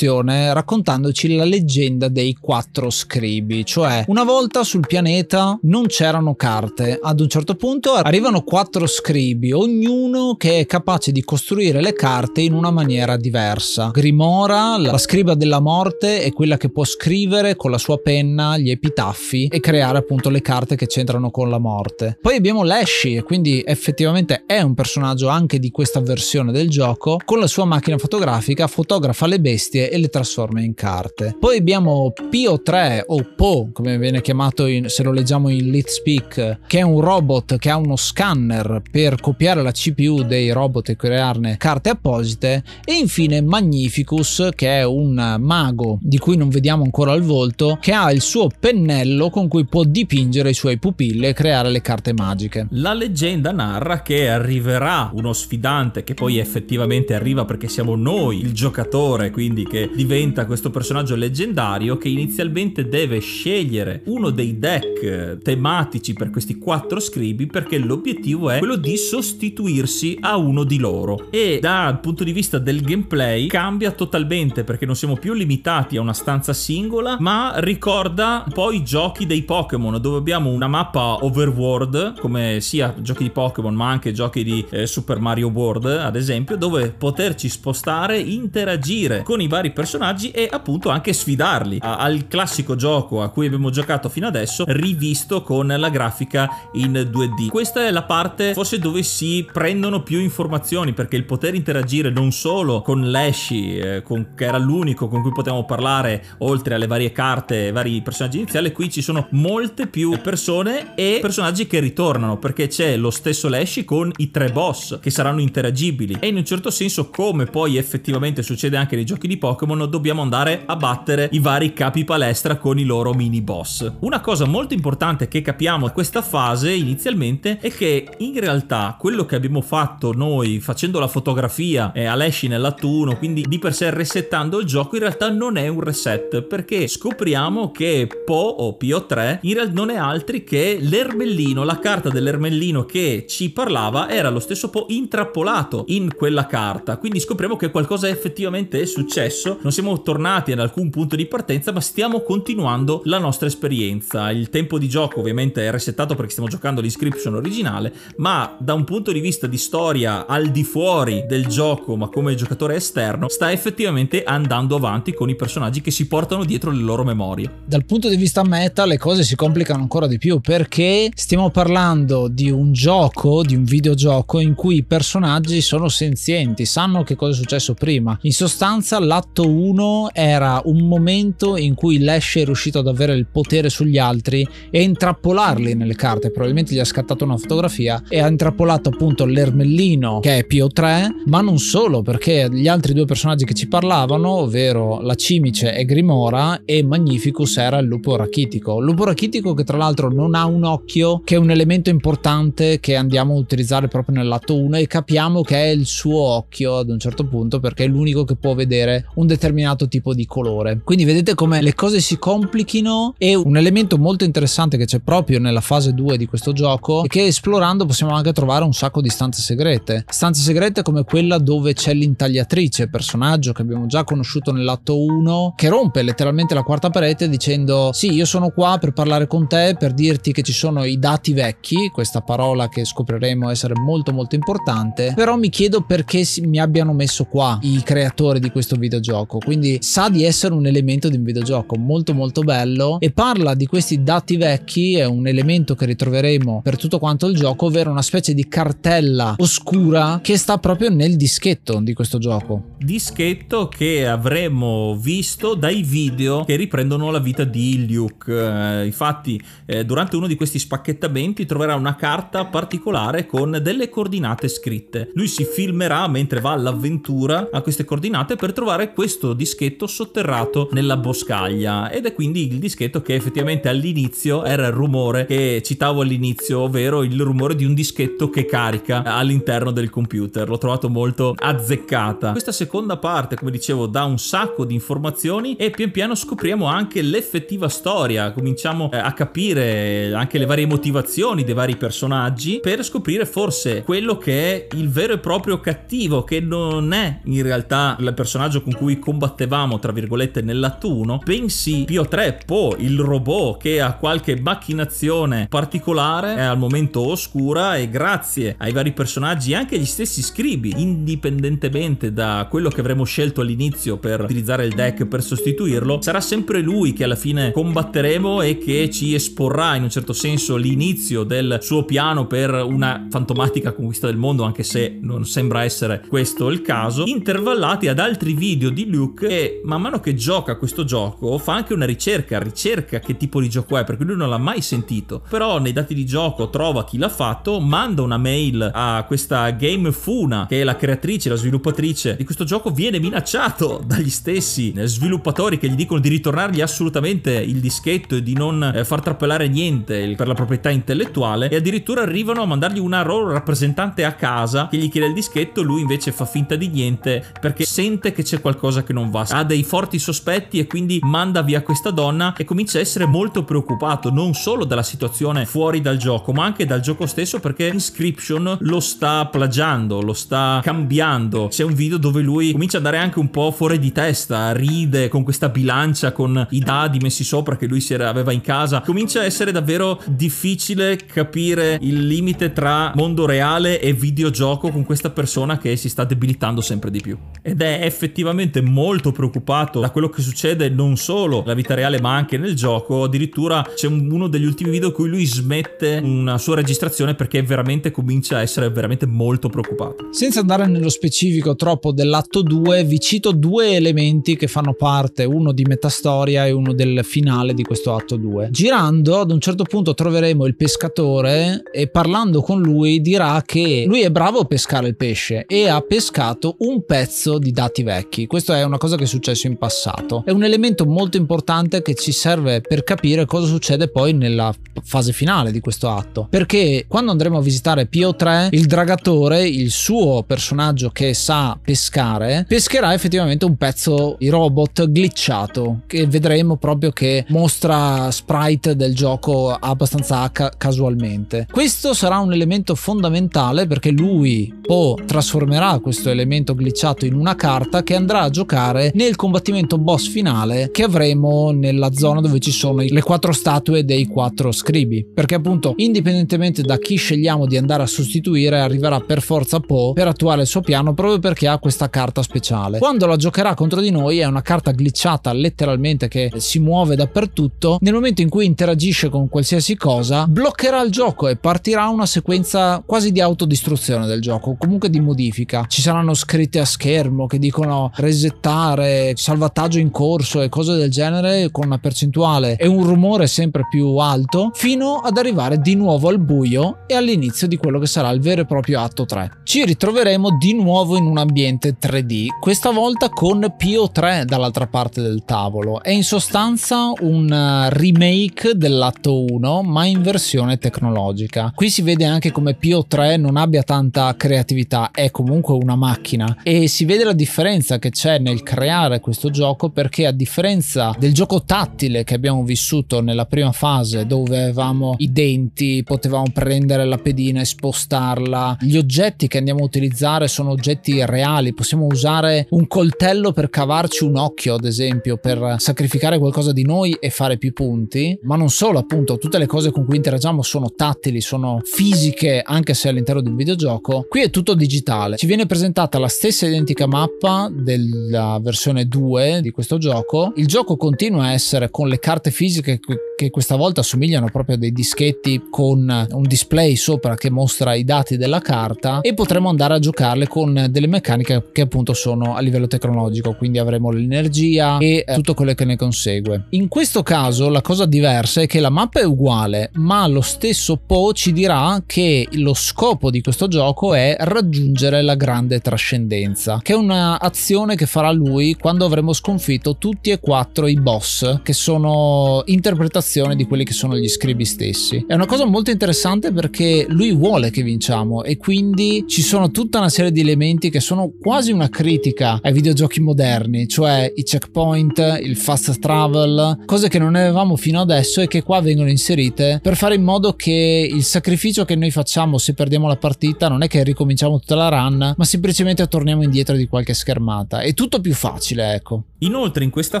raccontandoci 0.52 1.34
la 1.34 1.44
leggenda 1.44 2.08
dei 2.08 2.34
quattro 2.34 2.90
scribi, 2.90 3.64
cioè 3.64 4.04
una 4.08 4.24
volta 4.24 4.64
sul 4.64 4.86
pianeta 4.86 5.58
non 5.62 5.86
c'erano 5.86 6.34
carte. 6.34 6.98
Ad 7.00 7.20
un 7.20 7.28
certo 7.28 7.54
punto 7.54 7.92
arrivano 7.92 8.42
quattro 8.42 8.86
scribi, 8.86 9.52
ognuno 9.52 10.36
che 10.36 10.60
è 10.60 10.66
capace 10.66 11.12
di 11.12 11.22
costruire 11.22 11.80
le 11.80 11.92
carte 11.92 12.40
in 12.40 12.52
una 12.52 12.70
maniera 12.70 13.16
diversa. 13.16 13.90
Grimora, 13.92 14.76
la 14.76 14.98
scriba 14.98 15.34
della 15.34 15.60
morte, 15.60 16.22
è 16.22 16.32
quella 16.32 16.56
che 16.56 16.70
può 16.70 16.84
scrivere 16.84 17.56
con 17.56 17.70
la 17.70 17.78
sua 17.78 17.98
penna 17.98 18.56
gli 18.58 18.70
epitaffi 18.70 19.46
e 19.46 19.60
creare 19.60 19.98
appunto 19.98 20.30
le 20.30 20.40
carte 20.40 20.76
che 20.76 20.86
c'entrano 20.86 21.30
con 21.30 21.48
la 21.48 21.58
morte. 21.58 22.18
Poi 22.20 22.36
abbiamo 22.36 22.62
Leshy, 22.62 23.20
quindi 23.20 23.62
effettivamente 23.64 24.44
è 24.46 24.60
un 24.60 24.74
personaggio 24.74 25.28
anche 25.28 25.58
di 25.58 25.70
questa 25.70 26.00
versione 26.00 26.52
del 26.52 26.68
gioco. 26.68 27.18
Con 27.24 27.38
la 27.38 27.46
sua 27.46 27.64
macchina 27.64 27.98
fotografica 27.98 28.66
fotografa 28.66 29.26
le 29.26 29.40
bestie 29.40 29.75
e 29.84 29.98
le 29.98 30.08
trasforma 30.08 30.60
in 30.60 30.74
carte. 30.74 31.36
Poi 31.38 31.58
abbiamo 31.58 32.12
Pio3 32.30 33.02
o 33.06 33.32
Po, 33.36 33.70
come 33.72 33.98
viene 33.98 34.20
chiamato 34.20 34.66
in, 34.66 34.88
se 34.88 35.02
lo 35.02 35.12
leggiamo 35.12 35.48
in 35.48 35.70
Lit 35.70 35.88
Speak 35.88 36.58
che 36.66 36.78
è 36.78 36.82
un 36.82 37.00
robot 37.00 37.56
che 37.58 37.70
ha 37.70 37.76
uno 37.76 37.96
scanner 37.96 38.82
per 38.90 39.20
copiare 39.20 39.62
la 39.62 39.70
CPU 39.70 40.22
dei 40.22 40.50
robot 40.50 40.90
e 40.90 40.96
crearne 40.96 41.56
carte 41.56 41.90
apposite, 41.90 42.62
e 42.84 42.94
infine 42.94 43.40
Magnificus, 43.40 44.50
che 44.54 44.78
è 44.78 44.84
un 44.84 45.36
mago 45.38 45.98
di 46.00 46.18
cui 46.18 46.36
non 46.36 46.48
vediamo 46.48 46.84
ancora 46.84 47.12
il 47.14 47.22
volto, 47.22 47.78
che 47.80 47.92
ha 47.92 48.12
il 48.12 48.20
suo 48.20 48.48
pennello 48.58 49.30
con 49.30 49.48
cui 49.48 49.64
può 49.64 49.84
dipingere 49.84 50.50
i 50.50 50.54
suoi 50.54 50.78
pupilli 50.78 51.26
e 51.26 51.32
creare 51.32 51.70
le 51.70 51.80
carte 51.80 52.12
magiche. 52.12 52.66
La 52.70 52.92
leggenda 52.92 53.52
narra 53.52 54.02
che 54.02 54.28
arriverà 54.28 55.10
uno 55.14 55.32
sfidante 55.32 56.04
che 56.04 56.14
poi 56.14 56.38
effettivamente 56.38 57.14
arriva 57.14 57.44
perché 57.44 57.68
siamo 57.68 57.96
noi 57.96 58.40
il 58.40 58.52
giocatore, 58.52 59.30
quindi 59.30 59.55
che 59.64 59.90
diventa 59.94 60.46
questo 60.46 60.70
personaggio 60.70 61.14
leggendario 61.16 61.96
che 61.96 62.08
inizialmente 62.08 62.88
deve 62.88 63.20
scegliere 63.20 64.02
uno 64.06 64.30
dei 64.30 64.58
deck 64.58 65.38
tematici 65.42 66.12
per 66.12 66.30
questi 66.30 66.58
quattro 66.58 67.00
scribi 67.00 67.46
perché 67.46 67.78
l'obiettivo 67.78 68.50
è 68.50 68.58
quello 68.58 68.76
di 68.76 68.96
sostituirsi 68.96 70.18
a 70.20 70.36
uno 70.36 70.64
di 70.64 70.78
loro. 70.78 71.28
E 71.30 71.58
dal 71.60 72.00
punto 72.00 72.24
di 72.24 72.32
vista 72.32 72.58
del 72.58 72.82
gameplay 72.82 73.46
cambia 73.46 73.90
totalmente 73.92 74.64
perché 74.64 74.86
non 74.86 74.96
siamo 74.96 75.16
più 75.16 75.32
limitati 75.32 75.96
a 75.96 76.00
una 76.00 76.12
stanza 76.12 76.52
singola 76.52 77.16
ma 77.20 77.54
ricorda 77.56 78.44
un 78.46 78.52
po' 78.52 78.72
i 78.72 78.82
giochi 78.82 79.26
dei 79.26 79.42
Pokémon 79.42 80.00
dove 80.00 80.18
abbiamo 80.18 80.50
una 80.50 80.68
mappa 80.68 81.24
overworld 81.24 82.18
come 82.18 82.58
sia 82.60 82.94
giochi 82.98 83.24
di 83.24 83.30
Pokémon 83.30 83.74
ma 83.74 83.88
anche 83.88 84.12
giochi 84.12 84.44
di 84.44 84.64
eh, 84.70 84.86
Super 84.86 85.18
Mario 85.18 85.48
World 85.48 85.86
ad 85.86 86.16
esempio 86.16 86.56
dove 86.56 86.90
poterci 86.90 87.48
spostare 87.48 88.18
interagire 88.18 89.22
con 89.22 89.40
i 89.40 89.45
vari 89.46 89.70
personaggi 89.70 90.30
e 90.30 90.48
appunto 90.50 90.88
anche 90.88 91.12
sfidarli 91.12 91.78
a- 91.80 91.96
al 91.96 92.28
classico 92.28 92.76
gioco 92.76 93.22
a 93.22 93.28
cui 93.28 93.46
abbiamo 93.46 93.70
giocato 93.70 94.08
fino 94.08 94.26
adesso 94.26 94.64
rivisto 94.68 95.42
con 95.42 95.66
la 95.66 95.88
grafica 95.88 96.48
in 96.74 97.08
2D. 97.10 97.48
Questa 97.48 97.86
è 97.86 97.90
la 97.90 98.02
parte 98.02 98.52
forse 98.52 98.78
dove 98.78 99.02
si 99.02 99.46
prendono 99.50 100.02
più 100.02 100.18
informazioni 100.18 100.92
perché 100.92 101.16
il 101.16 101.24
poter 101.24 101.54
interagire 101.54 102.10
non 102.10 102.32
solo 102.32 102.82
con 102.82 103.10
Lashy, 103.10 103.78
eh, 103.78 104.02
che 104.34 104.44
era 104.44 104.58
l'unico 104.58 105.08
con 105.08 105.22
cui 105.22 105.32
potevamo 105.32 105.64
parlare 105.64 106.24
oltre 106.38 106.74
alle 106.74 106.86
varie 106.86 107.12
carte, 107.12 107.72
vari 107.72 108.00
personaggi 108.02 108.38
iniziali, 108.38 108.72
qui 108.72 108.90
ci 108.90 109.02
sono 109.02 109.26
molte 109.30 109.86
più 109.86 110.18
persone 110.22 110.94
e 110.94 111.18
personaggi 111.20 111.66
che 111.66 111.80
ritornano 111.80 112.38
perché 112.38 112.68
c'è 112.68 112.96
lo 112.96 113.10
stesso 113.10 113.48
Lashy 113.48 113.84
con 113.84 114.10
i 114.16 114.30
tre 114.30 114.50
boss 114.50 114.98
che 115.00 115.10
saranno 115.10 115.40
interagibili 115.40 116.16
e 116.20 116.28
in 116.28 116.36
un 116.36 116.44
certo 116.44 116.70
senso 116.70 117.08
come 117.10 117.46
poi 117.46 117.76
effettivamente 117.76 118.42
succede 118.42 118.76
anche 118.76 118.96
nei 118.96 119.04
giochi 119.04 119.26
di 119.36 119.38
Pokémon 119.38 119.88
dobbiamo 119.88 120.22
andare 120.22 120.62
a 120.64 120.76
battere 120.76 121.28
i 121.32 121.38
vari 121.38 121.72
capi 121.74 122.04
palestra 122.04 122.56
con 122.56 122.78
i 122.78 122.84
loro 122.84 123.12
mini 123.12 123.42
boss. 123.42 123.92
Una 124.00 124.20
cosa 124.20 124.46
molto 124.46 124.72
importante 124.72 125.28
che 125.28 125.42
capiamo 125.42 125.86
a 125.86 125.90
questa 125.90 126.22
fase 126.22 126.72
inizialmente 126.72 127.58
è 127.60 127.70
che 127.70 128.08
in 128.18 128.40
realtà 128.40 128.96
quello 128.98 129.26
che 129.26 129.36
abbiamo 129.36 129.60
fatto 129.60 130.12
noi 130.12 130.60
facendo 130.60 130.98
la 130.98 131.08
fotografia 131.08 131.92
eh, 131.92 132.06
all'esci 132.06 132.48
nell'atto 132.48 132.88
1, 132.88 133.18
quindi 133.18 133.44
di 133.46 133.58
per 133.58 133.74
sé 133.74 133.90
resettando 133.90 134.60
il 134.60 134.66
gioco, 134.66 134.96
in 134.96 135.02
realtà 135.02 135.30
non 135.30 135.56
è 135.56 135.68
un 135.68 135.80
reset 135.80 136.42
perché 136.42 136.88
scopriamo 136.88 137.70
che 137.70 138.08
Po 138.24 138.32
o 138.58 138.76
PO3 138.80 139.40
in 139.42 139.54
realtà 139.54 139.72
non 139.72 139.90
è 139.90 139.96
altri 139.96 140.44
che 140.44 140.78
l'ermellino, 140.80 141.64
la 141.64 141.78
carta 141.78 142.08
dell'ermellino 142.08 142.84
che 142.84 143.26
ci 143.28 143.50
parlava 143.50 144.08
era 144.08 144.30
lo 144.30 144.40
stesso 144.40 144.70
Po 144.70 144.86
intrappolato 144.88 145.84
in 145.88 146.14
quella 146.14 146.46
carta. 146.46 146.96
Quindi 146.96 147.20
scopriamo 147.20 147.56
che 147.56 147.70
qualcosa 147.70 148.08
effettivamente 148.08 148.80
è 148.80 148.86
successo. 148.86 149.24
Non 149.62 149.72
siamo 149.72 150.02
tornati 150.02 150.52
ad 150.52 150.60
alcun 150.60 150.90
punto 150.90 151.16
di 151.16 151.26
partenza, 151.26 151.72
ma 151.72 151.80
stiamo 151.80 152.20
continuando 152.20 153.02
la 153.04 153.18
nostra 153.18 153.46
esperienza. 153.46 154.30
Il 154.30 154.50
tempo 154.50 154.78
di 154.78 154.88
gioco 154.88 155.20
ovviamente 155.20 155.66
è 155.66 155.70
resettato 155.70 156.14
perché 156.14 156.30
stiamo 156.30 156.48
giocando 156.48 156.80
l'inscription 156.80 157.34
originale, 157.34 157.92
ma 158.16 158.56
da 158.58 158.74
un 158.74 158.84
punto 158.84 159.12
di 159.12 159.20
vista 159.20 159.46
di 159.46 159.58
storia 159.58 160.26
al 160.26 160.50
di 160.50 160.64
fuori 160.64 161.24
del 161.26 161.46
gioco, 161.46 161.96
ma 161.96 162.08
come 162.08 162.34
giocatore 162.34 162.76
esterno, 162.76 163.28
sta 163.28 163.50
effettivamente 163.52 164.22
andando 164.24 164.76
avanti 164.76 165.12
con 165.12 165.28
i 165.28 165.36
personaggi 165.36 165.80
che 165.80 165.90
si 165.90 166.06
portano 166.06 166.44
dietro 166.44 166.70
le 166.70 166.82
loro 166.82 167.04
memorie. 167.04 167.50
Dal 167.64 167.84
punto 167.84 168.08
di 168.08 168.16
vista 168.16 168.44
meta 168.44 168.84
le 168.84 168.98
cose 168.98 169.22
si 169.22 169.34
complicano 169.34 169.82
ancora 169.82 170.06
di 170.06 170.18
più 170.18 170.40
perché 170.40 171.10
stiamo 171.14 171.50
parlando 171.50 172.28
di 172.28 172.50
un 172.50 172.72
gioco, 172.72 173.42
di 173.42 173.54
un 173.54 173.64
videogioco 173.64 174.40
in 174.40 174.54
cui 174.54 174.76
i 174.76 174.84
personaggi 174.84 175.60
sono 175.60 175.88
senzienti, 175.88 176.64
sanno 176.64 177.02
che 177.02 177.16
cosa 177.16 177.32
è 177.32 177.34
successo 177.34 177.74
prima. 177.74 178.18
In 178.22 178.32
sostanza 178.32 178.98
l'atto 179.16 179.48
1 179.48 180.10
era 180.12 180.60
un 180.66 180.86
momento 180.86 181.56
in 181.56 181.74
cui 181.74 182.00
Lash 182.00 182.36
è 182.36 182.44
riuscito 182.44 182.80
ad 182.80 182.86
avere 182.86 183.14
il 183.14 183.26
potere 183.26 183.70
sugli 183.70 183.96
altri 183.96 184.46
e 184.70 184.82
intrappolarli 184.82 185.74
nelle 185.74 185.94
carte, 185.94 186.30
probabilmente 186.30 186.74
gli 186.74 186.78
ha 186.78 186.84
scattato 186.84 187.24
una 187.24 187.38
fotografia 187.38 188.02
e 188.10 188.20
ha 188.20 188.28
intrappolato 188.28 188.90
appunto 188.90 189.24
l'ermellino 189.24 190.20
che 190.20 190.36
è 190.36 190.46
PO3, 190.46 191.22
ma 191.28 191.40
non 191.40 191.58
solo 191.58 192.02
perché 192.02 192.48
gli 192.52 192.68
altri 192.68 192.92
due 192.92 193.06
personaggi 193.06 193.46
che 193.46 193.54
ci 193.54 193.68
parlavano, 193.68 194.28
ovvero 194.28 195.00
la 195.00 195.14
cimice 195.14 195.74
e 195.74 195.86
Grimora 195.86 196.60
e 196.66 196.82
Magnificus 196.82 197.56
era 197.56 197.78
il 197.78 197.86
lupo 197.86 198.16
rachitico. 198.16 198.78
Lupo 198.80 199.04
rachitico 199.04 199.54
che 199.54 199.64
tra 199.64 199.78
l'altro 199.78 200.10
non 200.10 200.34
ha 200.34 200.44
un 200.44 200.64
occhio, 200.64 201.22
che 201.24 201.36
è 201.36 201.38
un 201.38 201.50
elemento 201.50 201.88
importante 201.88 202.80
che 202.80 202.96
andiamo 202.96 203.32
a 203.32 203.38
utilizzare 203.38 203.88
proprio 203.88 204.16
nell'atto 204.16 204.60
1 204.60 204.76
e 204.76 204.86
capiamo 204.86 205.40
che 205.40 205.56
è 205.56 205.68
il 205.68 205.86
suo 205.86 206.20
occhio 206.20 206.76
ad 206.76 206.90
un 206.90 206.98
certo 206.98 207.24
punto 207.24 207.60
perché 207.60 207.84
è 207.84 207.86
l'unico 207.86 208.24
che 208.24 208.36
può 208.36 208.54
vedere 208.54 209.05
un 209.14 209.26
determinato 209.26 209.88
tipo 209.88 210.14
di 210.14 210.26
colore. 210.26 210.80
Quindi 210.82 211.04
vedete 211.04 211.34
come 211.34 211.62
le 211.62 211.74
cose 211.74 212.00
si 212.00 212.18
complichino 212.18 213.14
e 213.18 213.34
un 213.34 213.56
elemento 213.56 213.98
molto 213.98 214.24
interessante 214.24 214.76
che 214.76 214.84
c'è 214.84 214.98
proprio 215.00 215.38
nella 215.38 215.60
fase 215.60 215.92
2 215.92 216.16
di 216.16 216.26
questo 216.26 216.52
gioco 216.52 217.04
è 217.04 217.08
che 217.08 217.26
esplorando 217.26 217.86
possiamo 217.86 218.14
anche 218.14 218.32
trovare 218.32 218.64
un 218.64 218.72
sacco 218.72 219.00
di 219.00 219.08
stanze 219.08 219.42
segrete. 219.42 220.04
Stanze 220.08 220.42
segrete 220.42 220.82
come 220.82 221.04
quella 221.04 221.38
dove 221.38 221.72
c'è 221.72 221.94
l'intagliatrice, 221.94 222.88
personaggio 222.88 223.52
che 223.52 223.62
abbiamo 223.62 223.86
già 223.86 224.04
conosciuto 224.04 224.52
nell'atto 224.52 225.00
1, 225.00 225.54
che 225.56 225.68
rompe 225.68 226.02
letteralmente 226.02 226.54
la 226.54 226.62
quarta 226.62 226.90
parete 226.90 227.28
dicendo 227.28 227.90
sì, 227.92 228.12
io 228.12 228.24
sono 228.24 228.50
qua 228.50 228.78
per 228.78 228.92
parlare 228.92 229.26
con 229.26 229.46
te, 229.48 229.76
per 229.78 229.92
dirti 229.92 230.32
che 230.32 230.42
ci 230.42 230.52
sono 230.52 230.84
i 230.84 230.98
dati 230.98 231.32
vecchi, 231.32 231.90
questa 231.92 232.20
parola 232.20 232.68
che 232.68 232.84
scopriremo 232.84 233.50
essere 233.50 233.74
molto 233.74 234.12
molto 234.12 234.34
importante, 234.34 235.12
però 235.14 235.36
mi 235.36 235.48
chiedo 235.48 235.82
perché 235.82 236.24
mi 236.42 236.58
abbiano 236.58 236.92
messo 236.92 237.24
qua 237.24 237.58
i 237.62 237.82
creatori 237.82 238.40
di 238.40 238.50
questo 238.50 238.76
videogioco, 238.96 239.38
quindi 239.38 239.78
sa 239.80 240.08
di 240.08 240.24
essere 240.24 240.54
un 240.54 240.66
elemento 240.66 241.08
di 241.08 241.16
un 241.16 241.24
videogioco 241.24 241.76
molto 241.76 242.14
molto 242.14 242.42
bello 242.42 242.98
e 243.00 243.10
parla 243.10 243.54
di 243.54 243.66
questi 243.66 244.02
dati 244.02 244.36
vecchi, 244.36 244.96
è 244.96 245.04
un 245.04 245.26
elemento 245.26 245.74
che 245.74 245.86
ritroveremo 245.86 246.62
per 246.62 246.76
tutto 246.76 246.98
quanto 246.98 247.26
il 247.26 247.36
gioco, 247.36 247.66
ovvero 247.66 247.90
una 247.90 248.02
specie 248.02 248.34
di 248.34 248.48
cartella 248.48 249.34
oscura 249.38 250.20
che 250.22 250.36
sta 250.36 250.58
proprio 250.58 250.90
nel 250.90 251.16
dischetto 251.16 251.80
di 251.80 251.92
questo 251.92 252.18
gioco. 252.18 252.74
Dischetto 252.78 253.68
che 253.68 254.06
avremmo 254.06 254.96
visto 254.96 255.54
dai 255.54 255.82
video 255.82 256.44
che 256.44 256.56
riprendono 256.56 257.10
la 257.10 257.18
vita 257.18 257.44
di 257.44 257.86
Luke. 257.92 258.32
Eh, 258.32 258.86
infatti, 258.86 259.40
eh, 259.66 259.84
durante 259.84 260.16
uno 260.16 260.26
di 260.26 260.36
questi 260.36 260.58
spacchettamenti 260.58 261.46
troverà 261.46 261.74
una 261.74 261.96
carta 261.96 262.46
particolare 262.46 263.26
con 263.26 263.58
delle 263.62 263.88
coordinate 263.88 264.48
scritte. 264.48 265.10
Lui 265.14 265.28
si 265.28 265.44
filmerà 265.44 266.08
mentre 266.08 266.40
va 266.40 266.52
all'avventura 266.52 267.48
a 267.50 267.60
queste 267.60 267.84
coordinate 267.84 268.36
per 268.36 268.52
trovare 268.52 268.85
questo 268.92 269.32
dischetto 269.32 269.86
sotterrato 269.86 270.68
nella 270.72 270.96
boscaglia 270.96 271.90
ed 271.90 272.06
è 272.06 272.12
quindi 272.12 272.46
il 272.50 272.58
dischetto 272.58 273.02
che 273.02 273.14
effettivamente 273.14 273.68
all'inizio 273.68 274.44
era 274.44 274.66
il 274.66 274.72
rumore 274.72 275.26
che 275.26 275.62
citavo 275.64 276.02
all'inizio, 276.02 276.60
ovvero 276.60 277.02
il 277.02 277.20
rumore 277.20 277.54
di 277.54 277.64
un 277.64 277.74
dischetto 277.74 278.30
che 278.30 278.44
carica 278.44 279.02
all'interno 279.02 279.70
del 279.70 279.90
computer. 279.90 280.48
L'ho 280.48 280.58
trovato 280.58 280.88
molto 280.88 281.34
azzeccata. 281.36 282.32
Questa 282.32 282.52
seconda 282.52 282.96
parte, 282.96 283.36
come 283.36 283.50
dicevo, 283.50 283.86
dà 283.86 284.04
un 284.04 284.18
sacco 284.18 284.64
di 284.64 284.74
informazioni 284.74 285.56
e 285.56 285.70
pian 285.70 285.90
piano 285.90 286.14
scopriamo 286.14 286.66
anche 286.66 287.02
l'effettiva 287.02 287.68
storia, 287.68 288.32
cominciamo 288.32 288.90
eh, 288.92 288.98
a 288.98 289.12
capire 289.12 290.12
anche 290.14 290.38
le 290.38 290.46
varie 290.46 290.66
motivazioni 290.66 291.44
dei 291.44 291.54
vari 291.54 291.76
personaggi 291.76 292.60
per 292.60 292.84
scoprire 292.84 293.26
forse 293.26 293.82
quello 293.82 294.18
che 294.18 294.68
è 294.68 294.76
il 294.76 294.88
vero 294.88 295.14
e 295.14 295.18
proprio 295.18 295.60
cattivo, 295.60 296.24
che 296.24 296.40
non 296.40 296.92
è 296.92 297.20
in 297.24 297.42
realtà 297.42 297.96
il 298.00 298.12
personaggio 298.14 298.62
con 298.66 298.74
cui 298.74 298.98
combattevamo, 298.98 299.78
tra 299.78 299.92
virgolette, 299.92 300.42
nell'atto 300.42 300.92
1, 300.92 301.20
bensì 301.24 301.84
Pio 301.86 302.04
3 302.04 302.40
Po, 302.44 302.74
il 302.76 302.98
robot 302.98 303.60
che 303.60 303.80
ha 303.80 303.94
qualche 303.94 304.40
macchinazione 304.40 305.46
particolare, 305.48 306.34
è 306.34 306.40
al 306.40 306.58
momento 306.58 307.00
oscura 307.06 307.76
e 307.76 307.88
grazie 307.88 308.56
ai 308.58 308.72
vari 308.72 308.90
personaggi, 308.90 309.54
anche 309.54 309.76
agli 309.76 309.84
stessi 309.84 310.20
scribi, 310.20 310.74
indipendentemente 310.78 312.12
da 312.12 312.48
quello 312.50 312.68
che 312.68 312.80
avremo 312.80 313.04
scelto 313.04 313.40
all'inizio 313.40 313.98
per 313.98 314.22
utilizzare 314.22 314.66
il 314.66 314.74
deck 314.74 315.06
per 315.06 315.22
sostituirlo, 315.22 316.02
sarà 316.02 316.20
sempre 316.20 316.60
lui 316.60 316.92
che 316.92 317.04
alla 317.04 317.14
fine 317.14 317.52
combatteremo 317.52 318.40
e 318.40 318.58
che 318.58 318.90
ci 318.90 319.14
esporrà 319.14 319.76
in 319.76 319.84
un 319.84 319.90
certo 319.90 320.12
senso 320.12 320.56
l'inizio 320.56 321.22
del 321.22 321.58
suo 321.62 321.84
piano 321.84 322.26
per 322.26 322.50
una 322.50 323.06
fantomatica 323.08 323.72
conquista 323.72 324.08
del 324.08 324.16
mondo, 324.16 324.42
anche 324.42 324.64
se 324.64 324.98
non 325.00 325.24
sembra 325.24 325.62
essere 325.62 326.02
questo 326.08 326.50
il 326.50 326.62
caso, 326.62 327.04
intervallati 327.06 327.86
ad 327.86 328.00
altri 328.00 328.32
video 328.32 328.54
di 328.56 328.88
Luke 328.88 329.28
e 329.28 329.60
man 329.64 329.80
mano 329.80 330.00
che 330.00 330.14
gioca 330.14 330.56
questo 330.56 330.84
gioco 330.84 331.36
fa 331.38 331.54
anche 331.54 331.74
una 331.74 331.84
ricerca, 331.84 332.38
ricerca 332.38 332.98
che 332.98 333.16
tipo 333.16 333.40
di 333.40 333.48
gioco 333.48 333.76
è, 333.76 333.84
perché 333.84 334.04
lui 334.04 334.16
non 334.16 334.28
l'ha 334.28 334.38
mai 334.38 334.62
sentito, 334.62 335.22
però 335.28 335.60
nei 335.60 335.72
dati 335.72 335.94
di 335.94 336.06
gioco 336.06 336.50
trova 336.50 336.84
chi 336.84 336.98
l'ha 336.98 337.08
fatto, 337.08 337.60
manda 337.60 338.02
una 338.02 338.18
mail 338.18 338.70
a 338.72 339.04
questa 339.06 339.50
Game 339.50 339.92
Funa, 339.92 340.46
che 340.48 340.60
è 340.60 340.64
la 340.64 340.76
creatrice, 340.76 341.28
la 341.28 341.36
sviluppatrice 341.36 342.16
di 342.16 342.24
questo 342.24 342.44
gioco, 342.44 342.70
viene 342.70 342.98
minacciato 342.98 343.82
dagli 343.86 344.10
stessi 344.10 344.74
sviluppatori 344.76 345.58
che 345.58 345.68
gli 345.68 345.74
dicono 345.74 346.00
di 346.00 346.08
ritornargli 346.08 346.60
assolutamente 346.60 347.32
il 347.32 347.60
dischetto 347.60 348.16
e 348.16 348.22
di 348.22 348.34
non 348.34 348.62
eh, 348.62 348.84
far 348.84 349.00
trappelare 349.00 349.48
niente 349.48 350.14
per 350.16 350.26
la 350.26 350.34
proprietà 350.34 350.70
intellettuale 350.70 351.48
e 351.48 351.56
addirittura 351.56 352.02
arrivano 352.02 352.42
a 352.42 352.46
mandargli 352.46 352.78
una 352.78 353.04
loro 353.04 353.30
rappresentante 353.30 354.04
a 354.04 354.14
casa 354.14 354.68
che 354.68 354.76
gli 354.76 354.90
chiede 354.90 355.06
il 355.06 355.14
dischetto, 355.14 355.62
lui 355.62 355.82
invece 355.82 356.12
fa 356.12 356.24
finta 356.24 356.56
di 356.56 356.68
niente 356.68 357.24
perché 357.40 357.64
sente 357.64 358.12
che 358.12 358.22
c'è 358.22 358.40
qualcosa 358.40 358.45
che 358.54 358.92
non 358.92 359.10
va, 359.10 359.26
ha 359.30 359.44
dei 359.44 359.64
forti 359.64 359.98
sospetti 359.98 360.58
e 360.58 360.66
quindi 360.66 360.98
manda 361.02 361.42
via 361.42 361.62
questa 361.62 361.90
donna 361.90 362.34
e 362.36 362.44
comincia 362.44 362.78
a 362.78 362.80
essere 362.80 363.06
molto 363.06 363.44
preoccupato 363.44 364.10
non 364.10 364.34
solo 364.34 364.64
dalla 364.64 364.82
situazione 364.82 365.46
fuori 365.46 365.80
dal 365.80 365.96
gioco 365.96 366.32
ma 366.32 366.44
anche 366.44 366.64
dal 366.64 366.80
gioco 366.80 367.06
stesso 367.06 367.40
perché 367.40 367.66
Inscription 367.66 368.58
lo 368.60 368.80
sta 368.80 369.26
plagiando, 369.26 370.00
lo 370.00 370.12
sta 370.12 370.60
cambiando. 370.62 371.48
C'è 371.48 371.64
un 371.64 371.74
video 371.74 371.98
dove 371.98 372.22
lui 372.22 372.52
comincia 372.52 372.78
ad 372.78 372.84
andare 372.84 373.02
anche 373.02 373.18
un 373.18 373.30
po' 373.30 373.50
fuori 373.50 373.78
di 373.78 373.92
testa, 373.92 374.52
ride 374.52 375.08
con 375.08 375.24
questa 375.24 375.48
bilancia 375.48 376.12
con 376.12 376.46
i 376.50 376.60
dadi 376.60 376.98
messi 376.98 377.24
sopra 377.24 377.56
che 377.56 377.66
lui 377.66 377.80
si 377.80 377.94
era, 377.94 378.08
aveva 378.08 378.32
in 378.32 378.40
casa. 378.40 378.80
Comincia 378.80 379.20
a 379.20 379.24
essere 379.24 379.52
davvero 379.52 380.00
difficile 380.06 380.96
capire 380.96 381.78
il 381.80 382.06
limite 382.06 382.52
tra 382.52 382.92
mondo 382.94 383.26
reale 383.26 383.80
e 383.80 383.92
videogioco 383.92 384.70
con 384.70 384.84
questa 384.84 385.10
persona 385.10 385.58
che 385.58 385.76
si 385.76 385.88
sta 385.88 386.04
debilitando 386.04 386.60
sempre 386.60 386.90
di 386.90 387.00
più. 387.00 387.18
Ed 387.42 387.60
è 387.60 387.80
effettivamente 387.82 388.34
molto 388.62 389.12
preoccupato 389.12 389.80
da 389.80 389.90
quello 389.90 390.08
che 390.08 390.22
succede 390.22 390.68
non 390.68 390.96
solo 390.96 391.40
nella 391.40 391.54
vita 391.54 391.74
reale 391.74 392.00
ma 392.00 392.14
anche 392.14 392.38
nel 392.38 392.54
gioco. 392.54 393.04
Addirittura 393.04 393.66
c'è 393.74 393.86
uno 393.86 394.28
degli 394.28 394.44
ultimi 394.44 394.70
video 394.70 394.88
in 394.88 394.94
cui 394.94 395.08
lui 395.08 395.24
smette 395.24 396.00
una 396.02 396.38
sua 396.38 396.56
registrazione 396.56 397.14
perché 397.14 397.42
veramente 397.42 397.90
comincia 397.90 398.38
a 398.38 398.42
essere 398.42 398.70
veramente 398.70 399.06
molto 399.06 399.48
preoccupato. 399.48 400.08
Senza 400.10 400.40
andare 400.40 400.66
nello 400.66 400.88
specifico 400.88 401.56
troppo 401.56 401.92
dell'atto 401.92 402.42
2, 402.42 402.84
vi 402.84 402.98
cito 403.00 403.32
due 403.32 403.74
elementi 403.74 404.36
che 404.36 404.46
fanno 404.46 404.74
parte, 404.74 405.24
uno 405.24 405.52
di 405.52 405.64
metastoria 405.64 406.46
e 406.46 406.52
uno 406.52 406.72
del 406.72 407.04
finale 407.04 407.54
di 407.54 407.62
questo 407.62 407.94
atto 407.94 408.16
2. 408.16 408.48
Girando, 408.50 409.20
ad 409.20 409.30
un 409.30 409.40
certo 409.40 409.64
punto 409.64 409.94
troveremo 409.94 410.44
il 410.46 410.56
pescatore 410.56 411.62
e 411.72 411.88
parlando 411.88 412.42
con 412.42 412.60
lui 412.60 413.00
dirà 413.00 413.42
che 413.44 413.84
lui 413.86 414.02
è 414.02 414.10
bravo 414.10 414.40
a 414.40 414.44
pescare 414.44 414.88
il 414.88 414.96
pesce 414.96 415.44
e 415.46 415.68
ha 415.68 415.80
pescato 415.80 416.56
un 416.60 416.84
pezzo 416.84 417.38
di 417.38 417.50
dati 417.50 417.82
vecchi. 417.82 418.25
Questo 418.26 418.52
è 418.52 418.62
una 418.62 418.78
cosa 418.78 418.96
che 418.96 419.04
è 419.04 419.06
successo 419.06 419.46
in 419.46 419.56
passato. 419.56 420.22
È 420.24 420.30
un 420.30 420.44
elemento 420.44 420.84
molto 420.84 421.16
importante 421.16 421.82
che 421.82 421.94
ci 421.94 422.12
serve 422.12 422.60
per 422.60 422.84
capire 422.84 423.24
cosa 423.26 423.46
succede 423.46 423.88
poi 423.88 424.12
nella 424.12 424.54
fase 424.82 425.12
finale 425.12 425.50
di 425.52 425.60
questo 425.60 425.88
atto. 425.90 426.26
Perché 426.30 426.86
quando 426.88 427.10
andremo 427.10 427.38
a 427.38 427.42
visitare 427.42 427.88
PO3, 427.90 428.48
il 428.50 428.66
dragatore, 428.66 429.46
il 429.46 429.70
suo 429.70 430.22
personaggio 430.24 430.90
che 430.90 431.14
sa 431.14 431.58
pescare, 431.60 432.44
pescherà 432.48 432.94
effettivamente 432.94 433.44
un 433.44 433.56
pezzo 433.56 434.16
di 434.18 434.28
robot 434.28 434.88
glitchato 434.88 435.80
che 435.86 436.06
vedremo 436.06 436.56
proprio 436.56 436.90
che 436.90 437.24
mostra 437.28 438.10
sprite 438.10 438.76
del 438.76 438.94
gioco 438.94 439.50
abbastanza 439.52 440.30
ca- 440.30 440.52
casualmente. 440.56 441.46
Questo 441.50 441.94
sarà 441.94 442.18
un 442.18 442.32
elemento 442.32 442.74
fondamentale 442.74 443.66
perché 443.66 443.90
lui 443.90 444.52
o 444.68 444.94
trasformerà 445.04 445.78
questo 445.78 446.10
elemento 446.10 446.54
glitchato 446.54 447.04
in 447.04 447.14
una 447.14 447.34
carta 447.36 447.82
che 447.82 447.94
andrà 447.94 448.15
a 448.22 448.30
giocare 448.30 448.90
nel 448.94 449.16
combattimento 449.16 449.78
boss 449.78 450.08
finale 450.08 450.70
che 450.70 450.82
avremo 450.82 451.50
nella 451.50 451.92
zona 451.92 452.20
dove 452.20 452.38
ci 452.38 452.50
sono 452.50 452.82
le 452.86 453.02
quattro 453.02 453.32
statue 453.32 453.84
dei 453.84 454.06
quattro 454.06 454.52
scribi. 454.52 455.04
Perché 455.04 455.34
appunto, 455.34 455.74
indipendentemente 455.76 456.62
da 456.62 456.78
chi 456.78 456.96
scegliamo 456.96 457.46
di 457.46 457.56
andare 457.56 457.82
a 457.82 457.86
sostituire, 457.86 458.60
arriverà 458.60 459.00
per 459.00 459.20
forza 459.22 459.60
Po 459.60 459.92
per 459.92 460.08
attuare 460.08 460.42
il 460.42 460.46
suo 460.46 460.60
piano 460.60 460.94
proprio 460.94 461.18
perché 461.18 461.48
ha 461.48 461.58
questa 461.58 461.88
carta 461.88 462.22
speciale. 462.22 462.78
Quando 462.78 463.06
la 463.06 463.16
giocherà 463.16 463.54
contro 463.54 463.80
di 463.80 463.90
noi 463.90 464.18
è 464.18 464.24
una 464.24 464.42
carta 464.42 464.72
glitchata 464.72 465.32
letteralmente 465.32 466.08
che 466.08 466.30
si 466.36 466.58
muove 466.58 466.96
dappertutto. 466.96 467.78
Nel 467.80 467.94
momento 467.94 468.22
in 468.22 468.28
cui 468.28 468.46
interagisce 468.46 469.08
con 469.08 469.28
qualsiasi 469.28 469.76
cosa, 469.76 470.26
bloccherà 470.26 470.82
il 470.82 470.90
gioco 470.90 471.28
e 471.28 471.36
partirà 471.36 471.88
una 471.88 472.06
sequenza 472.06 472.82
quasi 472.84 473.12
di 473.12 473.20
autodistruzione 473.20 474.06
del 474.06 474.20
gioco, 474.20 474.56
comunque 474.58 474.90
di 474.90 475.00
modifica. 475.00 475.64
Ci 475.68 475.82
saranno 475.82 476.14
scritte 476.14 476.58
a 476.58 476.64
schermo 476.64 477.26
che 477.26 477.38
dicono 477.38 477.90
resettare, 478.06 479.12
salvataggio 479.16 479.78
in 479.78 479.90
corso 479.90 480.40
e 480.40 480.48
cose 480.48 480.76
del 480.76 480.90
genere 480.90 481.50
con 481.50 481.66
una 481.66 481.78
percentuale 481.78 482.56
e 482.56 482.66
un 482.66 482.84
rumore 482.84 483.26
sempre 483.26 483.66
più 483.68 483.96
alto 483.96 484.50
fino 484.54 484.96
ad 484.96 485.16
arrivare 485.18 485.58
di 485.58 485.74
nuovo 485.74 486.08
al 486.08 486.20
buio 486.20 486.78
e 486.86 486.94
all'inizio 486.94 487.46
di 487.46 487.56
quello 487.56 487.78
che 487.78 487.86
sarà 487.86 488.10
il 488.10 488.20
vero 488.20 488.42
e 488.42 488.46
proprio 488.46 488.80
atto 488.80 489.04
3. 489.04 489.38
Ci 489.44 489.64
ritroveremo 489.64 490.36
di 490.38 490.54
nuovo 490.54 490.96
in 490.96 491.04
un 491.04 491.18
ambiente 491.18 491.76
3D, 491.80 492.28
questa 492.40 492.70
volta 492.70 493.08
con 493.08 493.40
PO3 493.58 494.22
dall'altra 494.24 494.66
parte 494.66 495.02
del 495.02 495.24
tavolo. 495.24 495.82
È 495.82 495.90
in 495.90 496.04
sostanza 496.04 496.92
un 497.00 497.30
eh, 497.30 497.70
remake 497.70 498.54
dell'atto 498.54 499.24
1 499.24 499.62
ma 499.62 499.84
in 499.84 500.02
versione 500.02 500.58
tecnologica. 500.58 501.52
Qui 501.54 501.70
si 501.70 501.82
vede 501.82 502.04
anche 502.04 502.30
come 502.30 502.56
PO3 502.60 503.18
non 503.18 503.36
abbia 503.36 503.62
tanta 503.62 504.14
creatività, 504.16 504.90
è 504.92 505.10
comunque 505.10 505.54
una 505.54 505.76
macchina 505.76 506.38
e 506.42 506.68
si 506.68 506.84
vede 506.84 507.04
la 507.04 507.12
differenza 507.12 507.78
che 507.78 507.90
c'è 507.96 508.18
nel 508.18 508.42
creare 508.42 509.00
questo 509.00 509.30
gioco 509.30 509.70
perché 509.70 510.04
a 510.04 510.10
differenza 510.10 510.94
del 510.98 511.14
gioco 511.14 511.44
tattile 511.44 512.04
che 512.04 512.12
abbiamo 512.12 512.44
vissuto 512.44 513.00
nella 513.00 513.24
prima 513.24 513.52
fase 513.52 514.04
dove 514.04 514.36
avevamo 514.36 514.96
i 514.98 515.10
denti, 515.10 515.82
potevamo 515.82 516.26
prendere 516.30 516.84
la 516.84 516.98
pedina 516.98 517.40
e 517.40 517.46
spostarla, 517.46 518.58
gli 518.60 518.76
oggetti 518.76 519.28
che 519.28 519.38
andiamo 519.38 519.60
a 519.60 519.64
utilizzare 519.64 520.28
sono 520.28 520.50
oggetti 520.50 521.02
reali, 521.06 521.54
possiamo 521.54 521.86
usare 521.86 522.46
un 522.50 522.66
coltello 522.66 523.32
per 523.32 523.48
cavarci 523.48 524.04
un 524.04 524.18
occhio 524.18 524.56
ad 524.56 524.66
esempio 524.66 525.16
per 525.16 525.54
sacrificare 525.56 526.18
qualcosa 526.18 526.52
di 526.52 526.64
noi 526.64 526.94
e 527.00 527.08
fare 527.08 527.38
più 527.38 527.54
punti, 527.54 528.18
ma 528.24 528.36
non 528.36 528.50
solo 528.50 528.78
appunto. 528.78 529.16
Tutte 529.16 529.38
le 529.38 529.46
cose 529.46 529.70
con 529.70 529.86
cui 529.86 529.96
interagiamo 529.96 530.42
sono 530.42 530.70
tattili, 530.76 531.22
sono 531.22 531.62
fisiche 531.64 532.42
anche 532.44 532.74
se 532.74 532.90
all'interno 532.90 533.22
di 533.22 533.30
un 533.30 533.36
videogioco, 533.36 534.04
qui 534.06 534.20
è 534.20 534.28
tutto 534.28 534.52
digitale, 534.52 535.16
ci 535.16 535.26
viene 535.26 535.46
presentata 535.46 535.98
la 535.98 536.08
stessa 536.08 536.46
identica 536.46 536.86
mappa 536.86 537.48
della 537.76 538.38
versione 538.42 538.86
2 538.86 539.40
di 539.42 539.50
questo 539.50 539.78
gioco, 539.78 540.32
il 540.36 540.46
gioco 540.46 540.76
continua 540.76 541.26
a 541.26 541.32
essere 541.32 541.70
con 541.70 541.88
le 541.88 541.98
carte 541.98 542.30
fisiche 542.30 542.78
che 543.16 543.30
questa 543.30 543.56
volta 543.56 543.82
somigliano 543.82 544.28
proprio 544.30 544.56
a 544.56 544.58
dei 544.58 544.72
dischetti 544.72 545.44
con 545.50 546.06
un 546.10 546.22
display 546.22 546.76
sopra 546.76 547.14
che 547.14 547.30
mostra 547.30 547.74
i 547.74 547.82
dati 547.82 548.16
della 548.16 548.40
carta 548.40 549.00
e 549.00 549.14
potremo 549.14 549.48
andare 549.48 549.74
a 549.74 549.78
giocarle 549.78 550.28
con 550.28 550.66
delle 550.70 550.86
meccaniche 550.86 551.48
che 551.52 551.62
appunto 551.62 551.94
sono 551.94 552.34
a 552.34 552.40
livello 552.40 552.66
tecnologico, 552.66 553.34
quindi 553.34 553.58
avremo 553.58 553.90
l'energia 553.90 554.78
e 554.78 555.04
eh, 555.06 555.14
tutto 555.14 555.34
quello 555.34 555.54
che 555.54 555.64
ne 555.64 555.76
consegue. 555.76 556.46
In 556.50 556.68
questo 556.68 557.02
caso 557.02 557.48
la 557.48 557.62
cosa 557.62 557.86
diversa 557.86 558.42
è 558.42 558.46
che 558.46 558.60
la 558.60 558.70
mappa 558.70 559.00
è 559.00 559.04
uguale, 559.04 559.70
ma 559.74 560.06
lo 560.06 560.20
stesso 560.20 560.76
Po 560.76 561.12
ci 561.14 561.32
dirà 561.32 561.82
che 561.86 562.28
lo 562.32 562.54
scopo 562.54 563.10
di 563.10 563.22
questo 563.22 563.48
gioco 563.48 563.94
è 563.94 564.14
raggiungere 564.18 565.02
la 565.02 565.14
grande 565.14 565.60
trascendenza, 565.60 566.60
che 566.62 566.74
è 566.74 566.76
un'azione 566.76 567.65
che 567.74 567.86
farà 567.86 568.12
lui 568.12 568.54
quando 568.54 568.84
avremo 568.84 569.12
sconfitto 569.12 569.76
tutti 569.76 570.10
e 570.10 570.20
quattro 570.20 570.66
i 570.68 570.78
boss, 570.78 571.42
che 571.42 571.52
sono 571.52 572.42
interpretazioni 572.46 573.34
di 573.34 573.46
quelli 573.46 573.64
che 573.64 573.72
sono 573.72 573.96
gli 573.96 574.08
scribi 574.08 574.44
stessi. 574.44 575.04
È 575.08 575.14
una 575.14 575.26
cosa 575.26 575.44
molto 575.44 575.70
interessante 575.70 576.32
perché 576.32 576.86
lui 576.88 577.12
vuole 577.12 577.50
che 577.50 577.62
vinciamo 577.62 578.22
e 578.22 578.36
quindi 578.36 579.04
ci 579.08 579.22
sono 579.22 579.50
tutta 579.50 579.78
una 579.78 579.88
serie 579.88 580.12
di 580.12 580.20
elementi 580.20 580.70
che 580.70 580.80
sono 580.80 581.12
quasi 581.20 581.50
una 581.50 581.68
critica 581.68 582.38
ai 582.42 582.52
videogiochi 582.52 583.00
moderni, 583.00 583.66
cioè 583.66 584.12
i 584.14 584.22
checkpoint, 584.22 585.20
il 585.22 585.36
fast 585.36 585.78
travel, 585.80 586.62
cose 586.66 586.88
che 586.88 586.98
non 586.98 587.14
avevamo 587.14 587.56
fino 587.56 587.80
adesso 587.80 588.20
e 588.20 588.28
che 588.28 588.42
qua 588.42 588.60
vengono 588.60 588.90
inserite 588.90 589.58
per 589.62 589.76
fare 589.76 589.94
in 589.94 590.02
modo 590.02 590.34
che 590.34 590.88
il 590.90 591.02
sacrificio 591.02 591.64
che 591.64 591.74
noi 591.76 591.90
facciamo 591.90 592.38
se 592.38 592.54
perdiamo 592.54 592.86
la 592.86 592.96
partita 592.96 593.48
non 593.48 593.62
è 593.62 593.68
che 593.68 593.82
ricominciamo 593.82 594.38
tutta 594.38 594.54
la 594.54 594.68
run, 594.68 595.14
ma 595.16 595.24
semplicemente 595.24 595.86
torniamo 595.86 596.22
indietro 596.22 596.56
di 596.56 596.66
qualche 596.66 596.94
schermata. 596.94 597.55
È 597.60 597.74
tutto 597.74 598.00
più 598.00 598.14
facile, 598.14 598.74
ecco. 598.74 599.04
Inoltre 599.20 599.64
in 599.64 599.70
questa 599.70 600.00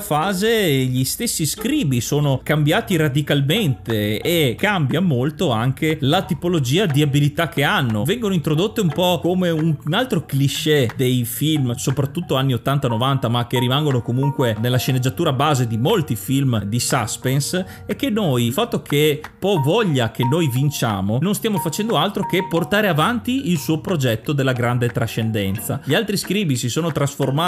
fase 0.00 0.70
gli 0.70 1.02
stessi 1.04 1.46
scribi 1.46 2.02
sono 2.02 2.40
cambiati 2.42 2.96
radicalmente 2.96 4.20
e 4.20 4.54
cambia 4.58 5.00
molto 5.00 5.50
anche 5.52 5.96
la 6.02 6.22
tipologia 6.22 6.84
di 6.84 7.00
abilità 7.00 7.48
che 7.48 7.62
hanno. 7.62 8.04
Vengono 8.04 8.34
introdotte 8.34 8.82
un 8.82 8.88
po' 8.88 9.18
come 9.22 9.48
un 9.48 9.74
altro 9.92 10.26
cliché 10.26 10.90
dei 10.96 11.24
film, 11.24 11.72
soprattutto 11.76 12.34
anni 12.36 12.52
80-90, 12.52 13.30
ma 13.30 13.46
che 13.46 13.58
rimangono 13.58 14.02
comunque 14.02 14.54
nella 14.60 14.76
sceneggiatura 14.76 15.32
base 15.32 15.66
di 15.66 15.78
molti 15.78 16.14
film 16.14 16.64
di 16.64 16.78
suspense, 16.78 17.84
è 17.86 17.96
che 17.96 18.10
noi, 18.10 18.44
il 18.44 18.52
fatto 18.52 18.82
che 18.82 19.22
Po 19.38 19.60
voglia 19.62 20.10
che 20.10 20.24
noi 20.24 20.50
vinciamo, 20.50 21.18
non 21.22 21.34
stiamo 21.34 21.58
facendo 21.58 21.96
altro 21.96 22.26
che 22.26 22.46
portare 22.46 22.88
avanti 22.88 23.50
il 23.50 23.58
suo 23.58 23.80
progetto 23.80 24.34
della 24.34 24.52
grande 24.52 24.88
trascendenza. 24.88 25.80
Gli 25.84 25.94
altri 25.94 26.18
scribi 26.18 26.56
si 26.56 26.68
sono 26.68 26.92
trasformati 26.92 27.44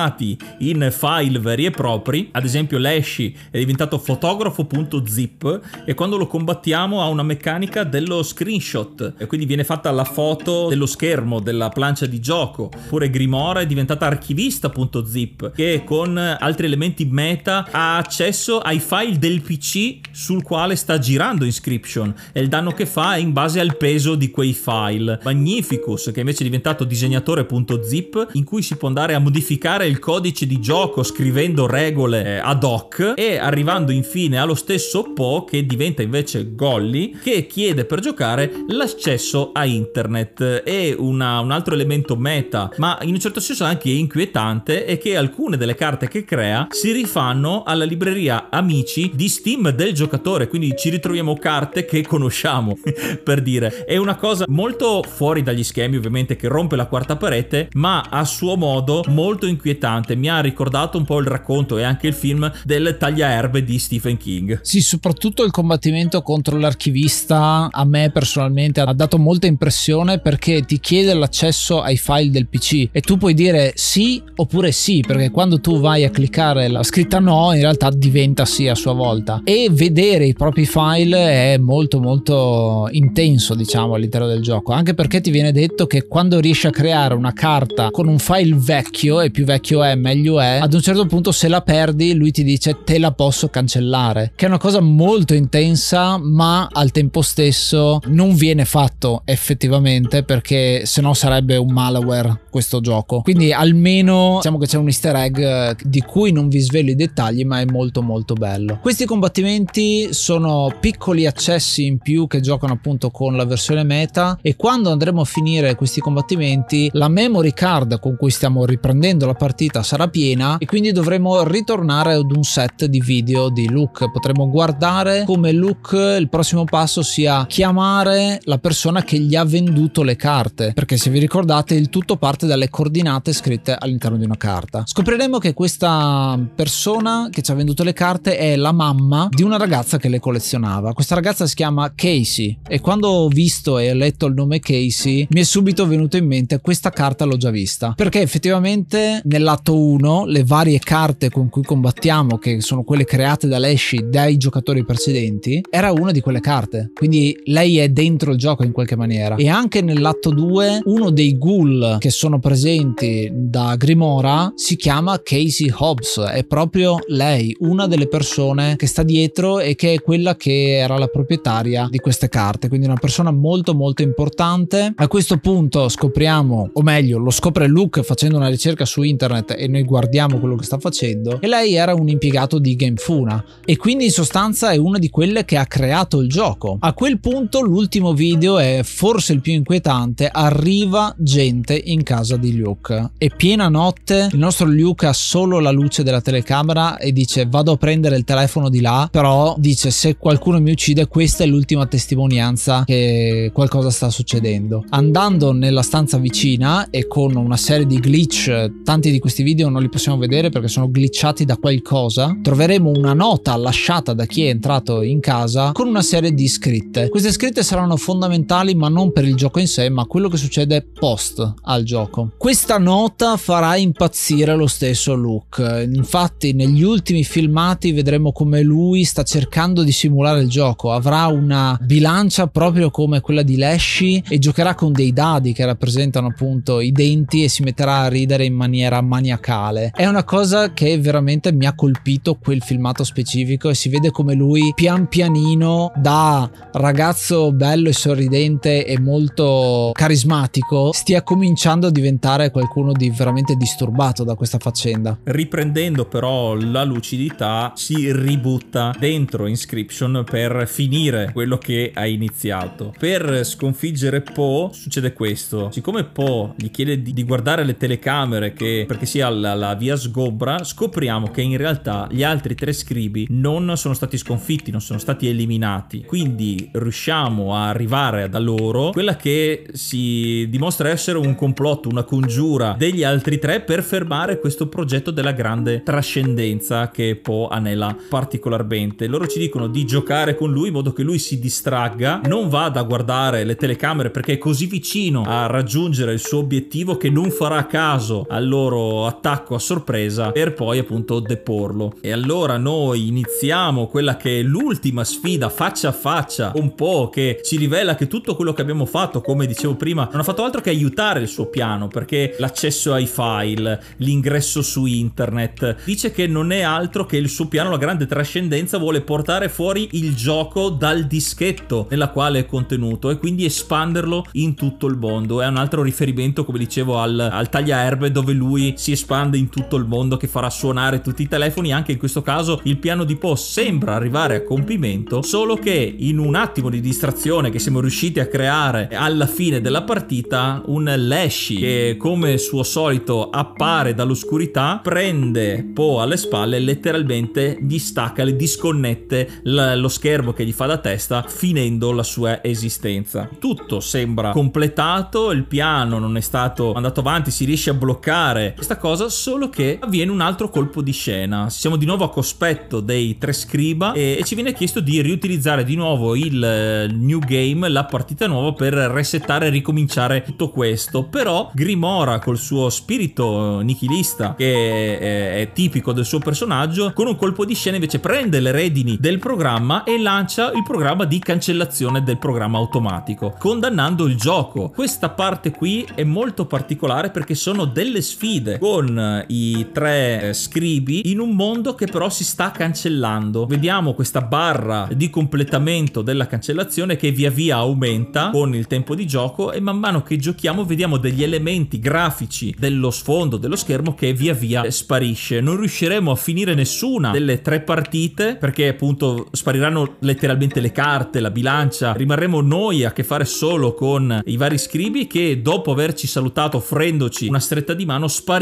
in 0.59 0.89
file 0.91 1.39
veri 1.39 1.65
e 1.67 1.71
propri, 1.71 2.29
ad 2.33 2.45
esempio 2.45 2.79
Leshy 2.79 3.35
è 3.51 3.59
diventato 3.59 3.99
fotografo.zip 3.99 5.61
e 5.85 5.95
quando 5.95 6.17
lo 6.17 6.27
combattiamo 6.27 7.03
ha 7.03 7.09
una 7.09 7.23
meccanica 7.23 7.85
dello 7.85 8.23
screenshot 8.23 9.15
e 9.19 9.27
quindi 9.27 9.47
viene 9.47 9.65
fatta 9.65 9.91
la 9.91 10.05
foto 10.05 10.69
dello 10.69 10.87
schermo 10.87 11.41
della 11.41 11.69
plancia 11.69 12.07
di 12.07 12.21
gioco, 12.21 12.65
oppure 12.65 13.11
Grimora 13.11 13.61
è 13.61 13.67
diventata 13.67 14.07
archivista.zip 14.07 15.53
che 15.55 15.83
con 15.85 16.17
altri 16.17 16.67
elementi 16.67 17.05
meta 17.05 17.67
ha 17.71 17.97
accesso 17.97 18.61
ai 18.61 18.79
file 18.79 19.19
del 19.19 19.41
PC 19.41 20.01
sul 20.13 20.43
quale 20.43 20.77
sta 20.77 20.99
girando 20.99 21.45
Inscription 21.45 22.15
e 22.33 22.41
il 22.41 22.49
danno 22.49 22.73
che 22.73 22.87
fa 22.87 23.15
è 23.15 23.19
in 23.19 23.33
base 23.33 23.61
al 23.61 23.77
peso 23.77 24.15
di 24.15 24.31
quei 24.31 24.53
file. 24.53 25.19
Magnificus 25.23 26.11
che 26.13 26.21
invece 26.21 26.41
è 26.41 26.45
diventato 26.45 26.85
disegnatore.zip 26.85 28.29
in 28.33 28.45
cui 28.45 28.63
si 28.63 28.77
può 28.77 28.89
andare 28.89 29.15
a 29.15 29.19
modificare 29.19 29.88
il 29.89 29.99
codice 29.99 30.47
di 30.47 30.61
gioco 30.61 31.03
scrivendo 31.03 31.67
regole 31.67 32.25
eh, 32.25 32.39
ad 32.39 32.63
hoc 32.63 33.15
e 33.17 33.39
arrivando 33.39 33.91
infine 33.91 34.39
allo 34.39 34.55
stesso 34.55 35.13
Po 35.15 35.45
che 35.45 35.65
diventa 35.65 36.03
invece 36.03 36.55
Golly 36.55 37.19
che 37.23 37.47
chiede 37.47 37.87
per 37.87 38.01
giocare 38.01 38.53
l'accesso 38.69 39.51
a 39.53 39.65
internet. 39.65 40.63
E 40.65 40.95
una, 40.97 41.41
un 41.41 41.51
altro 41.51 41.75
elemento 41.75 42.17
meta 42.17 42.71
ma 42.77 42.99
in 43.03 43.15
un 43.15 43.21
certo 43.21 43.41
senso 43.41 43.65
anche 43.65 43.91
inquietante 43.91 44.85
è 44.85 44.99
che 44.99 45.17
alcune 45.17 45.57
delle 45.57 45.75
carte 45.75 46.09
che 46.09 46.25
crea 46.25 46.67
si 46.71 46.93
rifanno 46.93 47.63
alla 47.65 47.85
libreria 47.85 48.49
amici 48.51 49.11
di 49.15 49.29
Steam 49.29 49.71
del 49.71 49.95
giocatore. 49.95 50.49
Quindi 50.49 50.75
ci 50.77 50.91
ritroviamo 50.91 51.37
carte 51.39 51.87
che 51.87 52.03
conosciamo 52.03 52.77
per 53.25 53.41
dire. 53.41 53.85
È 53.87 53.97
una 53.97 54.17
cosa 54.17 54.45
molto 54.49 55.03
fuori 55.03 55.43
dagli 55.43 55.65
schemi 55.65 55.97
ovviamente 55.97 56.37
che 56.37 56.49
rompe 56.49 56.77
la 56.77 56.87
quarta 56.87 57.17
parete 57.17 57.69
ma 57.73 58.07
a 58.11 58.25
suo 58.25 58.57
modo 58.57 59.03
molto 59.09 59.47
inquietante 59.47 59.78
mi 60.17 60.29
ha 60.29 60.41
ricordato 60.41 60.99
un 60.99 61.05
po' 61.05 61.19
il 61.19 61.27
racconto 61.27 61.79
e 61.79 61.83
anche 61.83 62.09
il 62.09 62.15
film 62.15 62.51
del 62.65 62.97
tagliaerbe 62.99 63.63
di 63.63 63.79
Stephen 63.79 64.17
King. 64.17 64.61
Sì 64.63 64.81
soprattutto 64.81 65.45
il 65.45 65.51
combattimento 65.51 66.23
contro 66.23 66.59
l'archivista 66.59 67.69
a 67.71 67.85
me 67.85 68.11
personalmente 68.11 68.81
ha 68.81 68.93
dato 68.93 69.19
molta 69.19 69.47
impressione 69.47 70.19
perché 70.19 70.63
ti 70.63 70.81
chiede 70.81 71.15
l'accesso 71.15 71.83
ai 71.83 71.97
file 71.97 72.31
del 72.31 72.47
PC 72.49 72.89
e 72.91 73.01
tu 73.01 73.19
puoi 73.19 73.35
dire 73.35 73.73
sì 73.75 74.23
oppure 74.37 74.73
sì 74.73 75.05
perché 75.07 75.31
quando 75.31 75.61
tu 75.61 75.81
vai 75.81 76.05
a 76.05 76.11
cliccare 76.11 76.69
la 76.69 76.83
scritta 76.83 77.19
no 77.19 77.53
in 77.53 77.61
realtà 77.61 77.91
diventa 77.91 78.45
sì 78.45 78.67
a 78.69 78.75
sua 78.75 78.93
volta. 78.93 79.43
E 79.45 79.69
vedere 79.71 80.27
i 80.27 80.35
propri 80.35 80.65
file 80.65 81.53
è 81.55 81.59
molto 81.59 82.01
molto 82.01 82.89
intenso 82.91 83.55
diciamo 83.55 83.95
all'interno 83.95 84.27
del 84.27 84.43
gioco. 84.43 84.73
Anche 84.73 84.95
perché 84.95 85.21
ti 85.21 85.31
viene 85.31 85.53
detto 85.53 85.87
che 85.87 86.07
quando 86.07 86.41
riesci 86.41 86.67
a 86.67 86.71
creare 86.71 87.15
una 87.15 87.33
carta 87.33 87.91
con 87.91 88.09
un 88.09 88.19
file 88.19 88.55
vecchio 88.57 89.21
e 89.21 89.31
più 89.31 89.45
vecchio 89.45 89.68
è 89.77 89.95
meglio 89.95 90.41
è 90.41 90.59
ad 90.61 90.73
un 90.73 90.81
certo 90.81 91.07
punto 91.07 91.33
se 91.33 91.49
la 91.49 91.61
perdi 91.61 92.15
lui 92.15 92.31
ti 92.31 92.43
dice 92.43 92.79
te 92.85 92.99
la 92.99 93.13
posso 93.13 93.49
cancellare 93.49 94.33
che 94.35 94.47
è 94.47 94.49
una 94.49 94.59
cosa 94.59 94.81
molto 94.81 95.35
intensa 95.35 96.19
ma 96.19 96.69
al 96.71 96.91
tempo 96.91 97.23
stesso 97.23 98.01
non 98.07 98.35
viene 98.35 98.65
fatto 98.65 99.23
effettivamente 99.25 100.23
perché 100.23 100.87
se 100.87 101.01
no 101.01 101.15
sarebbe 101.15 101.57
un 101.57 101.73
malware 101.73 102.47
questo 102.51 102.81
gioco. 102.81 103.21
Quindi 103.21 103.53
almeno 103.53 104.37
diciamo 104.37 104.59
che 104.59 104.67
c'è 104.67 104.79
un 104.79 104.87
easter 104.87 105.15
egg 105.17 105.39
eh, 105.39 105.77
di 105.83 106.01
cui 106.01 106.33
non 106.33 106.49
vi 106.49 106.59
svelo 106.61 106.91
i 106.91 106.95
dettagli, 106.95 107.45
ma 107.45 107.61
è 107.61 107.65
molto 107.65 108.03
molto 108.03 108.35
bello. 108.35 108.79
Questi 108.81 109.05
combattimenti 109.05 110.13
sono 110.13 110.75
piccoli 110.81 111.27
accessi 111.27 111.87
in 111.87 111.99
più 111.99 112.27
che 112.27 112.41
giocano 112.41 112.73
appunto 112.73 113.11
con 113.11 113.37
la 113.37 113.45
versione 113.45 113.85
meta 113.85 114.39
e 114.43 114.57
quando 114.57 114.91
andremo 114.91 115.21
a 115.21 115.25
finire 115.25 115.75
questi 115.75 116.01
combattimenti 116.01 116.91
la 116.93 117.09
memory 117.09 117.53
card 117.53 118.01
con 118.01 118.17
cui 118.17 118.31
stiamo 118.31 118.65
riprendendo 118.65 119.27
la 119.27 119.35
partita 119.35 119.58
sarà 119.83 120.09
piena 120.09 120.59
e 120.59 120.67
quindi 120.67 120.93
dovremo 120.93 121.43
ritornare 121.45 122.15
ad 122.15 122.31
un 122.31 122.43
set 122.45 122.85
di 122.85 123.01
video 123.01 123.49
di 123.49 123.69
Luke. 123.69 124.11
Potremo 124.11 124.49
guardare 124.49 125.25
come 125.25 125.53
Luke 125.53 125.97
il 125.97 126.29
prossimo 126.29 126.65
passo 126.65 127.03
sia 127.03 127.45
chiamare 127.47 128.41
la 128.45 128.59
persona 128.59 129.03
che 129.03 129.19
gli 129.19 129.35
ha 129.35 129.45
venduto 129.45 130.03
le 130.03 130.17
carte, 130.17 130.73
perché 130.75 130.97
se 130.97 131.11
vi 131.11 131.19
ricordate 131.19 131.75
il 131.75 131.89
tutto 131.89 132.17
parte 132.17 132.47
dalle 132.47 132.71
coordinate 132.71 133.33
scritte 133.33 133.77
all'interno 133.79 134.17
di 134.17 134.25
una 134.25 134.37
carta. 134.37 134.83
Scopriremo 134.87 135.39
che 135.39 135.55
questa 135.55 136.39
persona 136.55 137.29
che 137.31 137.43
ci 137.43 137.51
ha 137.51 137.55
venduto 137.55 137.83
le 137.83 137.93
carte 137.93 138.39
è 138.39 138.57
la 138.57 138.73
mamma 138.73 139.29
di 139.31 139.43
una 139.43 139.57
ragazza 139.57 139.99
che 139.99 140.09
le 140.09 140.21
collezionava. 140.21 140.93
Questa 140.93 141.15
ragazza 141.15 141.47
si 141.47 141.55
chiama 141.55 141.93
Casey 141.95 142.59
e 142.67 142.81
quando 142.81 143.09
ho 143.09 143.29
visto 143.29 143.79
e 143.79 143.91
ho 143.91 143.95
letto 143.95 144.27
il 144.27 144.35
nome 144.35 144.61
Casey 144.61 145.27
mi 145.31 145.41
è 145.41 145.45
subito 145.45 145.87
venuto 145.87 146.17
in 146.17 146.27
mente 146.27 146.61
questa 146.61 146.91
carta 146.91 147.25
l'ho 147.25 147.37
già 147.37 147.51
vista 147.51 147.93
perché 147.97 148.21
effettivamente 148.21 149.21
nell'atto 149.49 149.81
1 149.81 150.27
le 150.27 150.45
varie 150.45 150.79
carte 150.79 151.31
con 151.31 151.49
cui 151.49 151.63
combattiamo 151.63 152.37
che 152.37 152.61
sono 152.61 152.83
quelle 152.83 153.05
create 153.05 153.49
da 153.49 153.59
Leshy 153.59 154.11
dai 154.11 154.37
giocatori 154.37 154.85
precedenti 154.85 155.63
era 155.71 155.91
una 155.91 156.13
di 156.13 156.21
quelle 156.21 156.41
carte. 156.41 156.91
Quindi 156.93 157.35
lei 157.45 157.79
è 157.79 157.89
dentro 157.89 158.33
il 158.33 158.37
gioco 158.37 158.65
in 158.65 158.73
qualche 158.73 158.95
maniera. 158.95 159.37
E 159.37 159.49
anche 159.49 159.81
nell'atto 159.81 160.31
2 160.31 160.83
uno 160.85 161.09
dei 161.09 161.39
ghoul 161.39 161.97
che 161.99 162.11
sono 162.11 162.39
presenti 162.41 163.31
da 163.33 163.75
Grimora 163.77 164.53
si 164.55 164.77
chiama 164.77 165.19
Casey 165.23 165.73
Hobbs. 165.75 166.19
È 166.19 166.45
proprio 166.45 166.99
lei 167.07 167.57
una 167.61 167.87
delle 167.87 168.07
persone 168.07 168.77
che 168.77 168.87
sta 168.87 169.03
dietro 169.03 169.61
e 169.61 169.75
che 169.77 169.95
è 169.95 170.01
quella 170.03 170.37
che 170.37 170.77
era 170.77 170.99
la 170.99 171.07
proprietaria 171.07 171.89
di 171.91 172.01
queste 172.01 172.29
carte. 172.29 172.69
Quindi 172.69 172.87
una 172.87 172.97
persona 172.97 173.31
molto 173.31 173.75
molto 173.75 174.03
importante. 174.03 174.93
A 174.95 175.09
questo 175.09 175.39
punto 175.39 175.89
scopriamo 175.89 176.71
o 176.75 176.83
meglio 176.83 177.17
lo 177.17 177.31
scopre 177.31 177.67
Luke 177.67 178.03
facendo 178.03 178.37
una 178.37 178.49
ricerca 178.49 178.85
su 178.85 179.01
internet 179.03 179.28
e 179.57 179.69
noi 179.69 179.85
guardiamo 179.85 180.39
quello 180.39 180.57
che 180.57 180.65
sta 180.65 180.79
facendo 180.79 181.41
e 181.41 181.47
lei 181.47 181.75
era 181.75 181.95
un 181.95 182.09
impiegato 182.09 182.59
di 182.59 182.75
Gamefuna 182.75 183.45
e 183.65 183.77
quindi 183.77 184.05
in 184.05 184.11
sostanza 184.11 184.71
è 184.71 184.77
una 184.77 184.99
di 184.99 185.11
quelle 185.11 185.45
che 185.45 185.57
ha 185.57 185.67
creato 185.67 186.21
il 186.21 186.29
gioco. 186.29 186.77
A 186.81 186.93
quel 186.93 187.21
punto 187.21 187.61
l'ultimo 187.61 188.15
video 188.15 188.59
è 188.59 188.81
forse 188.83 189.33
il 189.33 189.41
più 189.41 189.53
inquietante 189.53 190.29
arriva 190.31 191.15
gente 191.19 191.81
in 191.85 192.03
casa 192.03 192.37
di 192.37 192.57
Luke. 192.57 193.11
È 193.19 193.29
piena 193.29 193.69
notte 193.69 194.29
il 194.33 194.39
nostro 194.39 194.67
Luke 194.67 195.07
ha 195.07 195.13
solo 195.13 195.59
la 195.59 195.71
luce 195.71 196.03
della 196.03 196.21
telecamera 196.21 196.99
e 196.99 197.13
dice 197.13 197.47
vado 197.47 197.73
a 197.73 197.77
prendere 197.77 198.17
il 198.17 198.25
telefono 198.25 198.69
di 198.69 198.81
là 198.81 199.09
però 199.11 199.55
dice 199.59 199.91
se 199.91 200.17
qualcuno 200.17 200.61
mi 200.61 200.71
uccide 200.71 201.07
questa 201.07 201.45
è 201.45 201.47
l'ultima 201.47 201.87
testimonianza 201.87 202.85
che 202.85 203.51
qualcosa 203.53 203.91
sta 203.91 204.11
succedendo 204.11 204.85
andando 204.91 205.53
nella 205.53 205.83
stanza 205.83 206.19
vicina 206.19 206.91
e 206.91 207.07
con 207.07 207.37
una 207.37 207.57
serie 207.57 207.87
di 207.87 207.99
glitch 207.99 208.83
tanti 208.85 209.11
di 209.11 209.18
questi 209.19 209.43
video 209.43 209.69
non 209.69 209.83
li 209.83 209.89
possiamo 209.89 210.19
vedere 210.19 210.51
perché 210.51 210.69
sono 210.69 210.89
glitchati 210.89 211.45
da 211.45 211.57
qualcosa. 211.57 212.39
Troveremo 212.43 212.91
una 212.91 213.15
nota 213.15 213.57
lasciata 213.57 214.13
da 214.13 214.27
chi 214.27 214.45
è 214.45 214.49
entrato 214.49 215.03
in 215.03 215.21
casa 215.21 215.73
con 215.73 215.89
una 215.89 216.03
serie 216.03 216.33
di 216.33 216.49
scritte. 216.49 217.09
Queste 217.09 217.33
scritte 217.33 217.63
saranno 217.63 217.97
fondamentali 217.97 218.75
ma 218.75 218.89
non 218.89 219.13
per 219.13 219.25
il 219.25 219.35
gioco 219.35 219.59
in 219.59 219.69
sé 219.69 219.89
ma 219.89 220.05
quello 220.05 220.29
che 220.29 220.37
succede 220.37 220.83
post 220.83 221.55
al 221.63 221.83
gioco. 221.83 222.33
Questa 222.37 222.79
nota 222.79 223.37
farà 223.37 223.77
impazzire 223.77 224.55
lo 224.55 224.67
stesso 224.67 225.15
Luke. 225.15 225.89
Infatti 225.93 226.53
negli 226.53 226.83
ultimi 226.83 227.25
filmati 227.25 227.93
vedremo 227.93 228.33
come 228.33 228.63
lui 228.63 229.05
sta 229.05 229.23
cercando 229.23 229.83
di 229.83 229.93
simulare 229.93 230.41
il 230.41 230.49
gioco. 230.49 230.93
Avrà 230.93 231.27
una 231.27 231.79
bilancia 231.81 232.47
proprio 232.47 232.91
come 232.91 233.21
quella 233.21 233.43
di 233.43 233.57
Leshy 233.57 234.23
e 234.29 234.39
giocherà 234.39 234.75
con 234.75 234.93
dei 234.93 235.13
dadi 235.13 235.53
che 235.53 235.65
rappresentano 235.65 236.29
appunto 236.29 236.81
i 236.81 236.93
denti 236.93 237.45
e 237.45 237.49
si 237.49 237.63
metterà 237.63 238.01
a 238.01 238.09
ridere 238.09 238.45
in 238.45 238.55
maniera 238.55 239.01
maniacale. 239.09 239.91
È 239.95 240.07
una 240.07 240.25
cosa 240.25 240.73
che 240.73 240.99
veramente 240.99 241.53
mi 241.53 241.67
ha 241.67 241.75
colpito 241.75 242.37
quel 242.37 242.63
filmato 242.63 243.03
specifico 243.03 243.71
e 243.71 243.75
si 243.75 243.89
vede 243.89 244.11
come 244.11 244.35
lui 244.35 244.73
pian 244.75 245.09
pianino 245.09 245.93
da 245.97 246.49
ragazzo 246.73 247.53
bello 247.53 247.89
e 247.89 247.93
sorridente 247.93 248.87
e 248.87 249.01
molto 249.01 249.91
carismatico 249.95 250.93
stia 250.93 251.23
cominciando 251.23 251.87
a 251.87 251.91
diventare 251.91 252.51
qualcuno 252.51 252.93
di 252.93 253.11
veramente 253.11 253.55
disturbato 253.57 254.25
da 254.25 254.35
questa 254.35 254.59
faccenda. 254.59 255.19
Riprendendo 255.25 256.05
però 256.07 256.55
la 256.55 256.85
lucidità 256.85 257.73
si 257.75 258.13
ributta 258.13 258.95
dentro 258.99 259.47
Inscription 259.47 260.25
per 260.29 260.67
finire 260.69 261.31
quello 261.33 261.59
che 261.59 261.93
ha 261.95 262.07
iniziato. 262.07 262.95
Per 262.99 263.45
sconfiggere 263.45 264.21
Poe 264.21 264.73
succede 264.73 265.13
questo. 265.13 265.71
Siccome 265.71 266.05
Poe 266.05 266.53
gli 266.57 266.71
chiede 266.71 267.03
di, 267.03 267.13
di 267.13 267.25
guardare 267.25 267.65
le 267.65 267.77
telecamere 267.77 268.53
che, 268.53 268.85
perché 268.99 269.07
sia 269.07 269.29
alla, 269.29 269.53
alla 269.53 269.75
via 269.75 269.95
sgobbra 269.95 270.65
scopriamo 270.65 271.31
che 271.31 271.41
in 271.41 271.57
realtà 271.57 272.09
gli 272.11 272.25
altri 272.25 272.57
tre 272.57 272.73
scribi 272.73 273.29
non 273.31 273.77
sono 273.77 273.95
stati 273.95 274.19
sconfitti 274.19 274.73
non 274.73 274.81
sono 274.81 274.99
stati 274.99 275.29
eliminati. 275.29 276.03
Quindi 276.05 276.69
riusciamo 276.73 277.55
a 277.55 277.69
arrivare 277.69 278.29
da 278.29 278.41
loro 278.41 278.91
quella 278.91 279.15
che 279.15 279.67
si 279.73 280.49
dimostra 280.49 280.89
essere 280.89 281.19
un 281.19 281.37
complotto 281.37 281.89
una 281.89 282.03
congiura 282.03 282.75
degli 282.77 283.05
altri 283.05 283.39
tre 283.39 283.61
per 283.61 283.85
fermare 283.85 284.41
questo 284.41 284.67
progetto 284.67 285.13
della 285.13 285.33
grande 285.33 285.83
trascendenza 285.85 286.91
che 286.91 287.15
Poe 287.23 287.49
anela 287.51 287.97
particolarmente. 288.09 289.07
Loro 289.07 289.29
ci 289.29 289.39
dicono 289.39 289.69
di 289.69 289.85
giocare 289.85 290.35
con 290.35 290.51
lui 290.51 290.69
in 290.69 290.75
modo 290.75 290.93
che 290.93 291.05
lui 291.05 291.21
si 291.21 291.39
distragga 291.39 292.21
non 292.25 292.49
vada 292.49 292.81
a 292.81 292.85
guardare 292.85 293.45
le 293.45 293.55
telecamere 293.55 294.11
perché 294.11 294.33
è 294.35 294.39
così 294.39 294.67
vicino 294.67 295.23
a 295.23 295.47
raggiungere 295.47 296.13
il 296.13 296.19
suo 296.19 296.39
obiettivo 296.39 296.97
che 296.97 297.11
non 297.11 297.31
farà 297.31 297.67
caso 297.67 298.27
al 298.29 298.49
loro 298.49 298.88
attacco 299.07 299.55
a 299.55 299.59
sorpresa 299.59 300.31
per 300.33 300.55
poi 300.55 300.79
appunto 300.79 301.21
deporlo. 301.21 301.95
E 302.01 302.13
allora 302.13 302.57
noi 302.57 303.09
iniziamo 303.09 303.87
quella 303.87 304.17
che 304.17 304.41
è 304.41 304.43
l'ultima 304.43 305.05
sfida 305.05 305.49
faccia 305.49 305.89
a 305.89 305.93
faccia 305.93 306.53
un 306.55 306.75
po' 306.75 307.09
che 307.09 307.41
ci 307.45 307.57
rivela 307.57 307.95
che 307.95 308.07
tutto 308.07 308.35
quello 308.35 308.53
che 308.53 308.63
abbiamo 308.63 308.87
fatto 308.87 309.21
come 309.21 309.47
dicevo 309.47 309.75
prima 309.75 310.09
non 310.11 310.21
ha 310.21 310.25
fatto 310.25 310.45
altro 310.45 310.61
che 310.61 310.71
aiutare 310.71 311.21
il 311.21 311.29
suo 311.29 311.47
piano 311.47 311.89
perché 311.89 312.37
l'accesso 312.39 312.93
ai 312.93 313.07
file 313.07 313.83
l'ingresso 313.99 314.63
su 314.63 314.87
internet 314.87 315.77
dice 315.85 316.11
che 316.11 316.27
non 316.27 316.53
è 316.53 316.63
altro 316.63 317.07
che 317.07 317.17
il 317.17 317.29
suo 317.29 317.49
piano 317.49 317.71
la 317.71 317.79
grande 317.79 318.07
trascendenza 318.07 318.79
vuole 318.79 319.01
portare 319.01 319.49
fuori 319.49 319.89
il 319.93 320.15
gioco 320.15 320.69
dal 320.71 321.05
dischetto 321.05 321.87
nella 321.91 322.09
quale 322.09 322.41
è 322.41 322.47
contenuto 322.47 323.11
e 323.11 323.19
quindi 323.19 323.45
espanderlo 323.45 324.27
in 324.33 324.55
tutto 324.55 324.87
il 324.87 324.97
mondo. 324.97 325.41
È 325.41 325.47
un 325.47 325.57
altro 325.57 325.83
riferimento 325.83 326.45
come 326.45 326.59
dicevo 326.59 326.99
al, 326.99 327.19
al 327.19 327.49
tagliaerbe 327.49 328.11
dove 328.11 328.33
lui 328.33 328.75
si 328.79 328.93
espande 328.93 329.37
in 329.37 329.49
tutto 329.49 329.75
il 329.77 329.85
mondo 329.85 330.17
che 330.17 330.29
farà 330.29 330.49
suonare 330.51 331.01
tutti 331.01 331.23
i 331.23 331.29
telefoni 331.29 331.73
anche 331.73 331.93
in 331.93 331.99
questo 331.99 332.23
caso 332.23 332.61
il 332.65 332.79
piano 332.79 333.03
di 333.03 333.17
Poe 333.17 333.37
sembra 333.37 333.95
arrivare 333.95 334.37
a 334.37 334.45
compimento 334.45 335.21
solo 335.23 335.57
che 335.57 335.95
in 335.99 336.19
un 336.19 336.37
attimo 336.37 336.71
di 336.71 336.81
distrazione 336.81 337.51
che 337.51 337.59
siamo 337.59 337.81
riusciti 337.81 338.21
a 338.21 338.27
creare 338.27 338.89
alla 338.93 339.27
fine 339.27 339.61
della 339.61 339.83
partita 339.83 340.63
un 340.67 340.85
Leshy 340.85 341.59
che 341.59 341.97
come 341.99 342.39
suo 342.39 342.63
solito 342.63 343.31
appare 343.31 343.95
dall'oscurità 343.95 344.79
prende 344.81 345.69
Poe 345.75 346.03
alle 346.03 346.17
spalle 346.17 346.61
letteralmente 346.61 347.59
gli 347.61 347.79
stacca 347.79 348.23
le 348.23 348.37
disconnette 348.37 349.41
lo 349.43 349.89
schermo 349.89 350.33
che 350.33 350.45
gli 350.45 350.53
fa 350.53 350.67
da 350.67 350.79
testa 350.79 351.25
finendo 351.27 351.91
la 351.91 352.05
sua 352.05 352.45
esistenza. 352.45 353.29
Tutto 353.41 353.81
sembra 353.81 354.31
completato 354.31 355.33
il 355.33 355.45
piano 355.45 355.99
non 355.99 356.17
è 356.17 356.21
stato 356.21 356.75
andato 356.75 357.01
avanti 357.01 357.31
si 357.33 357.45
riesce 357.45 357.71
a 357.71 357.75
bloccare 357.75 358.55
questa 358.69 358.87
cosa 358.87 359.09
solo 359.09 359.49
che 359.49 359.79
avviene 359.81 360.11
un 360.11 360.21
altro 360.21 360.51
colpo 360.51 360.83
di 360.83 360.93
scena. 360.93 361.49
Siamo 361.49 361.77
di 361.77 361.87
nuovo 361.87 362.05
a 362.05 362.11
cospetto 362.11 362.81
dei 362.81 363.17
tre 363.17 363.33
scriba 363.33 363.93
e, 363.93 364.19
e 364.21 364.25
ci 364.25 364.35
viene 364.35 364.53
chiesto 364.53 364.81
di 364.81 365.01
riutilizzare 365.01 365.65
di 365.65 365.75
nuovo 365.75 366.15
il 366.15 366.89
uh, 366.91 366.95
new 366.95 367.19
game 367.19 367.67
la 367.71 367.87
partita 367.87 368.27
nuova 368.27 368.53
per 368.53 368.75
resettare 368.75 369.47
e 369.47 369.49
ricominciare 369.49 370.23
tutto 370.23 370.51
questo. 370.51 371.05
Però 371.05 371.51
Grimora 371.55 372.19
col 372.19 372.37
suo 372.37 372.69
spirito 372.69 373.61
nichilista 373.61 374.35
che 374.37 374.99
è, 374.99 375.41
è 375.41 375.53
tipico 375.55 375.95
del 375.95 376.05
suo 376.05 376.19
personaggio 376.19 376.93
con 376.93 377.07
un 377.07 377.17
colpo 377.17 377.47
di 377.47 377.55
scena 377.55 377.77
invece 377.77 378.01
prende 378.01 378.39
le 378.39 378.53
redini 378.53 378.99
del 379.01 379.19
programma 379.19 379.85
e 379.85 379.99
lancia 379.99 380.53
il 380.53 380.63
programma 380.63 381.07
di 381.07 381.19
cancellazione 381.19 382.03
del 382.03 382.19
programma 382.19 382.59
automatico 382.59 383.35
condannando 383.39 384.05
il 384.05 384.17
gioco. 384.17 384.69
Questa 384.69 385.09
parte 385.09 385.53
qui 385.53 385.89
è 385.95 386.05
molto 386.05 386.45
particolare 386.45 387.09
perché 387.09 387.35
sono 387.35 387.65
delle 387.65 388.03
sfide 388.03 388.57
con 388.59 389.25
i 389.29 389.69
tre 389.73 390.33
scribi 390.35 391.11
in 391.11 391.21
un 391.21 391.35
mondo 391.35 391.75
che 391.75 391.87
però 391.87 392.09
si 392.09 392.25
sta 392.25 392.51
cancellando 392.51 393.47
vediamo 393.47 393.95
questa 393.95 394.21
barra 394.21 394.89
di 394.93 395.11
completamento 395.11 396.03
della 396.03 396.27
cancellazione 396.27 396.97
che 396.97 397.11
via 397.11 397.31
via 397.31 397.57
aumenta 397.57 398.31
con 398.31 398.55
il 398.55 398.67
tempo 398.67 398.95
di 398.95 399.07
gioco 399.07 399.53
e 399.53 399.61
man 399.61 399.79
mano 399.79 400.03
che 400.03 400.17
giochiamo 400.17 400.65
vediamo 400.65 400.97
degli 400.97 401.23
elementi 401.23 401.79
grafici 401.79 402.55
dello 402.59 402.91
sfondo 402.91 403.37
dello 403.37 403.57
schermo 403.57 403.95
che 403.95 404.13
via 404.13 404.35
via 404.35 404.71
sparisce. 404.71 405.41
Non 405.41 405.57
riusciremo 405.57 406.11
a 406.11 406.17
finire 406.17 406.55
nessuna 406.55 407.11
delle 407.11 407.43
tre 407.43 407.61
partite 407.61 408.37
perché 408.37 408.69
appunto 408.69 409.29
spariranno 409.33 409.97
letteralmente 410.01 410.61
le 410.61 410.73
carte, 410.73 411.21
la 411.21 411.31
bilancia, 411.31 411.93
rimarremo 411.93 412.41
noi 412.41 412.85
a 412.85 412.93
che 412.93 413.05
fare 413.05 413.25
solo 413.25 413.75
con 413.75 414.23
i 414.25 414.37
vari 414.37 414.59
scribi 414.59 415.07
che 415.07 415.43
dopo 415.43 415.73
averci 415.73 416.07
salutato 416.07 416.57
offrendoci 416.59 417.29
una 417.29 417.41
stretta 417.41 417.75
di 417.75 417.85
mano 417.85 418.09
spariranno 418.09 418.38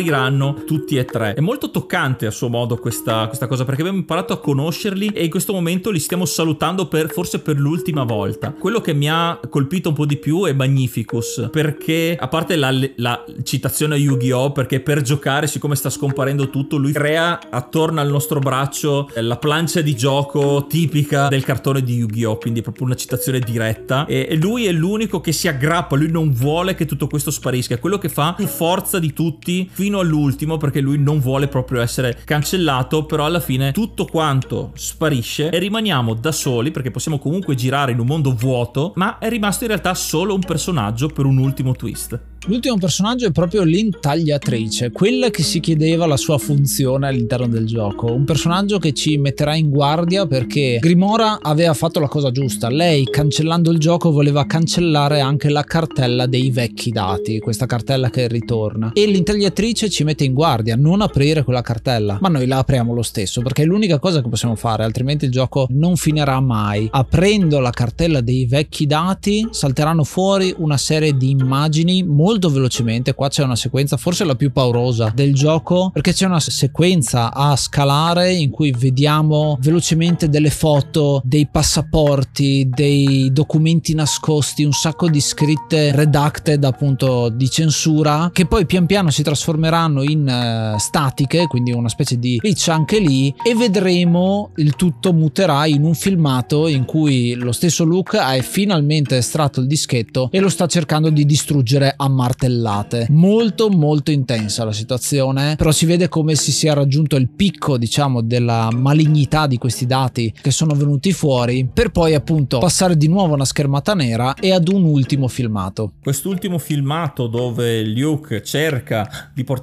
tutti 0.64 0.96
e 0.96 1.04
tre. 1.04 1.34
È 1.34 1.40
molto 1.40 1.70
toccante 1.70 2.26
a 2.26 2.30
suo 2.30 2.48
modo 2.48 2.76
questa, 2.76 3.26
questa 3.26 3.46
cosa 3.46 3.64
perché 3.64 3.80
abbiamo 3.80 3.98
imparato 3.98 4.32
a 4.32 4.38
conoscerli 4.38 5.08
e 5.08 5.24
in 5.24 5.30
questo 5.30 5.52
momento 5.52 5.90
li 5.90 5.98
stiamo 5.98 6.24
salutando 6.24 6.86
per 6.86 7.10
forse 7.10 7.40
per 7.40 7.58
l'ultima 7.58 8.04
volta. 8.04 8.52
Quello 8.52 8.80
che 8.80 8.92
mi 8.92 9.08
ha 9.08 9.40
colpito 9.48 9.88
un 9.90 9.94
po' 9.94 10.06
di 10.06 10.16
più 10.16 10.44
è 10.44 10.52
Magnificus 10.52 11.48
perché 11.50 12.16
a 12.18 12.28
parte 12.28 12.56
la, 12.56 12.70
la 12.96 13.24
citazione 13.42 13.94
a 13.94 13.98
Yu-Gi-Oh 13.98 14.52
perché 14.52 14.80
per 14.80 15.02
giocare 15.02 15.46
siccome 15.46 15.76
sta 15.76 15.90
scomparendo 15.90 16.50
tutto 16.50 16.76
lui 16.76 16.92
crea 16.92 17.38
attorno 17.50 18.00
al 18.00 18.08
nostro 18.08 18.38
braccio 18.38 19.08
la 19.14 19.36
plancia 19.36 19.80
di 19.80 19.94
gioco 19.96 20.66
tipica 20.68 21.28
del 21.28 21.44
cartone 21.44 21.82
di 21.82 21.94
Yu-Gi-Oh 21.94 22.38
quindi 22.38 22.60
è 22.60 22.62
proprio 22.62 22.86
una 22.86 22.94
citazione 22.94 23.38
diretta 23.38 24.06
e 24.06 24.36
lui 24.36 24.66
è 24.66 24.72
l'unico 24.72 25.20
che 25.20 25.32
si 25.32 25.48
aggrappa 25.48 25.96
lui 25.96 26.10
non 26.10 26.32
vuole 26.32 26.74
che 26.74 26.86
tutto 26.86 27.06
questo 27.06 27.30
sparisca 27.30 27.74
è 27.74 27.78
quello 27.78 27.98
che 27.98 28.08
fa 28.08 28.34
più 28.34 28.46
forza 28.46 28.98
di 28.98 29.12
tutti 29.12 29.68
fino 29.86 30.00
all'ultimo 30.00 30.56
perché 30.56 30.80
lui 30.80 30.98
non 30.98 31.20
vuole 31.20 31.46
proprio 31.46 31.80
essere 31.80 32.18
cancellato 32.24 33.06
però 33.06 33.24
alla 33.24 33.38
fine 33.38 33.70
tutto 33.70 34.04
quanto 34.04 34.72
sparisce 34.74 35.50
e 35.50 35.60
rimaniamo 35.60 36.14
da 36.14 36.32
soli 36.32 36.72
perché 36.72 36.90
possiamo 36.90 37.20
comunque 37.20 37.54
girare 37.54 37.92
in 37.92 38.00
un 38.00 38.06
mondo 38.06 38.34
vuoto 38.34 38.94
ma 38.96 39.18
è 39.18 39.28
rimasto 39.28 39.62
in 39.62 39.70
realtà 39.70 39.94
solo 39.94 40.34
un 40.34 40.40
personaggio 40.40 41.06
per 41.06 41.24
un 41.24 41.38
ultimo 41.38 41.72
twist 41.76 42.18
L'ultimo 42.48 42.76
personaggio 42.76 43.26
è 43.26 43.32
proprio 43.32 43.64
l'intagliatrice, 43.64 44.92
quella 44.92 45.30
che 45.30 45.42
si 45.42 45.58
chiedeva 45.58 46.06
la 46.06 46.16
sua 46.16 46.38
funzione 46.38 47.08
all'interno 47.08 47.48
del 47.48 47.66
gioco. 47.66 48.12
Un 48.12 48.24
personaggio 48.24 48.78
che 48.78 48.92
ci 48.92 49.16
metterà 49.16 49.56
in 49.56 49.68
guardia 49.68 50.26
perché 50.26 50.78
Grimora 50.80 51.40
aveva 51.42 51.74
fatto 51.74 51.98
la 51.98 52.06
cosa 52.06 52.30
giusta. 52.30 52.68
Lei, 52.70 53.02
cancellando 53.10 53.72
il 53.72 53.78
gioco, 53.78 54.12
voleva 54.12 54.46
cancellare 54.46 55.18
anche 55.18 55.48
la 55.48 55.64
cartella 55.64 56.26
dei 56.26 56.50
vecchi 56.50 56.90
dati, 56.90 57.40
questa 57.40 57.66
cartella 57.66 58.10
che 58.10 58.28
ritorna. 58.28 58.92
E 58.92 59.06
l'intagliatrice 59.06 59.75
ci 59.76 60.04
mette 60.04 60.24
in 60.24 60.32
guardia, 60.32 60.76
non 60.76 61.02
aprire 61.02 61.44
quella 61.44 61.60
cartella. 61.60 62.18
Ma 62.20 62.28
noi 62.28 62.46
la 62.46 62.58
apriamo 62.58 62.94
lo 62.94 63.02
stesso 63.02 63.42
perché 63.42 63.62
è 63.62 63.66
l'unica 63.66 63.98
cosa 63.98 64.22
che 64.22 64.28
possiamo 64.28 64.56
fare, 64.56 64.84
altrimenti 64.84 65.26
il 65.26 65.30
gioco 65.30 65.66
non 65.70 65.96
finirà 65.96 66.40
mai. 66.40 66.88
Aprendo 66.90 67.60
la 67.60 67.70
cartella 67.70 68.20
dei 68.20 68.46
vecchi 68.46 68.86
dati, 68.86 69.46
salteranno 69.50 70.04
fuori 70.04 70.54
una 70.56 70.76
serie 70.76 71.16
di 71.16 71.30
immagini 71.30 72.02
molto 72.02 72.48
velocemente. 72.48 73.14
Qua 73.14 73.28
c'è 73.28 73.42
una 73.42 73.56
sequenza, 73.56 73.96
forse 73.96 74.24
la 74.24 74.34
più 74.34 74.50
paurosa 74.52 75.12
del 75.14 75.34
gioco, 75.34 75.90
perché 75.92 76.12
c'è 76.12 76.26
una 76.26 76.40
sequenza 76.40 77.32
a 77.32 77.54
scalare 77.56 78.32
in 78.32 78.50
cui 78.50 78.74
vediamo 78.76 79.58
velocemente 79.60 80.28
delle 80.28 80.50
foto, 80.50 81.20
dei 81.24 81.48
passaporti, 81.50 82.68
dei 82.68 83.30
documenti 83.32 83.94
nascosti, 83.94 84.64
un 84.64 84.72
sacco 84.72 85.08
di 85.08 85.20
scritte 85.20 85.92
redacted 85.92 86.64
appunto 86.64 87.28
di 87.28 87.50
censura, 87.50 88.30
che 88.32 88.46
poi 88.46 88.66
pian 88.66 88.86
piano 88.86 89.10
si 89.10 89.22
trasformeranno 89.66 90.02
in 90.02 90.72
uh, 90.74 90.78
statiche, 90.78 91.46
quindi 91.46 91.72
una 91.72 91.88
specie 91.88 92.18
di 92.18 92.38
glitch 92.40 92.68
anche 92.68 92.98
lì, 92.98 93.34
e 93.42 93.54
vedremo 93.54 94.50
il 94.56 94.76
tutto 94.76 95.12
muterà 95.12 95.66
in 95.66 95.84
un 95.84 95.94
filmato 95.94 96.68
in 96.68 96.84
cui 96.84 97.34
lo 97.34 97.52
stesso 97.52 97.84
Luke 97.84 98.16
ha 98.18 98.32
finalmente 98.40 99.16
estratto 99.16 99.60
il 99.60 99.66
dischetto 99.66 100.28
e 100.30 100.40
lo 100.40 100.48
sta 100.48 100.66
cercando 100.66 101.10
di 101.10 101.24
distruggere 101.24 101.94
a 101.96 102.08
martellate. 102.08 103.06
Molto 103.10 103.68
molto 103.68 104.10
intensa 104.10 104.64
la 104.64 104.72
situazione, 104.72 105.56
però 105.56 105.72
si 105.72 105.86
vede 105.86 106.08
come 106.08 106.34
si 106.34 106.52
sia 106.52 106.74
raggiunto 106.74 107.16
il 107.16 107.28
picco, 107.28 107.76
diciamo, 107.76 108.22
della 108.22 108.70
malignità 108.72 109.46
di 109.46 109.58
questi 109.58 109.86
dati 109.86 110.32
che 110.40 110.50
sono 110.50 110.74
venuti 110.74 111.12
fuori, 111.12 111.68
per 111.72 111.90
poi 111.90 112.14
appunto 112.14 112.58
passare 112.58 112.96
di 112.96 113.08
nuovo 113.08 113.32
a 113.32 113.34
una 113.36 113.44
schermata 113.44 113.94
nera 113.94 114.34
e 114.34 114.52
ad 114.52 114.68
un 114.68 114.84
ultimo 114.84 115.28
filmato. 115.28 115.92
Quest'ultimo 116.02 116.58
filmato 116.58 117.26
dove 117.26 117.82
Luke 117.84 118.42
cerca 118.42 119.30
di 119.34 119.44
portare 119.44 119.55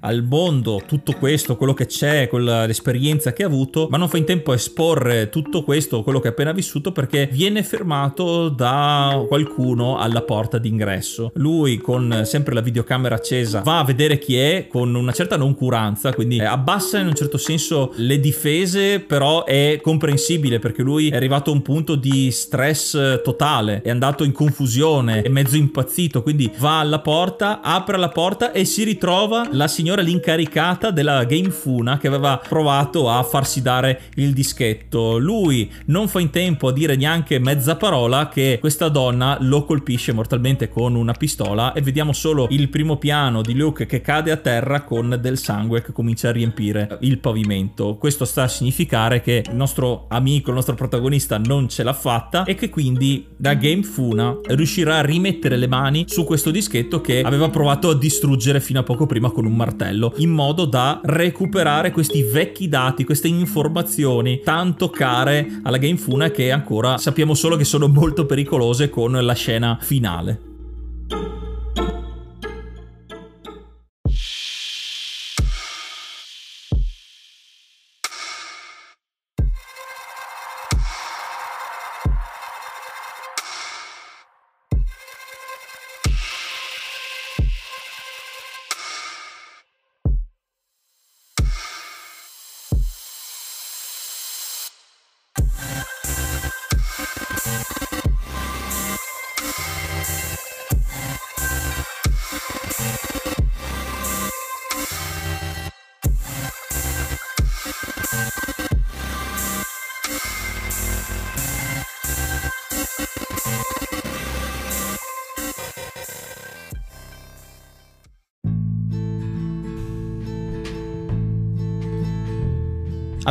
al 0.00 0.22
mondo 0.22 0.82
tutto 0.86 1.12
questo, 1.14 1.56
quello 1.56 1.74
che 1.74 1.86
c'è, 1.86 2.28
l'esperienza 2.32 3.32
che 3.32 3.42
ha 3.42 3.46
avuto, 3.46 3.88
ma 3.90 3.96
non 3.96 4.08
fa 4.08 4.18
in 4.18 4.24
tempo 4.24 4.52
a 4.52 4.54
esporre 4.54 5.28
tutto 5.28 5.62
questo, 5.62 6.02
quello 6.02 6.20
che 6.20 6.28
ha 6.28 6.30
appena 6.30 6.52
vissuto, 6.52 6.92
perché 6.92 7.28
viene 7.30 7.62
fermato 7.62 8.48
da 8.48 9.24
qualcuno 9.28 9.98
alla 9.98 10.22
porta 10.22 10.58
d'ingresso. 10.58 11.32
Lui 11.34 11.78
con 11.78 12.22
sempre 12.24 12.54
la 12.54 12.60
videocamera 12.60 13.14
accesa 13.14 13.60
va 13.60 13.78
a 13.78 13.84
vedere 13.84 14.18
chi 14.18 14.36
è 14.36 14.66
con 14.68 14.94
una 14.94 15.12
certa 15.12 15.36
noncuranza, 15.36 16.12
quindi 16.12 16.40
abbassa 16.40 16.98
in 16.98 17.06
un 17.06 17.14
certo 17.14 17.38
senso 17.38 17.92
le 17.96 18.20
difese, 18.20 19.00
però 19.00 19.44
è 19.44 19.78
comprensibile 19.82 20.58
perché 20.58 20.82
lui 20.82 21.08
è 21.08 21.16
arrivato 21.16 21.50
a 21.50 21.54
un 21.54 21.62
punto 21.62 21.94
di 21.94 22.30
stress 22.30 23.20
totale, 23.22 23.82
è 23.82 23.90
andato 23.90 24.24
in 24.24 24.32
confusione, 24.32 25.22
è 25.22 25.28
mezzo 25.28 25.56
impazzito, 25.56 26.22
quindi 26.22 26.50
va 26.58 26.80
alla 26.80 27.00
porta, 27.00 27.60
apre 27.60 27.96
la 27.96 28.08
porta 28.08 28.52
e 28.52 28.64
si 28.64 28.84
ritrova 28.84 29.20
la 29.52 29.68
signora 29.68 30.02
l'incaricata 30.02 30.90
della 30.90 31.24
Game 31.24 31.50
Funa 31.50 31.96
che 31.96 32.08
aveva 32.08 32.38
provato 32.38 33.08
a 33.08 33.22
farsi 33.22 33.62
dare 33.62 34.02
il 34.16 34.32
dischetto. 34.32 35.16
Lui 35.16 35.70
non 35.86 36.08
fa 36.08 36.18
in 36.18 36.30
tempo 36.30 36.68
a 36.68 36.72
dire 36.72 36.96
neanche 36.96 37.38
mezza 37.38 37.76
parola 37.76 38.28
che 38.28 38.58
questa 38.60 38.88
donna 38.88 39.36
lo 39.40 39.64
colpisce 39.64 40.12
mortalmente 40.12 40.68
con 40.68 40.96
una 40.96 41.12
pistola 41.12 41.72
e 41.72 41.82
vediamo 41.82 42.12
solo 42.12 42.48
il 42.50 42.68
primo 42.68 42.96
piano 42.96 43.42
di 43.42 43.54
Luke 43.54 43.86
che 43.86 44.00
cade 44.00 44.32
a 44.32 44.36
terra 44.36 44.82
con 44.82 45.16
del 45.20 45.38
sangue 45.38 45.82
che 45.82 45.92
comincia 45.92 46.30
a 46.30 46.32
riempire 46.32 46.98
il 47.02 47.18
pavimento. 47.18 47.96
Questo 47.98 48.24
sta 48.24 48.42
a 48.42 48.48
significare 48.48 49.20
che 49.20 49.44
il 49.48 49.54
nostro 49.54 50.06
amico, 50.08 50.50
il 50.50 50.56
nostro 50.56 50.74
protagonista 50.74 51.38
non 51.38 51.68
ce 51.68 51.84
l'ha 51.84 51.92
fatta 51.92 52.42
e 52.42 52.56
che 52.56 52.70
quindi 52.70 53.26
da 53.36 53.54
Game 53.54 53.84
Funa 53.84 54.36
riuscirà 54.48 54.96
a 54.96 55.02
rimettere 55.02 55.56
le 55.56 55.68
mani 55.68 56.06
su 56.08 56.24
questo 56.24 56.50
dischetto 56.50 57.00
che 57.00 57.22
aveva 57.22 57.48
provato 57.50 57.90
a 57.90 57.94
distruggere 57.94 58.60
fino 58.60 58.80
a 58.80 58.82
poco 58.82 59.06
prima 59.06 59.11
con 59.20 59.44
un 59.44 59.54
martello, 59.54 60.14
in 60.16 60.30
modo 60.30 60.64
da 60.64 61.00
recuperare 61.04 61.90
questi 61.90 62.22
vecchi 62.22 62.68
dati, 62.68 63.04
queste 63.04 63.28
informazioni 63.28 64.40
tanto 64.42 64.88
care 64.90 65.60
alla 65.62 65.78
Game 65.78 65.96
Funa 65.96 66.30
che 66.30 66.50
ancora 66.50 66.98
sappiamo 66.98 67.34
solo 67.34 67.56
che 67.56 67.64
sono 67.64 67.88
molto 67.88 68.26
pericolose 68.26 68.88
con 68.88 69.12
la 69.12 69.34
scena 69.34 69.78
finale. 69.80 71.41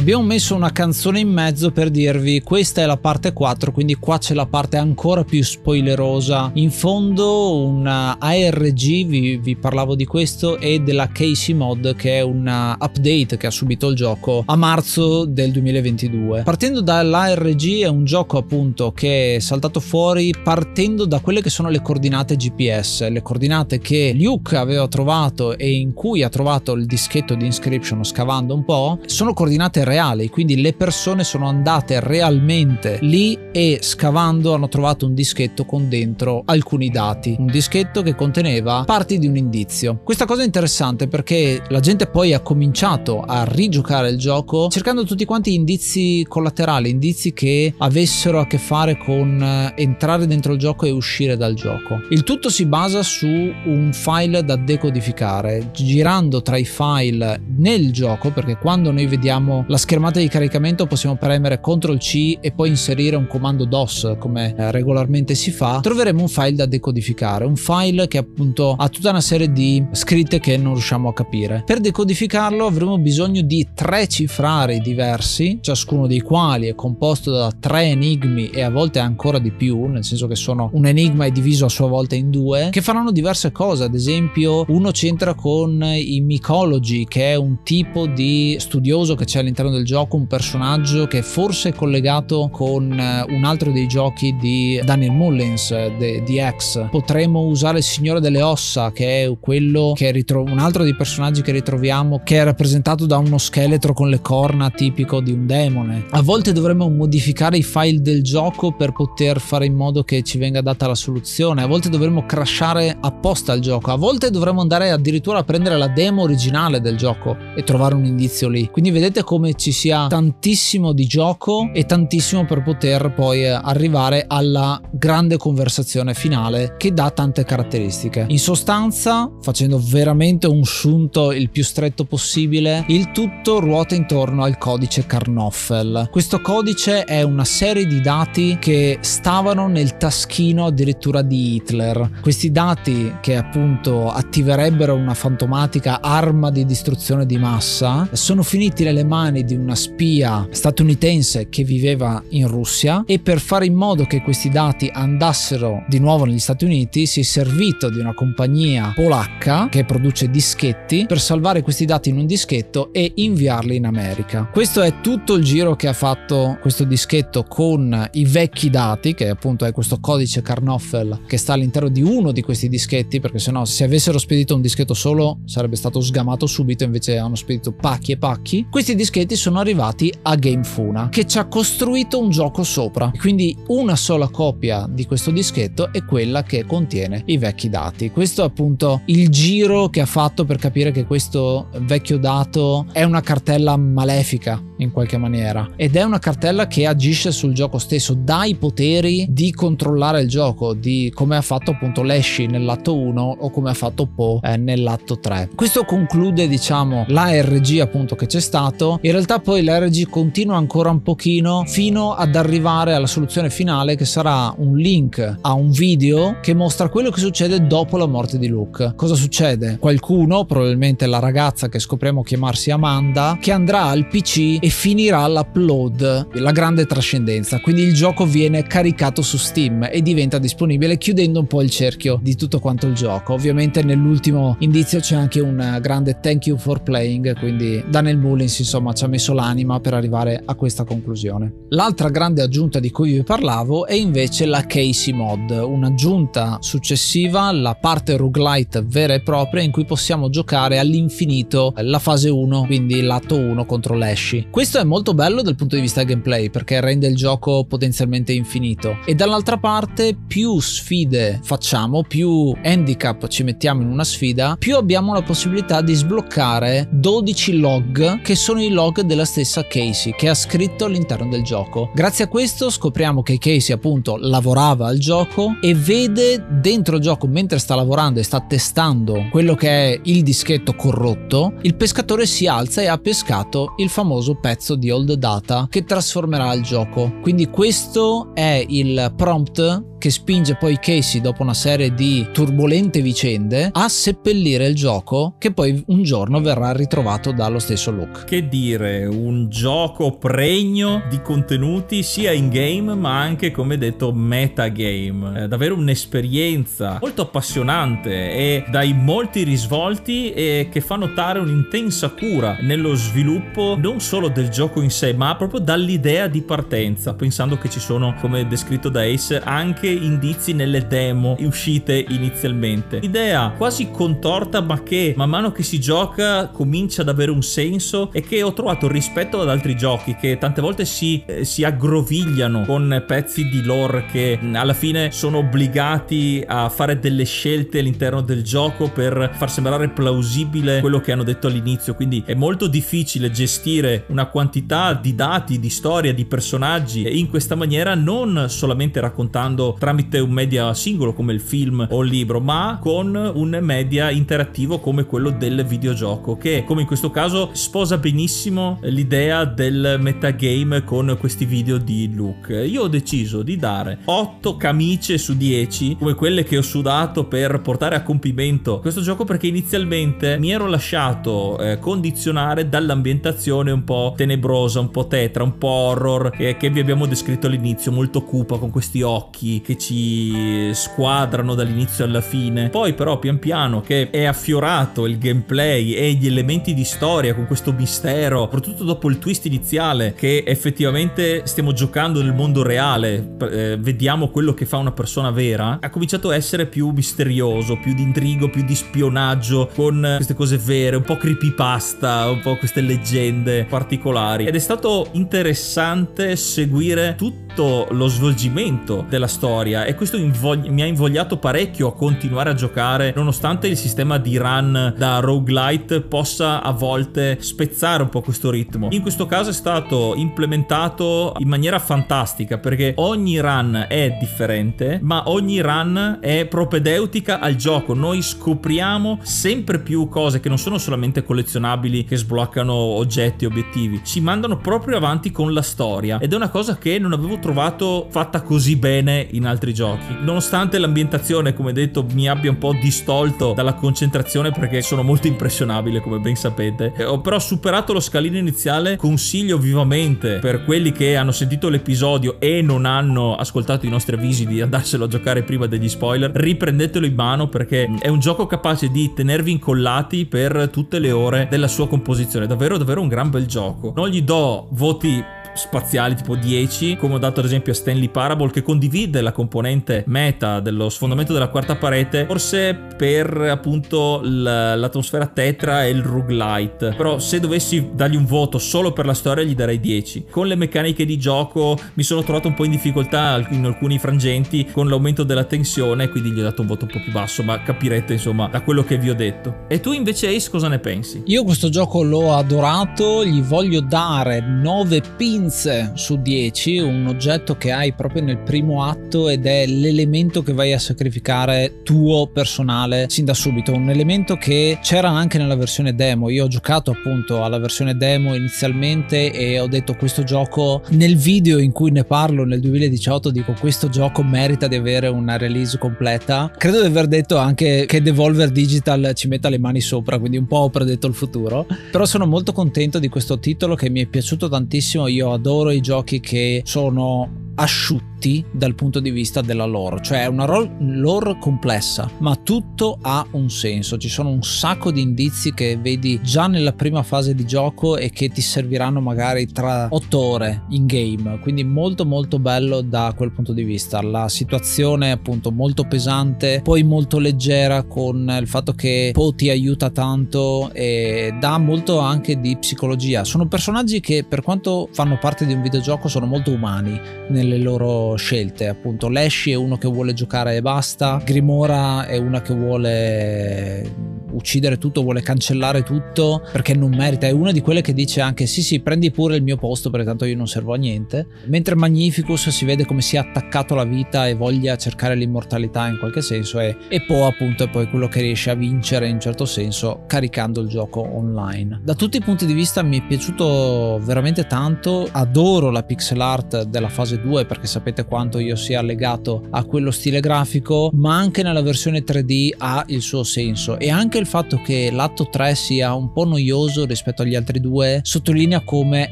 Abbiamo 0.02 0.24
messo 0.24 0.56
una 0.56 0.72
canzone 0.72 1.20
in 1.20 1.30
mezzo 1.30 1.70
per 1.70 1.91
dirvi 1.91 2.41
questa 2.41 2.82
è 2.82 2.88
la 2.88 2.97
parte 2.97 3.34
4, 3.34 3.72
quindi 3.72 3.93
qua 3.93 4.18
c'è 4.18 4.34
la 4.34 4.47
parte 4.47 4.78
ancora 4.78 5.24
più 5.24 5.43
spoilerosa. 5.43 6.49
In 6.56 6.72
fondo 6.72 7.64
una 7.64 8.18
ARG, 8.18 9.06
vi, 9.06 9.38
vi 9.38 9.56
parlavo 9.56 9.93
di 9.93 10.06
questo, 10.06 10.58
e 10.58 10.80
della 10.80 11.10
Casey 11.10 11.54
Mod 11.54 11.95
che 11.95 12.18
è 12.18 12.22
una 12.22 12.76
update 12.80 13.38
che 13.38 13.45
ha 13.45 13.52
subito 13.52 13.89
il 13.89 13.95
gioco 13.95 14.41
a 14.43 14.56
marzo 14.56 15.26
del 15.26 15.52
2022. 15.52 16.41
Partendo 16.45 16.82
dall'ARG 16.82 17.82
è 17.82 17.88
un 17.88 18.04
gioco 18.04 18.39
appunto 18.39 18.93
che 18.93 19.36
è 19.36 19.39
saltato 19.39 19.80
fuori 19.80 20.34
partendo 20.43 21.06
da 21.06 21.20
quelle 21.20 21.43
che 21.43 21.52
sono 21.52 21.70
le 21.70 21.84
coordinate 21.84 22.38
GPS, 22.38 23.08
le 23.08 23.22
coordinate 23.22 23.78
che 23.78 24.16
Luke 24.20 24.58
aveva 24.58 24.88
trovato 24.88 25.56
e 25.56 25.72
in 25.72 25.93
cui 25.93 26.24
ha 26.24 26.30
trovato 26.30 26.72
il 26.72 26.88
dischetto 26.88 27.36
di 27.36 27.45
inscription 27.45 28.04
scavando 28.04 28.56
un 28.56 28.66
po', 28.66 28.97
sono 29.06 29.34
coordinate 29.34 29.89
reali, 29.92 30.30
quindi 30.30 30.62
le 30.62 30.74
persone 30.74 31.26
sono 31.26 31.48
andate 31.48 32.00
realmente 32.00 32.98
lì 33.02 33.38
e 33.52 33.80
scavando 33.82 34.54
hanno 34.54 34.70
trovato 34.70 35.06
un 35.06 35.14
dischetto 35.14 35.66
con 35.66 35.89
dentro 35.89 36.44
alcuni 36.46 36.89
dati, 36.89 37.36
un 37.38 37.48
dischetto 37.48 38.02
che 38.02 38.16
conteneva 38.16 38.84
parti 38.86 39.20
di 39.20 39.28
un 39.28 39.36
indizio. 39.36 40.00
Questa 40.04 40.26
cosa 40.26 40.44
è 40.44 40.46
interessante 40.46 41.08
perché 41.08 41.62
la 41.68 41.82
gente 41.82 42.08
poi 42.08 42.34
ha 42.34 42.39
cominciato 42.39 43.22
a 43.22 43.44
rigiocare 43.44 44.10
il 44.10 44.18
gioco 44.18 44.70
cercando 44.70 45.04
tutti 45.04 45.26
quanti 45.26 45.54
indizi 45.54 46.26
collaterali, 46.28 46.89
indizi 46.89 47.34
che 47.34 47.74
avessero 47.78 48.39
a 48.39 48.48
che 48.48 48.58
fare 48.58 48.98
con 48.98 49.42
eh, 49.42 49.74
entrare 49.76 50.26
dentro 50.26 50.54
il 50.54 50.60
gioco 50.60 50.86
e 50.86 50.92
uscire 50.92 51.36
dal 51.36 51.54
gioco. 51.54 52.00
Il 52.10 52.24
tutto 52.24 52.50
si 52.50 52.66
basa 52.66 53.04
su 53.04 53.28
un 53.28 53.89
file 53.92 54.44
da 54.44 54.56
decodificare, 54.56 55.72
girando 55.74 56.42
tra 56.42 56.56
i 56.56 56.66
file 56.66 57.42
nel 57.58 57.92
gioco, 57.92 58.32
perché 58.32 58.58
quando 58.58 58.92
noi 58.92 59.08
vediamo 59.08 59.66
la 59.68 59.80
schermata 59.82 60.20
di 60.20 60.28
caricamento 60.28 60.86
possiamo 60.86 61.16
premere 61.16 61.60
CTRL 61.60 61.98
C 61.98 62.38
e 62.40 62.52
poi 62.52 62.70
inserire 62.70 63.16
un 63.16 63.26
comando 63.26 63.66
DOS 63.66 64.16
come 64.20 64.54
eh, 64.56 64.70
regolarmente 64.70 65.34
si 65.34 65.50
fa, 65.50 65.80
troveremo 65.82 66.22
un 66.22 66.28
file 66.28 66.54
da 66.54 66.68
decodificare, 66.68 67.46
un 67.46 67.56
file 67.56 68.08
che 68.08 68.20
appunto 68.20 68.76
ha 68.78 68.88
tutta 68.90 69.10
una 69.10 69.22
serie 69.22 69.52
di 69.52 69.84
scritte 69.92 70.40
che 70.40 70.56
non 70.56 70.74
riusciamo 70.74 71.10
a 71.10 71.14
capire. 71.14 71.64
Per 71.66 71.80
decodificarlo 71.80 72.68
avremo 72.68 73.00
bisogno 73.00 73.42
di 73.42 73.70
tre 73.74 74.08
cifrari 74.08 74.82
diversi, 74.82 75.58
ciascuno 75.62 76.06
dei 76.06 76.20
quali 76.20 76.68
è 76.68 76.76
composto 76.76 77.32
da 77.32 77.52
tre 77.60 77.86
enigmi 77.86 78.52
e 78.52 78.62
a 78.62 78.70
volte 78.70 79.00
ancora 79.00 79.40
di 79.40 79.52
più, 79.52 79.88
nel 79.88 80.06
senso 80.06 80.28
che 80.28 80.36
sono 80.36 80.70
un 80.74 80.86
enigma 80.86 81.26
è 81.26 81.32
diviso 81.32 81.66
a 81.66 81.70
sua 81.70 81.88
volta 81.88 82.14
in 82.14 82.30
due, 82.30 82.70
che 82.70 82.82
faranno 82.82 83.12
diverse 83.12 83.52
cose, 83.52 83.84
ad 83.84 83.96
esempio 83.96 84.64
uno 84.68 84.92
c'entra 84.92 85.34
con 85.34 85.84
i 85.84 86.22
mycologi, 86.22 87.08
che 87.08 87.32
è 87.32 87.36
un 87.36 87.64
tipo 87.64 88.06
di 88.06 88.58
studioso 88.60 89.16
che 89.16 89.26
c'è 89.26 89.40
all'interno 89.40 89.70
del 89.72 89.86
gioco, 89.86 90.15
un 90.15 90.28
personaggio 90.28 91.07
che 91.07 91.22
forse 91.22 91.69
è 91.69 91.74
collegato 91.74 92.49
con 92.51 92.91
eh, 92.91 93.26
un 93.28 93.43
altro 93.43 93.72
dei 93.72 93.88
giochi 93.88 94.36
di 94.39 94.80
Daniel 94.84 95.11
Mullins, 95.11 95.72
de, 95.97 96.22
di 96.24 96.39
X. 96.39 96.89
Potremmo 96.89 97.41
usare 97.41 97.80
il 97.80 97.84
Signore 97.84 98.19
delle 98.19 98.41
Ossa, 98.41 98.91
che 98.91 99.24
è 99.24 99.38
quello 99.39 99.93
che 99.95 100.11
ritroviamo, 100.11 100.59
un 100.59 100.63
altro 100.63 100.84
dei 100.84 100.95
personaggi 100.95 101.41
che 101.41 101.51
ritroviamo, 101.51 102.22
che 102.24 102.39
è 102.39 102.43
rappresentato 102.43 103.05
da 103.05 103.17
uno 103.17 103.38
scheletro 103.38 103.93
con 103.93 104.09
le 104.09 104.22
corna 104.22 104.69
tipico 104.69 105.22
di 105.22 105.32
un 105.32 105.45
demone. 105.45 106.05
A 106.11 106.22
volte 106.22 106.51
dovremmo 106.51 106.89
modificare 106.89 107.57
i 107.57 107.63
file 107.63 108.01
del 108.01 108.24
gioco 108.24 108.74
per 108.74 108.91
poter 108.91 109.39
fare 109.39 109.65
in 109.65 109.74
modo 109.74 110.03
che 110.03 110.22
ci 110.24 110.38
venga 110.38 110.61
data 110.61 110.88
la 110.88 110.95
soluzione, 110.95 111.61
a 111.61 111.67
volte 111.67 111.89
dovremmo 111.89 112.26
crashare 112.26 112.95
apposta 112.99 113.53
il 113.53 113.61
gioco, 113.61 113.91
a 113.91 113.95
volte 113.95 114.30
dovremmo 114.30 114.61
andare 114.61 114.91
addirittura 114.91 115.39
a 115.39 115.43
prendere 115.43 115.78
la 115.78 115.88
demo 115.88 116.24
originale 116.24 116.82
del 116.82 116.97
gioco 116.97 117.38
e 117.55 117.63
trovare 117.63 117.95
un 117.95 118.05
indizio 118.05 118.47
lì. 118.47 118.69
Quindi 118.69 118.91
vedete 118.91 119.24
come 119.24 119.53
ci 119.62 119.72
sia 119.72 120.07
tantissimo 120.07 120.91
di 120.91 121.05
gioco 121.05 121.70
e 121.72 121.86
tantissimo 121.86 122.45
per 122.45 122.64
poter 122.64 123.14
poi 123.14 123.47
arrivare 123.47 124.26
alla 124.28 124.82
grande 124.89 125.38
conversazione 125.38 126.16
finale 126.16 126.74
che 126.80 126.91
dà 126.91 127.12
tante 127.12 127.45
caratteristiche. 127.45 128.26
In 128.30 128.39
sostanza, 128.39 129.32
facendo 129.39 129.80
veramente 129.80 130.47
un 130.47 130.64
sunto 130.64 131.32
il 131.32 131.51
più 131.51 131.64
stretto 131.64 132.05
possibile, 132.05 132.86
il 132.88 133.12
tutto 133.12 133.59
ruota 133.59 133.93
intorno 133.93 134.43
al 134.43 134.57
codice 134.57 135.05
Karnoffel. 135.05 136.07
Questo 136.09 136.41
codice 136.41 137.03
è 137.03 137.22
una 137.22 137.45
serie 137.45 137.86
di 137.86 138.01
dati 138.01 138.57
che 138.59 138.97
stavano 139.01 139.68
nel 139.68 139.95
taschino 139.97 140.66
addirittura 140.66 141.22
di 141.22 141.53
Hitler. 141.53 142.18
Questi 142.20 142.51
dati 142.51 143.14
che 143.22 143.36
appunto 143.36 144.09
attiverebbero 144.09 144.95
una 144.95 145.14
fantomatica 145.14 146.01
arma 146.01 146.49
di 146.49 146.66
distruzione 146.66 147.28
di 147.28 147.38
massa 147.38 148.09
sono 148.14 148.41
finiti 148.41 148.84
nelle 148.84 149.03
mani 149.03 149.43
di 149.43 149.49
una 149.56 149.76
spia 149.76 150.47
statunitense 150.52 151.49
che 151.49 151.64
viveva 151.64 152.24
in 152.30 152.47
Russia 152.47 153.04
e 153.06 153.20
per 153.20 153.39
fare 153.39 153.66
in 153.66 153.74
modo 153.74 154.06
che 154.06 154.22
questi 154.22 154.49
dati 154.49 154.89
andassero 154.91 155.84
di 155.88 155.99
nuovo 155.99 156.26
negli 156.26 156.39
Stati 156.39 156.66
Uniti 156.66 157.06
si 157.06 157.22
è 157.22 157.24
servito 157.24 157.89
di 157.89 157.99
una 157.99 158.14
compagnia 158.14 158.91
polacca 158.95 159.68
che 159.70 159.86
produce 159.86 160.30
dischetti 160.30 161.06
per 161.08 161.20
salvare 161.20 161.62
questi 161.62 161.86
dati 161.86 162.10
in 162.10 162.18
un 162.18 162.26
dischetto 162.26 162.91
e 162.93 163.12
inviarli 163.16 163.76
in 163.76 163.86
America. 163.86 164.49
Questo 164.52 164.82
è 164.82 165.02
tutto 165.02 165.36
il 165.36 165.43
giro 165.43 165.76
che 165.76 165.88
ha 165.88 165.93
fatto 165.93 166.58
questo 166.62 166.84
dischetto 166.84 167.43
con 167.43 168.10
i 168.14 168.26
vecchi 168.26 168.70
dati, 168.70 169.14
che 169.14 169.30
appunto 169.30 169.66
è 169.66 169.72
questo 169.72 169.99
codice 169.99 170.41
Karnoffel 170.41 171.22
che 171.28 171.38
sta 171.38 171.54
all'interno 171.54 171.89
di 171.89 172.02
uno 172.02 172.32
di 172.32 172.41
questi 172.41 172.70
dischetti, 172.70 173.20
perché 173.20 173.39
sennò 173.39 173.66
se 173.66 173.84
avessero 173.84 174.18
spedito 174.18 174.56
un 174.56 174.62
dischetto 174.62 174.93
solo 174.93 175.39
sarebbe 175.45 175.76
stato 175.76 175.99
sgamato 176.02 176.45
subito, 176.45 176.84
invece 176.84 177.18
hanno 177.18 177.36
spedito 177.36 177.72
pacchi 177.72 178.12
e 178.12 178.18
pacchi. 178.18 178.68
Questi 178.70 178.95
dischetti 178.95 179.36
sono 179.42 179.58
arrivati 179.58 180.14
a 180.22 180.36
Game 180.36 180.64
Funa, 180.64 181.10
che 181.10 181.26
ci 181.26 181.39
ha 181.39 181.46
costruito 181.46 182.20
un 182.20 182.30
gioco 182.30 182.62
sopra. 182.64 183.12
Quindi 183.18 183.58
una 183.68 183.96
sola 183.96 184.30
copia 184.30 184.86
di 184.88 185.08
questo 185.08 185.32
dischetto 185.32 185.92
è 185.92 186.06
quella 186.06 186.44
che 186.44 186.64
contiene 186.66 187.24
i 187.26 187.39
vecchi 187.39 187.68
dati. 187.68 188.12
Questo 188.12 188.44
è 188.44 188.46
appunto 188.46 189.02
il 189.06 189.30
giro 189.30 189.89
che 189.89 190.02
ha 190.02 190.06
fatto 190.06 190.46
per 190.46 190.58
capire 190.58 190.92
che 190.92 191.06
questo 191.06 191.70
vecchio 191.80 192.20
dato 192.20 192.86
è 192.92 193.02
una 193.04 193.22
cartella 193.22 193.76
malefica 193.78 194.62
in 194.78 194.92
qualche 194.92 195.18
maniera 195.18 195.70
ed 195.76 195.96
è 195.96 196.04
una 196.04 196.20
cartella 196.20 196.68
che 196.68 196.86
agisce 196.86 197.32
sul 197.32 197.54
gioco 197.54 197.78
stesso, 197.78 198.14
dà 198.14 198.46
i 198.46 198.56
poteri 198.56 199.26
di 199.30 199.52
controllare 199.52 200.22
il 200.22 200.28
gioco, 200.28 200.74
di 200.74 201.12
come 201.14 201.38
ha 201.38 201.42
fatto 201.42 201.72
appunto 201.72 202.04
Leshy 202.04 202.48
nell'atto 202.48 202.96
1 202.96 203.38
o 203.39 203.50
come 203.50 203.70
ha 203.70 203.74
fatto 203.74 204.06
Po 204.08 204.39
eh, 204.44 204.58
nell'atto 204.58 205.20
3. 205.20 205.50
Questo 205.56 205.84
conclude 205.84 206.48
diciamo 206.48 207.06
l'ARG 207.08 207.80
appunto 207.80 208.16
che 208.16 208.26
c'è 208.26 208.39
stato, 208.39 209.00
in 209.02 209.12
realtà 209.22 209.39
poi 209.39 209.63
l'ARG 209.63 210.09
continua 210.09 210.57
ancora 210.57 210.89
un 210.89 211.03
pochino 211.03 211.63
fino 211.67 212.13
ad 212.13 212.36
arrivare 212.36 212.93
alla 212.93 213.05
soluzione 213.05 213.51
finale 213.51 213.95
che 213.95 214.05
sarà 214.05 214.51
un 214.57 214.76
link 214.76 215.38
a 215.41 215.53
un 215.53 215.69
video 215.69 216.39
che 216.41 216.55
mostra 216.55 216.89
quello 216.89 217.11
che 217.11 217.19
succede 217.19 217.67
dopo 217.67 217.97
la 217.97 218.07
morte 218.07 218.39
di 218.39 218.47
Luke. 218.47 218.93
Cosa 218.95 219.13
succede? 219.13 219.78
Qualcuno, 219.80 220.45
probabilmente 220.45 221.05
la 221.05 221.19
ragazza 221.19 221.69
che 221.69 221.78
scopriamo 221.78 222.24
chiamarsi 222.24 222.72
Amanda, 222.72 223.38
che 223.39 223.51
andrà 223.51 223.84
al 223.84 224.07
PC 224.07 224.57
e 224.59 224.69
finirà 224.69 225.28
l'upload, 225.28 226.30
la 226.39 226.51
grande 226.51 226.88
trascendenza. 226.88 227.59
Quindi 227.59 227.84
il 227.84 227.93
gioco 227.93 228.26
viene 228.26 228.63
caricato 228.63 229.22
su 229.22 229.38
Steam 229.38 229.88
e 229.91 230.01
diventa 230.01 230.39
disponibile 230.39 230.97
chiudendo 230.97 231.39
un 231.39 231.47
po' 231.47 231.61
il 231.61 231.69
cerchio 231.69 232.19
di 232.24 232.36
tutto 232.36 232.59
quanto 232.59 232.88
il 232.88 232.95
gioco. 232.95 233.34
Ovviamente 233.34 233.84
nell'ultimo 233.84 234.55
indizio 234.59 234.99
c'è 234.99 235.15
anche 235.15 235.39
un 235.41 235.78
grande 235.80 236.19
thank 236.19 236.47
you 236.47 236.57
for 236.57 236.82
playing, 236.82 237.38
quindi 237.38 237.84
Daniel 237.88 238.17
Mullins 238.17 238.57
insomma 238.57 238.93
ci 238.93 239.03
ha 239.03 239.07
messo 239.12 239.34
l'anima 239.34 239.80
per 239.80 239.93
arrivare 239.93 240.41
a 240.43 240.55
questa 240.55 240.84
conclusione. 240.84 241.66
L'altra 241.70 242.09
grande 242.09 242.41
aggiunta 242.41 242.80
di 242.80 242.89
cui 242.89 243.12
vi 243.12 243.24
parlavo 243.24 243.86
è 243.86 243.93
invece 243.93 244.45
la 244.45 244.66
Casey 244.66 245.14
mod, 245.14 245.51
un'aggiunta 245.51 246.57
successiva, 246.62 247.51
la 247.51 247.76
parte 247.76 248.18
roguelite 248.18 248.84
vera 248.84 249.14
e 249.14 249.22
propria 249.22 249.62
in 249.62 249.72
cui 249.72 249.86
possiamo 249.86 250.30
giocare 250.30 250.80
all'infinito 250.80 251.74
la 251.78 251.99
fase 251.99 252.30
1, 252.30 252.66
quindi 252.66 253.01
l'atto 253.01 253.38
1 253.38 253.66
contro 253.66 253.95
Lashy. 253.95 254.47
Questo 254.49 254.80
è 254.80 254.84
molto 254.84 255.14
bello 255.14 255.41
dal 255.41 255.55
punto 255.55 255.76
di 255.76 255.82
vista 255.82 256.03
gameplay 256.03 256.49
perché 256.49 256.80
rende 256.80 257.07
il 257.07 257.16
gioco 257.16 257.66
potenzialmente 257.66 258.34
infinito 258.34 258.97
e 259.05 259.14
dall'altra 259.14 259.57
parte 259.57 260.16
più 260.16 260.59
sfide 260.59 261.39
facciamo, 261.43 262.03
più 262.03 262.55
handicap 262.64 263.28
ci 263.28 263.43
mettiamo 263.43 263.82
in 263.82 263.89
una 263.89 264.03
sfida, 264.03 264.55
più 264.57 264.76
abbiamo 264.76 265.14
la 265.14 265.22
possibilità 265.22 265.82
di 265.82 265.93
sbloccare 265.93 266.88
12 266.91 267.57
log 267.59 268.22
che 268.22 268.36
sono 268.36 268.62
i 268.62 268.70
log 268.70 269.01
della 269.04 269.26
stessa 269.26 269.66
Casey 269.68 270.14
che 270.16 270.30
ha 270.30 270.34
scritto 270.34 270.86
all'interno 270.86 271.30
del 271.30 271.43
gioco. 271.43 271.91
Grazie 271.93 272.26
a 272.26 272.28
questo 272.28 272.70
scopriamo 272.70 273.22
che 273.22 273.38
Casey 273.38 273.76
appunto 273.76 274.18
lavorava 274.18 274.88
al 274.88 274.97
gioco 274.97 275.58
e 275.62 275.74
vede 275.74 276.45
dentro 276.49 276.95
il 276.95 277.02
gioco 277.02 277.28
mentre 277.28 277.60
sta 277.60 277.76
lavorando 277.76 278.20
e 278.20 278.24
sta 278.24 278.41
testando 278.41 279.28
quello 279.32 279.56
che 279.56 279.70
è 279.70 279.99
il 280.04 280.24
dischetto 280.24 280.76
corrotto, 280.76 281.54
il 281.62 281.76
pescatore 281.76 282.26
si 282.26 282.47
alza 282.47 282.82
e 282.82 282.88
ha 282.88 282.97
pescato 282.97 283.74
il 283.78 283.89
famoso 283.89 284.36
pezzo 284.36 284.76
di 284.76 284.89
old 284.89 285.14
data 285.14 285.68
che 285.70 285.84
trasformerà 285.84 286.54
il 286.54 286.62
gioco. 286.62 287.20
Quindi 287.22 287.47
questo 287.49 288.32
è 288.34 288.66
il 288.68 289.14
prompt 289.16 289.89
che 290.02 290.10
spinge 290.10 290.56
poi 290.56 290.80
Casey 290.80 291.22
dopo 291.22 291.43
una 291.43 291.54
serie 291.54 291.93
di 291.93 292.28
turbolente 292.34 293.02
vicende 293.02 293.70
a 293.72 293.88
seppellire 293.88 294.66
il 294.66 294.74
gioco 294.74 295.36
che 295.38 295.54
poi 295.54 295.84
un 295.89 296.02
giorno 296.02 296.41
verrà 296.41 296.72
ritrovato 296.72 297.32
dallo 297.32 297.60
stesso 297.60 297.91
Luke. 297.91 298.24
Che 298.26 298.47
dire, 298.47 299.06
un 299.06 299.47
gioco 299.47 300.18
pregno 300.18 301.04
di 301.08 301.22
contenuti 301.22 302.02
sia 302.02 302.32
in 302.32 302.49
game 302.49 302.95
ma 302.95 303.20
anche 303.20 303.52
come 303.52 303.78
detto 303.78 304.12
metagame, 304.12 305.43
è 305.43 305.47
davvero 305.47 305.76
un'esperienza 305.76 306.97
molto 306.99 307.22
appassionante 307.22 308.10
e 308.10 308.66
dai 308.72 308.93
molti 308.93 309.43
risvolti 309.43 310.34
e 310.34 310.70
che 310.72 310.82
fa 310.82 310.95
notare 310.95 311.38
un'intensa 311.38 312.10
cura 312.10 312.58
nello 312.62 312.95
sviluppo 312.95 313.78
non 313.80 313.99
solo 313.99 314.30
del 314.30 314.49
gioco 314.49 314.82
in 314.82 314.89
sé 314.89 315.14
ma 315.14 315.36
proprio 315.36 315.60
dall'idea 315.60 316.26
di 316.26 316.41
partenza 316.41 317.14
pensando 317.14 317.60
che 317.60 317.70
ci 317.70 317.80
sono 317.80 318.16
come 318.20 318.47
descritto 318.47 318.89
da 318.89 319.02
Ace 319.02 319.39
anche 319.39 319.89
indizi 319.92 320.54
nelle 320.54 320.88
demo 320.88 321.36
uscite 321.39 322.06
inizialmente. 322.10 323.00
Idea 323.02 323.54
quasi 323.58 323.89
contorta 323.92 324.62
ma 324.62 324.82
che 324.84 325.14
man 325.16 325.30
mano 325.30 325.52
che 325.52 325.64
si 325.64 325.80
gioca 325.80 326.48
comincia 326.48 327.02
ad 327.02 327.10
avere 327.10 327.32
un 327.32 327.42
senso 327.42 328.12
e 328.12 328.22
che 328.22 328.44
ho 328.44 328.54
trovato 328.54 328.88
rispetto 328.88 329.39
ad 329.42 329.50
altri 329.50 329.76
giochi 329.76 330.16
che 330.16 330.38
tante 330.38 330.62
volte 330.62 330.86
si, 330.86 331.24
eh, 331.26 331.46
si 331.46 331.64
aggrovigliano 331.64 332.66
con 332.66 333.04
pezzi 333.08 333.48
di 333.50 333.64
lore 333.64 334.06
che 334.12 334.39
alla 334.54 334.74
fine 334.74 335.12
sono 335.12 335.39
obbligati 335.39 336.44
a 336.46 336.70
fare 336.70 337.00
delle 337.00 337.26
scelte 337.26 337.80
all'interno 337.80 338.22
del 338.22 338.44
gioco 338.44 338.89
per 338.89 339.32
far 339.34 339.50
sembrare 339.50 339.89
plausibile 339.89 340.80
quello 340.80 341.00
che 341.00 341.12
hanno 341.12 341.24
detto 341.24 341.48
all'inizio. 341.48 341.96
Quindi 341.96 342.24
è 342.26 342.34
molto 342.34 342.68
difficile 342.68 343.32
gestire 343.32 344.06
una 344.08 344.26
quantità 344.26 344.94
di 344.94 345.16
dati, 345.16 345.60
di 345.60 345.70
storia, 345.70 346.14
di 346.14 346.26
personaggi 346.26 347.20
in 347.20 347.30
questa 347.30 347.56
maniera 347.56 347.96
non 347.96 348.46
solamente 348.48 349.00
raccontando 349.00 349.76
tramite 349.82 350.20
un 350.20 350.30
media 350.30 350.76
singolo 350.76 351.12
come 351.12 351.34
il 351.34 351.42
film 351.42 351.88
o 351.90 352.04
il 352.04 352.10
libro, 352.12 352.40
ma 352.40 352.78
con 352.80 353.16
un 353.16 353.58
media 353.64 354.12
interattivo 354.12 354.78
come 354.78 355.06
quello 355.06 355.32
del 355.32 355.66
videogioco 355.66 356.38
che 356.38 356.64
come 356.68 356.82
in 356.82 356.88
questo 356.88 357.10
caso 357.10 357.50
sposa 357.54 357.98
benissimo 357.98 358.78
l'idea 358.84 359.44
del 359.44 359.98
metagame 360.00 360.84
con 360.84 361.18
questi 361.20 361.46
video 361.46 361.80
di 361.80 362.14
Luke. 362.14 362.64
Io 362.64 362.84
ho 362.84 362.88
deciso 362.88 363.42
di 363.42 363.58
dare 363.58 363.98
8 364.06 364.56
camicie 364.56 365.18
su 365.18 365.36
10 365.36 365.96
come 365.98 366.14
quelle 366.14 366.44
che 366.44 366.60
ho 366.60 366.62
sudato 366.62 367.24
per 367.24 367.62
portare 367.62 367.96
a 367.96 368.04
compimento 368.04 368.82
questo 368.82 369.02
gioco 369.02 369.24
perché 369.24 369.48
inizialmente 369.48 370.38
mi 370.38 370.52
ero 370.52 370.68
lasciato 370.68 371.58
eh, 371.58 371.80
condizionare 371.80 372.70
dall'ambientazione 372.70 373.72
un 373.72 373.84
po' 373.84 374.14
tenebrosa, 374.16 374.80
un 374.80 374.92
po' 374.92 375.08
tetra, 375.08 375.42
un 375.42 375.58
po' 375.58 375.70
horror 375.70 376.30
che, 376.30 376.56
che 376.56 376.70
vi 376.70 376.80
abbiamo 376.80 377.08
descritto 377.08 377.48
all'inizio, 377.48 377.92
molto 377.92 378.22
cupa 378.22 378.60
con 378.60 378.70
questi 378.70 379.02
occhi 379.02 379.62
che 379.72 379.78
ci 379.78 380.72
squadrano 380.74 381.55
dall'inizio 381.55 382.05
alla 382.05 382.22
fine. 382.22 382.69
Poi 382.69 382.93
però 382.93 383.19
pian 383.19 383.39
piano 383.39 383.82
che 383.82 384.09
è 384.09 384.26
affiorato 384.26 385.05
il 385.05 385.17
gameplay 385.17 385.93
e 385.93 386.13
gli 386.13 386.28
elementi 386.28 386.74
di 386.74 386.84
storia 386.84 387.34
con 387.34 387.45
questo 387.45 387.72
mistero, 387.72 388.41
soprattutto 388.41 388.84
dopo 388.84 389.09
il 389.09 389.19
twist 389.19 389.45
iniziale 389.45 390.13
che 390.15 390.43
effettivamente 390.45 391.43
stiamo 391.45 391.74
giocando 391.74 392.22
nel 392.22 392.34
mondo 392.34 392.63
reale, 392.63 393.36
eh, 393.49 393.78
vediamo 393.80 394.30
quello 394.30 394.53
che 394.53 394.65
fa 394.65 394.78
una 394.78 394.91
persona 394.91 395.32
vera, 395.32 395.78
ha 395.82 395.89
cominciato 395.89 396.30
a 396.30 396.36
essere 396.36 396.65
più 396.65 396.89
misterioso, 396.89 397.78
più 397.82 397.93
di 397.93 398.01
intrigo, 398.01 398.49
più 398.49 398.63
di 398.63 398.76
spionaggio, 398.76 399.69
con 399.74 400.13
queste 400.15 400.34
cose 400.34 400.57
vere, 400.57 400.97
un 400.97 401.03
po' 401.03 401.17
creepypasta, 401.17 402.30
un 402.30 402.41
po' 402.41 402.57
queste 402.57 402.82
leggende 402.82 403.65
particolari. 403.65 404.45
Ed 404.45 404.55
è 404.55 404.59
stato 404.59 405.07
interessante 405.13 406.36
seguire 406.36 407.15
tutto 407.17 407.39
tutto 407.52 407.88
lo 407.91 408.08
svolgimento 408.08 409.06
della 409.08 409.28
storia 409.28 409.84
e 409.84 409.93
questo 409.95 410.18
invogli- 410.18 410.70
mi 410.70 410.82
ha 410.82 410.86
invogliato 410.86 411.38
parecchio 411.38 411.89
a 411.89 411.93
continuare 411.93 412.49
a 412.49 412.54
giocare 412.54 413.14
nonostante 413.16 413.68
il 413.68 413.78
sistema 413.78 414.18
di 414.18 414.38
run 414.38 414.93
da 414.97 415.20
roguelite 415.20 416.02
possa 416.02 416.64
a 416.64 416.72
volte 416.72 417.38
spezzare 417.41 418.04
un 418.04 418.10
po' 418.10 418.22
questo 418.22 418.49
ritmo. 418.49 418.88
In 418.91 419.02
questo 419.02 419.26
caso 419.26 419.49
è 419.49 419.54
stato 419.54 420.14
implementato 420.16 421.34
in 421.39 421.47
maniera 421.47 421.80
fantastica 421.80 422.58
perché 422.58 422.93
ogni 422.97 423.39
run 423.39 423.86
è 423.88 424.16
differente 424.20 424.99
ma 425.02 425.24
ogni 425.30 425.60
run 425.60 426.20
è 426.22 426.45
propedeutica 426.45 427.39
al 427.39 427.56
gioco. 427.56 427.93
Noi 427.93 428.22
scopriamo 428.22 429.20
sempre 429.24 429.80
più 429.80 430.08
cose 430.08 430.39
che 430.39 430.47
non 430.47 430.58
sono 430.58 430.78
solamente 430.78 431.24
collezionabili 431.24 432.06
che 432.06 432.16
sbloccano 432.16 432.74
oggetti 432.74 433.43
e 433.43 433.47
obiettivi, 433.47 434.02
ci 434.06 434.22
mandano 434.22 434.58
proprio 434.58 434.95
avanti 434.97 435.32
con 435.32 435.54
la 435.54 435.62
storia 435.62 436.20
ed 436.20 436.32
è 436.32 436.36
una 436.36 436.49
cosa 436.49 436.78
che 436.78 436.97
non 436.97 437.12
avevo 437.12 437.39
trovato 437.42 438.08
fatta 438.10 438.42
così 438.42 438.78
bene 438.78 439.28
in 439.32 439.46
altri 439.46 439.74
giochi. 439.74 440.16
Nonostante 440.22 440.78
l'ambientazione, 440.78 441.54
come 441.54 441.74
detto, 441.74 442.06
mi 442.14 442.30
abbia 442.30 442.52
un 442.52 442.58
po' 442.58 442.74
distolto 442.80 443.52
dalla 443.54 443.74
concentrazione 443.74 444.52
perché 444.52 444.82
sono 444.82 445.04
molto 445.04 445.28
impressionabile, 445.28 446.00
come 446.00 446.20
ben 446.20 446.36
sapete. 446.36 446.94
Eh, 446.96 447.04
ho 447.04 447.20
però 447.20 447.39
superato 447.39 447.92
lo 447.92 448.00
scalino 448.00 448.38
iniziale, 448.38 448.96
consiglio 448.96 449.58
vivamente 449.58 450.38
per 450.39 450.64
quelli 450.64 450.94
che 450.94 451.18
hanno 451.18 451.32
sentito 451.32 451.68
l'episodio 451.68 452.39
e 452.39 452.62
non 452.62 452.86
hanno 452.86 453.36
ascoltato 453.36 453.86
i 453.86 453.89
nostri 453.89 454.16
avvisi 454.16 454.46
di 454.46 454.62
andarselo 454.62 455.06
a 455.06 455.08
giocare 455.08 455.44
prima 455.44 455.66
degli 455.66 455.89
spoiler, 455.89 456.32
riprendetelo 456.32 457.06
in 457.06 457.16
mano 457.16 457.48
perché 457.48 457.89
è 458.00 458.08
un 458.08 458.20
gioco 458.20 458.46
capace 458.46 458.89
di 458.89 459.12
tenervi 459.14 459.52
incollati 459.52 460.26
per 460.26 460.70
tutte 460.72 461.00
le 461.00 461.12
ore 461.12 461.48
della 461.50 461.68
sua 461.68 461.88
composizione. 461.88 462.46
Davvero, 462.46 462.78
davvero 462.78 463.02
un 463.02 463.08
gran 463.08 463.30
bel 463.30 463.48
gioco. 463.48 463.92
Non 463.96 464.10
gli 464.10 464.22
do 464.22 464.68
voti 464.72 465.39
spaziali 465.54 466.16
tipo 466.16 466.36
10, 466.36 466.97
come 466.97 467.16
ho 467.16 467.18
dato 467.18 467.39
ad 467.39 467.45
esempio 467.45 467.72
a 467.72 467.76
Stanley 467.76 468.10
Parable 468.10 468.52
che 468.52 468.62
condivide 468.62 469.22
la 469.22 469.32
componente 469.32 470.04
meta 470.08 470.60
dello 470.60 470.89
sfondamento 470.89 471.34
della 471.34 471.49
quarta 471.49 471.76
parete, 471.76 472.26
forse 472.26 472.74
per 472.95 473.36
appunto 473.49 474.22
l'atmosfera 474.24 475.28
tetra 475.28 475.86
e 475.86 475.89
il 475.89 476.02
roguelite. 476.02 476.93
Però 476.95 477.20
se 477.20 477.39
dovessi 477.39 477.91
dargli 477.93 478.16
un 478.16 478.26
voto 478.26 478.58
solo 478.58 478.91
per 478.93 479.06
la 479.06 479.14
storia 479.14 479.43
gli 479.43 479.56
darei 479.56 479.80
10. 479.80 480.26
Con 480.30 480.47
le 480.47 480.56
meccaniche 480.56 481.06
di 481.06 481.18
gioco 481.18 481.78
mi 481.93 482.04
sono 482.04 482.24
trovato 482.24 482.47
un 482.47 482.54
po' 482.54 482.64
in 482.64 482.72
difficoltà 482.72 483.45
in 483.49 483.66
alcuni 483.66 483.99
frangenti 483.99 484.68
con 484.72 484.88
l'aumento 484.88 485.24
della 485.24 485.43
tensione, 485.43 486.10
quindi 486.10 486.32
gli 486.32 486.39
ho 486.39 486.43
dato 486.43 486.62
un 486.62 486.68
voto 486.68 486.86
un 486.86 486.91
po' 486.91 486.99
più 486.99 487.12
basso, 487.12 487.43
ma 487.43 487.62
capirete 487.62 488.14
insomma 488.14 488.47
da 488.47 488.62
quello 488.62 488.84
che 488.84 488.97
vi 488.97 489.10
ho 489.10 489.16
detto. 489.16 489.66
E 489.68 489.80
tu 489.80 489.91
invece 489.91 490.28
Ace 490.28 490.49
cosa 490.49 490.68
ne 490.68 490.80
pensi? 490.80 491.24
Io 491.26 491.43
questo 491.43 491.70
gioco 491.70 492.04
l'ho 492.04 492.34
adorato, 492.34 493.26
gli 493.26 493.41
voglio 493.41 493.82
dare 493.82 494.39
9 494.41 495.02
pin 495.18 495.41
pinze 495.42 495.94
su 495.96 496.22
10, 496.22 496.78
un 496.80 497.08
oggetto 497.08 497.56
che 497.58 497.72
hai 497.72 497.94
proprio 497.94 498.22
nel 498.22 498.38
primo 498.38 498.84
atto 498.84 499.28
ed 499.28 499.48
è 499.48 499.66
l'elemento 499.66 500.44
che 500.44 500.54
vai 500.54 500.72
a 500.72 500.78
sacrificare 500.78 501.82
tuo 501.82 502.28
personale 502.28 503.08
sin 503.10 503.26
da 503.26 503.34
subito, 503.34 503.74
un 503.74 503.89
elemento 503.89 504.36
che 504.36 504.78
c'era 504.84 505.10
anche 505.10 505.39
nella 505.39 505.56
versione 505.56 505.96
demo. 505.96 506.30
Io 506.30 506.46
ho 506.46 506.48
giocato 506.48 506.92
appunto 506.92 507.44
alla 507.44 507.58
versione 507.58 507.98
demo 507.98 508.36
inizialmente 508.36 509.32
e 509.32 509.60
ho 509.60 509.68
detto 509.68 509.96
questo 509.96 510.24
gioco 510.24 510.84
nel 510.89 511.18
video 511.18 511.58
in 511.58 511.72
cui 511.72 511.89
ne 511.89 512.04
parlo 512.04 512.46
nel 512.46 512.60
2018 512.60 513.32
dico 513.32 513.56
questo 513.60 513.89
gioco 513.89 514.22
merita 514.22 514.68
di 514.68 514.76
avere 514.76 515.08
una 515.08 515.38
release 515.38 515.80
completa. 515.80 516.52
Credo 516.56 516.82
di 516.82 516.88
aver 516.88 517.08
detto 517.08 517.38
anche 517.38 517.86
che 517.88 518.02
Devolver 518.02 518.52
Digital 518.52 519.14
ci 519.16 519.28
metta 519.28 519.50
le 519.50 519.58
mani 519.58 519.82
sopra, 519.82 520.20
quindi 520.20 520.38
un 520.38 520.46
po' 520.46 520.58
ho 520.58 520.70
predetto 520.70 521.08
il 521.08 521.16
futuro. 521.16 521.66
Però 521.92 522.06
sono 522.06 522.28
molto 522.28 522.52
contento 522.54 523.00
di 523.00 523.10
questo 523.10 523.39
titolo 523.39 523.74
che 523.74 523.89
mi 523.89 524.02
è 524.02 524.06
piaciuto 524.06 524.48
tantissimo. 524.48 525.08
Io 525.08 525.31
adoro 525.34 525.72
i 525.72 525.82
giochi 525.82 526.20
che 526.20 526.62
sono 526.66 527.30
asciutti 527.56 528.11
dal 528.51 528.76
punto 528.76 528.99
di 528.99 529.09
vista 529.09 529.41
della 529.41 529.65
lore, 529.65 530.01
cioè 530.01 530.24
è 530.24 530.28
una 530.28 530.45
lore 530.80 531.38
complessa, 531.39 532.09
ma 532.19 532.36
tutto 532.36 532.99
ha 533.01 533.26
un 533.32 533.49
senso. 533.49 533.97
Ci 533.97 534.09
sono 534.09 534.30
un 534.30 534.43
sacco 534.43 534.91
di 534.91 535.01
indizi 535.01 535.53
che 535.53 535.78
vedi 535.78 536.22
già 536.22 536.45
nella 536.47 536.74
prima 536.74 537.01
fase 537.01 537.34
di 537.34 537.45
gioco 537.45 537.97
e 537.97 538.11
che 538.11 538.30
ti 538.30 538.41
serviranno 538.41 539.01
magari 539.01 539.47
tra 539.47 539.88
otto 539.89 540.19
ore 540.19 540.65
in 540.69 540.86
game, 540.86 541.39
quindi 541.39 541.63
molto 541.63 542.05
molto 542.05 542.38
bello 542.38 542.82
da 542.82 543.13
quel 543.15 543.32
punto 543.32 543.53
di 543.53 543.63
vista. 543.63 544.01
La 544.01 544.30
situazione 544.30 545.07
è 545.07 545.11
appunto 545.11 545.51
molto 545.51 545.86
pesante, 545.86 546.61
poi 546.63 546.84
molto 546.84 547.17
leggera 547.17 547.84
con 547.84 548.36
il 548.39 548.47
fatto 548.47 548.74
che 548.74 549.11
Po 549.13 549.34
ti 549.34 549.49
aiuta 549.49 549.89
tanto 549.89 550.72
e 550.74 551.34
dà 551.39 551.57
molto 551.57 551.99
anche 551.99 552.39
di 552.39 552.55
psicologia. 552.57 553.24
Sono 553.24 553.47
personaggi 553.47 553.99
che 553.99 554.24
per 554.24 554.41
quanto 554.41 554.89
fanno 554.91 555.17
parte 555.19 555.45
di 555.45 555.53
un 555.53 555.61
videogioco 555.61 556.07
sono 556.07 556.26
molto 556.26 556.51
umani 556.51 556.99
nelle 557.30 557.57
loro 557.57 558.11
scelte. 558.16 558.68
Appunto, 558.68 559.09
Leshy 559.09 559.51
è 559.51 559.55
uno 559.55 559.78
che 559.78 559.88
vuole 559.88 560.14
giocare 560.14 560.55
e 560.55 560.62
basta, 560.62 561.22
Grimora 561.24 562.05
è 562.05 562.18
una 562.18 562.41
che 562.41 562.53
vuole 562.53 564.20
uccidere 564.34 564.78
tutto, 564.78 565.02
vuole 565.02 565.22
cancellare 565.22 565.84
tutto 565.84 566.42
perché 566.52 566.74
non 566.74 566.94
merita. 566.96 567.28
È 567.28 567.32
una 567.32 567.52
di 567.52 567.62
quelle 567.62 567.82
che 567.82 567.94
dice 567.94 568.22
anche 568.22 568.46
sì 568.46 568.62
sì 568.62 568.80
prendi 568.80 569.12
pure 569.12 569.36
il 569.36 569.44
mio 569.44 569.58
posto 569.58 569.90
perché 569.90 570.06
tanto 570.06 570.26
io 570.26 570.36
non 570.36 570.48
servo 570.48 570.74
a 570.74 570.78
niente. 570.78 571.28
Mentre 571.46 571.76
Magnificus 571.76 572.50
si 572.50 572.66
vede 572.66 572.86
come 572.86 573.02
sia 573.02 573.22
attaccato 573.22 573.74
alla 573.74 573.84
vita 573.84 574.28
e 574.28 574.36
voglia 574.36 574.76
cercare 574.76 575.16
l'immortalità 575.16 575.88
in 575.88 575.98
qualche 575.98 576.22
senso 576.22 576.60
e, 576.60 576.76
e 576.90 577.02
Poe 577.02 577.28
appunto 577.28 577.64
è 577.64 577.70
poi 577.70 577.88
quello 577.88 578.08
che 578.08 578.22
riesce 578.22 578.50
a 578.50 578.56
vincere 578.56 579.08
in 579.08 579.20
certo 579.20 579.46
senso 579.46 580.04
caricando 580.08 580.62
il 580.62 580.68
gioco 580.68 581.02
online. 581.02 581.82
Da 581.84 581.94
tutti 581.94 582.18
i 582.18 582.22
punti 582.22 582.46
di 582.46 582.54
vista 582.54 582.82
mi 582.82 583.00
è 583.00 583.06
piaciuto 583.06 584.00
veramente 584.04 584.48
tanto, 584.48 585.08
adoro 585.12 585.70
la 585.70 585.84
pixel 585.84 586.22
art 586.22 586.64
della 586.64 586.90
fase 586.90 587.20
2 587.20 587.46
perché 587.46 587.68
sapete 587.68 588.06
quanto 588.06 588.40
io 588.40 588.56
sia 588.56 588.82
legato 588.82 589.48
a 589.50 589.64
quello 589.64 589.92
stile 589.92 590.20
grafico, 590.20 590.90
ma 590.94 591.18
anche 591.18 591.44
nella 591.44 591.62
versione 591.62 592.04
3D 592.04 592.54
ha 592.58 592.84
il 592.88 593.02
suo 593.02 593.24
senso 593.24 593.78
e 593.78 593.90
anche 593.90 594.18
il 594.22 594.28
fatto 594.28 594.61
che 594.61 594.89
l'atto 594.91 595.28
3 595.30 595.55
sia 595.55 595.93
un 595.93 596.11
po' 596.11 596.26
noioso 596.26 596.86
rispetto 596.86 597.24
agli 597.24 597.36
altri 597.36 597.59
due 597.59 597.99
sottolinea 598.03 598.61
come 598.61 599.11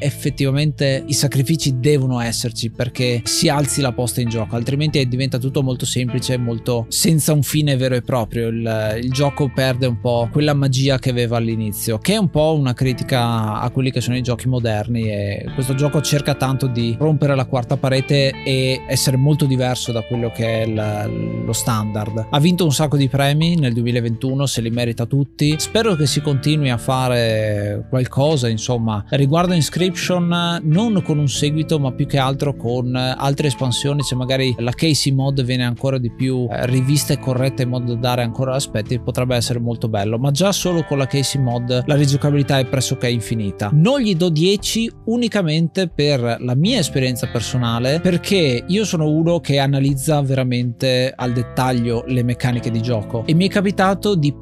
effettivamente 0.00 1.02
i 1.06 1.12
sacrifici 1.12 1.78
devono 1.78 2.20
esserci 2.20 2.70
perché 2.70 3.22
si 3.24 3.48
alzi 3.48 3.80
la 3.80 3.92
posta 3.92 4.20
in 4.20 4.28
gioco, 4.28 4.56
altrimenti 4.56 5.06
diventa 5.08 5.38
tutto 5.38 5.62
molto 5.62 5.84
semplice, 5.84 6.36
molto 6.36 6.86
senza 6.88 7.32
un 7.32 7.42
fine 7.42 7.76
vero 7.76 7.96
e 7.96 8.02
proprio. 8.02 8.48
Il, 8.48 9.00
il 9.02 9.10
gioco 9.10 9.50
perde 9.52 9.86
un 9.86 10.00
po' 10.00 10.28
quella 10.30 10.54
magia 10.54 10.98
che 10.98 11.10
aveva 11.10 11.36
all'inizio, 11.36 11.98
che 11.98 12.14
è 12.14 12.16
un 12.16 12.30
po' 12.30 12.54
una 12.54 12.72
critica 12.72 13.60
a 13.60 13.70
quelli 13.70 13.90
che 13.90 14.00
sono 14.00 14.16
i 14.16 14.22
giochi 14.22 14.48
moderni 14.48 15.10
e 15.10 15.46
questo 15.54 15.74
gioco 15.74 16.00
cerca 16.00 16.34
tanto 16.34 16.66
di 16.66 16.96
rompere 16.98 17.34
la 17.34 17.46
quarta 17.46 17.76
parete 17.76 18.32
e 18.44 18.82
essere 18.86 19.16
molto 19.16 19.44
diverso 19.44 19.92
da 19.92 20.02
quello 20.02 20.30
che 20.30 20.62
è 20.62 20.66
il, 20.66 21.44
lo 21.44 21.52
standard. 21.52 22.28
Ha 22.30 22.38
vinto 22.38 22.64
un 22.64 22.72
sacco 22.72 22.96
di 22.96 23.08
premi 23.08 23.56
nel 23.56 23.72
2021, 23.72 24.46
se 24.46 24.60
li 24.60 24.70
merita 24.70 24.99
tutti. 25.06 25.54
Spero 25.58 25.94
che 25.94 26.06
si 26.06 26.20
continui 26.20 26.70
a 26.70 26.78
fare 26.78 27.86
qualcosa, 27.88 28.48
insomma, 28.48 29.04
riguardo 29.10 29.54
Inscription, 29.54 30.60
non 30.62 31.02
con 31.02 31.18
un 31.18 31.28
seguito, 31.28 31.78
ma 31.78 31.92
più 31.92 32.06
che 32.06 32.18
altro 32.18 32.54
con 32.54 32.94
altre 32.94 33.48
espansioni, 33.48 34.02
se 34.02 34.14
magari 34.14 34.54
la 34.58 34.72
Casey 34.72 35.12
mod 35.12 35.42
viene 35.42 35.64
ancora 35.64 35.98
di 35.98 36.10
più 36.10 36.46
eh, 36.50 36.66
rivista 36.66 37.12
e 37.12 37.18
corretta 37.18 37.62
in 37.62 37.68
modo 37.68 37.94
da 37.94 38.10
dare 38.10 38.22
ancora 38.22 38.54
aspetti, 38.54 38.98
potrebbe 38.98 39.36
essere 39.36 39.58
molto 39.58 39.88
bello, 39.88 40.18
ma 40.18 40.30
già 40.30 40.52
solo 40.52 40.84
con 40.84 40.98
la 40.98 41.06
Casey 41.06 41.40
mod 41.40 41.84
la 41.86 41.94
rigiocabilità 41.94 42.58
è 42.58 42.66
pressoché 42.66 43.08
infinita. 43.08 43.70
Non 43.72 44.00
gli 44.00 44.14
do 44.16 44.28
10 44.28 44.90
unicamente 45.06 45.88
per 45.88 46.38
la 46.40 46.54
mia 46.54 46.78
esperienza 46.78 47.28
personale, 47.28 48.00
perché 48.00 48.64
io 48.66 48.84
sono 48.84 49.08
uno 49.08 49.40
che 49.40 49.58
analizza 49.58 50.20
veramente 50.22 51.12
al 51.14 51.32
dettaglio 51.32 52.04
le 52.06 52.22
meccaniche 52.22 52.70
di 52.70 52.82
gioco 52.82 53.24
e 53.26 53.34
mi 53.34 53.46
è 53.46 53.50
capitato 53.50 54.14
di 54.14 54.34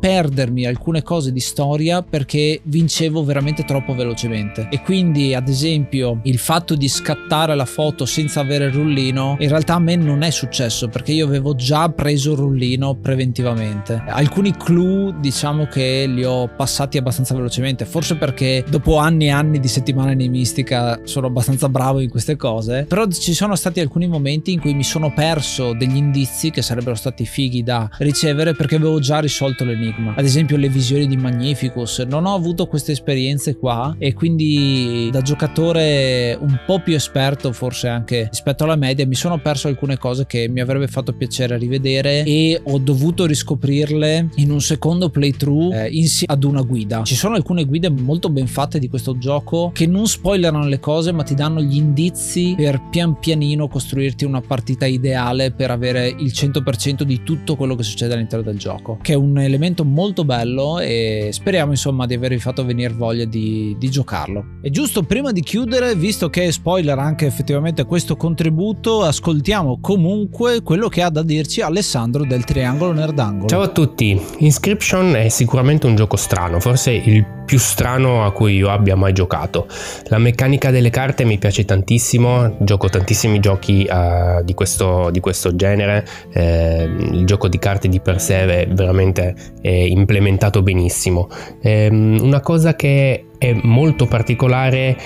perdermi 0.48 0.66
alcune 0.66 1.02
cose 1.02 1.32
di 1.32 1.40
storia 1.40 2.02
perché 2.02 2.60
vincevo 2.64 3.24
veramente 3.24 3.64
troppo 3.64 3.94
velocemente. 3.94 4.68
E 4.70 4.82
quindi 4.82 5.34
ad 5.34 5.48
esempio 5.48 6.20
il 6.24 6.38
fatto 6.38 6.74
di 6.74 6.88
scattare 6.88 7.54
la 7.54 7.64
foto 7.64 8.06
senza 8.06 8.40
avere 8.40 8.66
il 8.66 8.72
rullino 8.72 9.36
in 9.38 9.48
realtà 9.48 9.74
a 9.74 9.78
me 9.78 9.96
non 9.96 10.22
è 10.22 10.30
successo 10.30 10.88
perché 10.88 11.12
io 11.12 11.26
avevo 11.26 11.54
già 11.54 11.88
preso 11.90 12.32
il 12.32 12.38
rullino 12.38 12.94
preventivamente. 12.94 14.02
Alcuni 14.08 14.56
clue 14.56 15.14
diciamo 15.20 15.66
che 15.66 16.06
li 16.06 16.24
ho 16.24 16.48
passati 16.48 16.98
abbastanza 16.98 17.34
velocemente 17.34 17.84
forse 17.84 18.16
perché 18.16 18.64
dopo 18.68 18.96
anni 18.96 19.26
e 19.26 19.30
anni 19.30 19.60
di 19.60 19.66
nei 19.88 20.28
Mistica 20.28 21.00
sono 21.04 21.26
abbastanza 21.26 21.68
bravo 21.68 22.00
in 22.00 22.10
queste 22.10 22.36
cose 22.36 22.84
però 22.88 23.06
ci 23.08 23.32
sono 23.34 23.54
stati 23.54 23.80
alcuni 23.80 24.06
momenti 24.06 24.52
in 24.52 24.60
cui 24.60 24.74
mi 24.74 24.84
sono 24.84 25.12
perso 25.12 25.72
degli 25.72 25.96
indizi 25.96 26.50
che 26.50 26.62
sarebbero 26.62 26.94
stati 26.94 27.24
fighi 27.24 27.62
da 27.62 27.88
ricevere 27.98 28.54
perché 28.54 28.76
avevo 28.76 28.98
già 29.00 29.20
risolto 29.20 29.64
l'enigma. 29.64 30.14
Ad 30.16 30.24
esempio 30.24 30.37
le 30.46 30.68
visioni 30.68 31.06
di 31.08 31.16
Magnificus. 31.16 31.98
Non 32.00 32.24
ho 32.24 32.34
avuto 32.34 32.66
queste 32.66 32.92
esperienze 32.92 33.56
qua 33.56 33.96
e 33.98 34.14
quindi 34.14 35.08
da 35.10 35.20
giocatore 35.20 36.38
un 36.40 36.60
po' 36.64 36.80
più 36.80 36.94
esperto 36.94 37.52
forse 37.52 37.88
anche 37.88 38.28
rispetto 38.30 38.64
alla 38.64 38.76
media 38.76 39.06
mi 39.06 39.16
sono 39.16 39.40
perso 39.40 39.66
alcune 39.68 39.98
cose 39.98 40.26
che 40.26 40.48
mi 40.48 40.60
avrebbe 40.60 40.86
fatto 40.86 41.12
piacere 41.12 41.58
rivedere 41.58 42.22
e 42.22 42.60
ho 42.62 42.78
dovuto 42.78 43.26
riscoprirle 43.26 44.30
in 44.36 44.50
un 44.52 44.60
secondo 44.60 45.10
playthrough 45.10 45.72
eh, 45.72 45.88
insieme 45.88 46.32
ad 46.32 46.44
una 46.44 46.62
guida. 46.62 47.02
Ci 47.02 47.16
sono 47.16 47.34
alcune 47.34 47.64
guide 47.64 47.90
molto 47.90 48.30
ben 48.30 48.46
fatte 48.46 48.78
di 48.78 48.88
questo 48.88 49.18
gioco 49.18 49.70
che 49.74 49.86
non 49.86 50.06
spoilerano 50.06 50.66
le 50.66 50.78
cose 50.78 51.10
ma 51.12 51.24
ti 51.24 51.34
danno 51.34 51.60
gli 51.60 51.76
indizi 51.76 52.54
per 52.56 52.80
pian 52.90 53.18
pianino 53.18 53.66
costruirti 53.66 54.24
una 54.24 54.40
partita 54.40 54.86
ideale 54.86 55.50
per 55.50 55.72
avere 55.72 56.06
il 56.06 56.32
100% 56.32 57.02
di 57.02 57.22
tutto 57.24 57.56
quello 57.56 57.74
che 57.74 57.82
succede 57.82 58.14
all'interno 58.14 58.44
del 58.44 58.56
gioco 58.56 58.98
che 59.02 59.14
è 59.14 59.16
un 59.16 59.38
elemento 59.38 59.84
molto 59.84 60.24
bello 60.28 60.78
e 60.78 61.30
speriamo 61.32 61.70
insomma 61.70 62.04
di 62.04 62.12
avervi 62.12 62.38
fatto 62.38 62.62
venire 62.62 62.92
voglia 62.92 63.24
di, 63.24 63.74
di 63.78 63.88
giocarlo. 63.88 64.58
E 64.60 64.68
giusto 64.68 65.02
prima 65.02 65.32
di 65.32 65.40
chiudere 65.40 65.94
visto 65.94 66.28
che 66.28 66.52
spoiler 66.52 66.98
anche 66.98 67.24
effettivamente 67.24 67.86
questo 67.86 68.14
contributo 68.14 69.04
ascoltiamo 69.04 69.78
comunque 69.80 70.62
quello 70.62 70.88
che 70.88 71.00
ha 71.00 71.08
da 71.08 71.22
dirci 71.22 71.62
Alessandro 71.62 72.26
del 72.26 72.44
Triangolo 72.44 72.92
Nerdangolo. 72.92 73.48
Ciao 73.48 73.62
a 73.62 73.68
tutti. 73.68 74.20
Inscription 74.40 75.16
è 75.16 75.30
sicuramente 75.30 75.86
un 75.86 75.96
gioco 75.96 76.16
strano 76.16 76.60
forse 76.60 76.92
il 76.92 77.36
più 77.48 77.58
strano 77.58 78.26
a 78.26 78.32
cui 78.32 78.56
io 78.56 78.68
abbia 78.68 78.94
mai 78.94 79.14
giocato. 79.14 79.66
La 80.08 80.18
meccanica 80.18 80.70
delle 80.70 80.90
carte 80.90 81.24
mi 81.24 81.38
piace 81.38 81.64
tantissimo, 81.64 82.58
gioco 82.60 82.90
tantissimi 82.90 83.40
giochi 83.40 83.88
uh, 83.90 84.44
di, 84.44 84.52
questo, 84.52 85.08
di, 85.10 85.20
questo, 85.20 85.56
genere, 85.56 86.06
eh, 86.34 86.82
il 86.82 87.24
gioco 87.24 87.48
di 87.48 87.58
carte 87.58 87.88
di 87.88 88.00
per 88.00 88.20
sé 88.20 88.44
è 88.44 88.68
veramente 88.68 89.34
è 89.62 89.70
implementato 90.08 90.62
benissimo. 90.62 91.28
Eh, 91.60 91.88
una 91.90 92.40
cosa 92.40 92.74
che 92.74 93.26
è 93.36 93.52
molto 93.62 94.06
particolare 94.06 94.96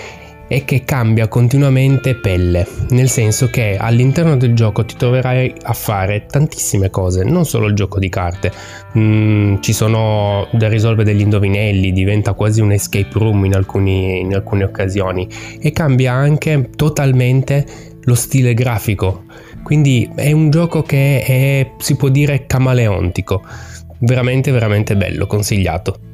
è 0.46 0.64
che 0.64 0.84
cambia 0.84 1.28
continuamente 1.28 2.14
pelle, 2.14 2.66
nel 2.90 3.08
senso 3.08 3.48
che 3.48 3.76
all'interno 3.78 4.36
del 4.36 4.54
gioco 4.54 4.84
ti 4.84 4.94
troverai 4.96 5.54
a 5.62 5.72
fare 5.72 6.26
tantissime 6.26 6.90
cose, 6.90 7.24
non 7.24 7.46
solo 7.46 7.68
il 7.68 7.74
gioco 7.74 7.98
di 7.98 8.10
carte, 8.10 8.52
mm, 8.96 9.60
ci 9.60 9.72
sono 9.72 10.46
da 10.52 10.68
risolvere 10.68 11.10
degli 11.10 11.22
indovinelli, 11.22 11.90
diventa 11.92 12.34
quasi 12.34 12.60
un 12.60 12.72
escape 12.72 13.10
room 13.14 13.46
in, 13.46 13.54
alcuni, 13.54 14.20
in 14.20 14.34
alcune 14.34 14.64
occasioni 14.64 15.26
e 15.58 15.72
cambia 15.72 16.12
anche 16.12 16.68
totalmente 16.76 17.64
lo 18.04 18.14
stile 18.14 18.52
grafico, 18.52 19.24
quindi 19.62 20.10
è 20.14 20.32
un 20.32 20.50
gioco 20.50 20.82
che 20.82 21.22
è, 21.22 21.70
si 21.78 21.96
può 21.96 22.08
dire 22.08 22.44
camaleontico, 22.46 23.42
veramente 24.02 24.50
veramente 24.52 24.96
bello, 24.96 25.26
consigliato. 25.26 26.11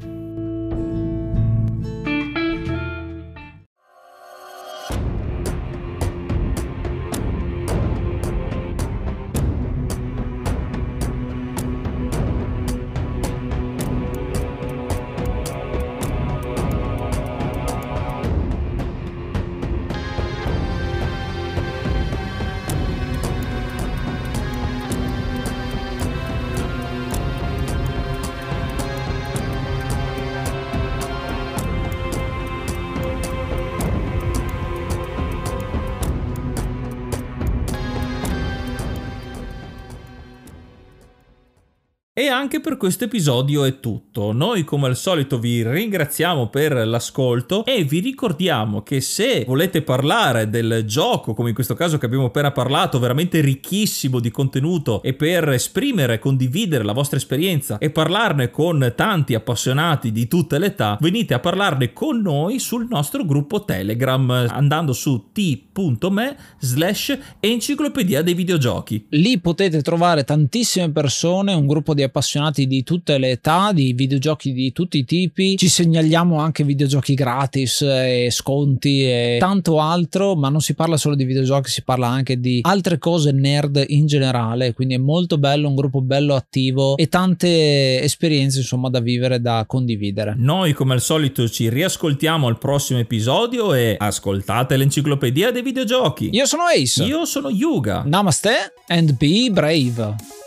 Anche 42.39 42.61
per 42.61 42.77
questo 42.77 43.03
episodio 43.03 43.65
è 43.65 43.81
tutto. 43.81 44.31
Noi 44.31 44.63
come 44.63 44.87
al 44.87 44.97
solito 44.97 45.41
vi 45.41 45.69
ringraziamo 45.69 46.49
per 46.49 46.87
l'ascolto 46.87 47.65
e 47.65 47.83
vi 47.83 47.99
ricordiamo 47.99 48.83
che 48.85 49.01
se 49.01 49.43
volete 49.45 49.83
parlare 49.83 50.49
del 50.49 50.85
gioco, 50.87 51.35
come 51.35 51.49
in 51.49 51.55
questo 51.57 51.75
caso 51.75 51.99
che 51.99 52.07
abbiamo 52.07 52.27
appena 52.27 52.53
parlato, 52.53 53.01
veramente 53.01 53.41
ricchissimo 53.41 54.21
di 54.21 54.31
contenuto 54.31 55.03
e 55.03 55.15
per 55.15 55.49
esprimere, 55.49 56.21
condividere 56.21 56.85
la 56.85 56.93
vostra 56.93 57.17
esperienza 57.17 57.79
e 57.79 57.91
parlarne 57.91 58.51
con 58.51 58.93
tanti 58.95 59.35
appassionati 59.35 60.13
di 60.13 60.29
tutte 60.29 60.61
le 60.61 60.67
età, 60.67 60.97
venite 61.01 61.35
a 61.35 61.41
parlarne 61.41 61.93
con 61.93 62.21
noi 62.21 62.61
sul 62.61 62.87
nostro 62.89 63.25
gruppo 63.25 63.65
Telegram 63.65 64.31
andando 64.49 64.93
su 64.93 65.31
t.me 65.33 66.37
slash 66.61 67.19
enciclopedia 67.41 68.23
dei 68.23 68.35
videogiochi. 68.35 69.07
Lì 69.11 69.41
potete 69.41 69.83
trovare 69.83 70.23
tantissime 70.23 70.93
persone, 70.93 71.53
un 71.53 71.67
gruppo 71.67 71.95
di 71.95 72.03
appassionati 72.29 72.67
di 72.67 72.83
tutte 72.83 73.17
le 73.17 73.31
età, 73.31 73.73
di 73.73 73.95
videogiochi 73.95 74.53
di 74.53 74.73
tutti 74.73 74.99
i 74.99 75.05
tipi. 75.05 75.57
Ci 75.57 75.69
segnaliamo 75.69 76.39
anche 76.39 76.63
videogiochi 76.63 77.15
gratis 77.15 77.81
e 77.81 78.29
sconti 78.31 79.05
e 79.05 79.37
tanto 79.41 79.81
altro, 79.81 80.37
ma 80.37 80.51
non 80.51 80.61
si 80.61 80.75
parla 80.75 80.99
solo 80.99 81.15
di 81.15 81.25
videogiochi, 81.25 81.71
si 81.71 81.83
parla 81.83 82.09
anche 82.09 82.39
di 82.39 82.61
altre 82.63 82.99
cose 82.99 83.33
nerd 83.33 83.83
in 83.89 84.07
generale. 84.07 84.75
Quindi 84.75 84.95
è 84.95 84.99
molto 84.99 85.39
bello, 85.39 85.69
un 85.69 85.75
gruppo 85.75 86.03
bello 86.03 86.35
attivo 86.35 86.97
e 86.99 87.09
tante 87.09 88.03
esperienze 88.03 88.59
insomma 88.59 88.91
da 88.91 89.01
vivere, 89.01 89.41
da 89.41 89.65
condividere. 89.67 90.35
Noi 90.37 90.75
come 90.75 90.93
al 90.93 91.01
solito 91.01 91.49
ci 91.49 91.71
riascoltiamo 91.71 92.47
al 92.47 92.59
prossimo 92.59 92.99
episodio 92.99 93.73
e 93.73 93.97
ascoltate 93.99 94.77
l'enciclopedia 94.77 95.51
dei 95.51 95.63
videogiochi. 95.63 96.29
Io 96.33 96.45
sono 96.45 96.65
Ace. 96.65 97.05
Io 97.05 97.25
sono 97.25 97.49
Yuga. 97.49 98.03
Namaste 98.05 98.75
and 98.89 99.17
be 99.17 99.49
brave. 99.51 100.47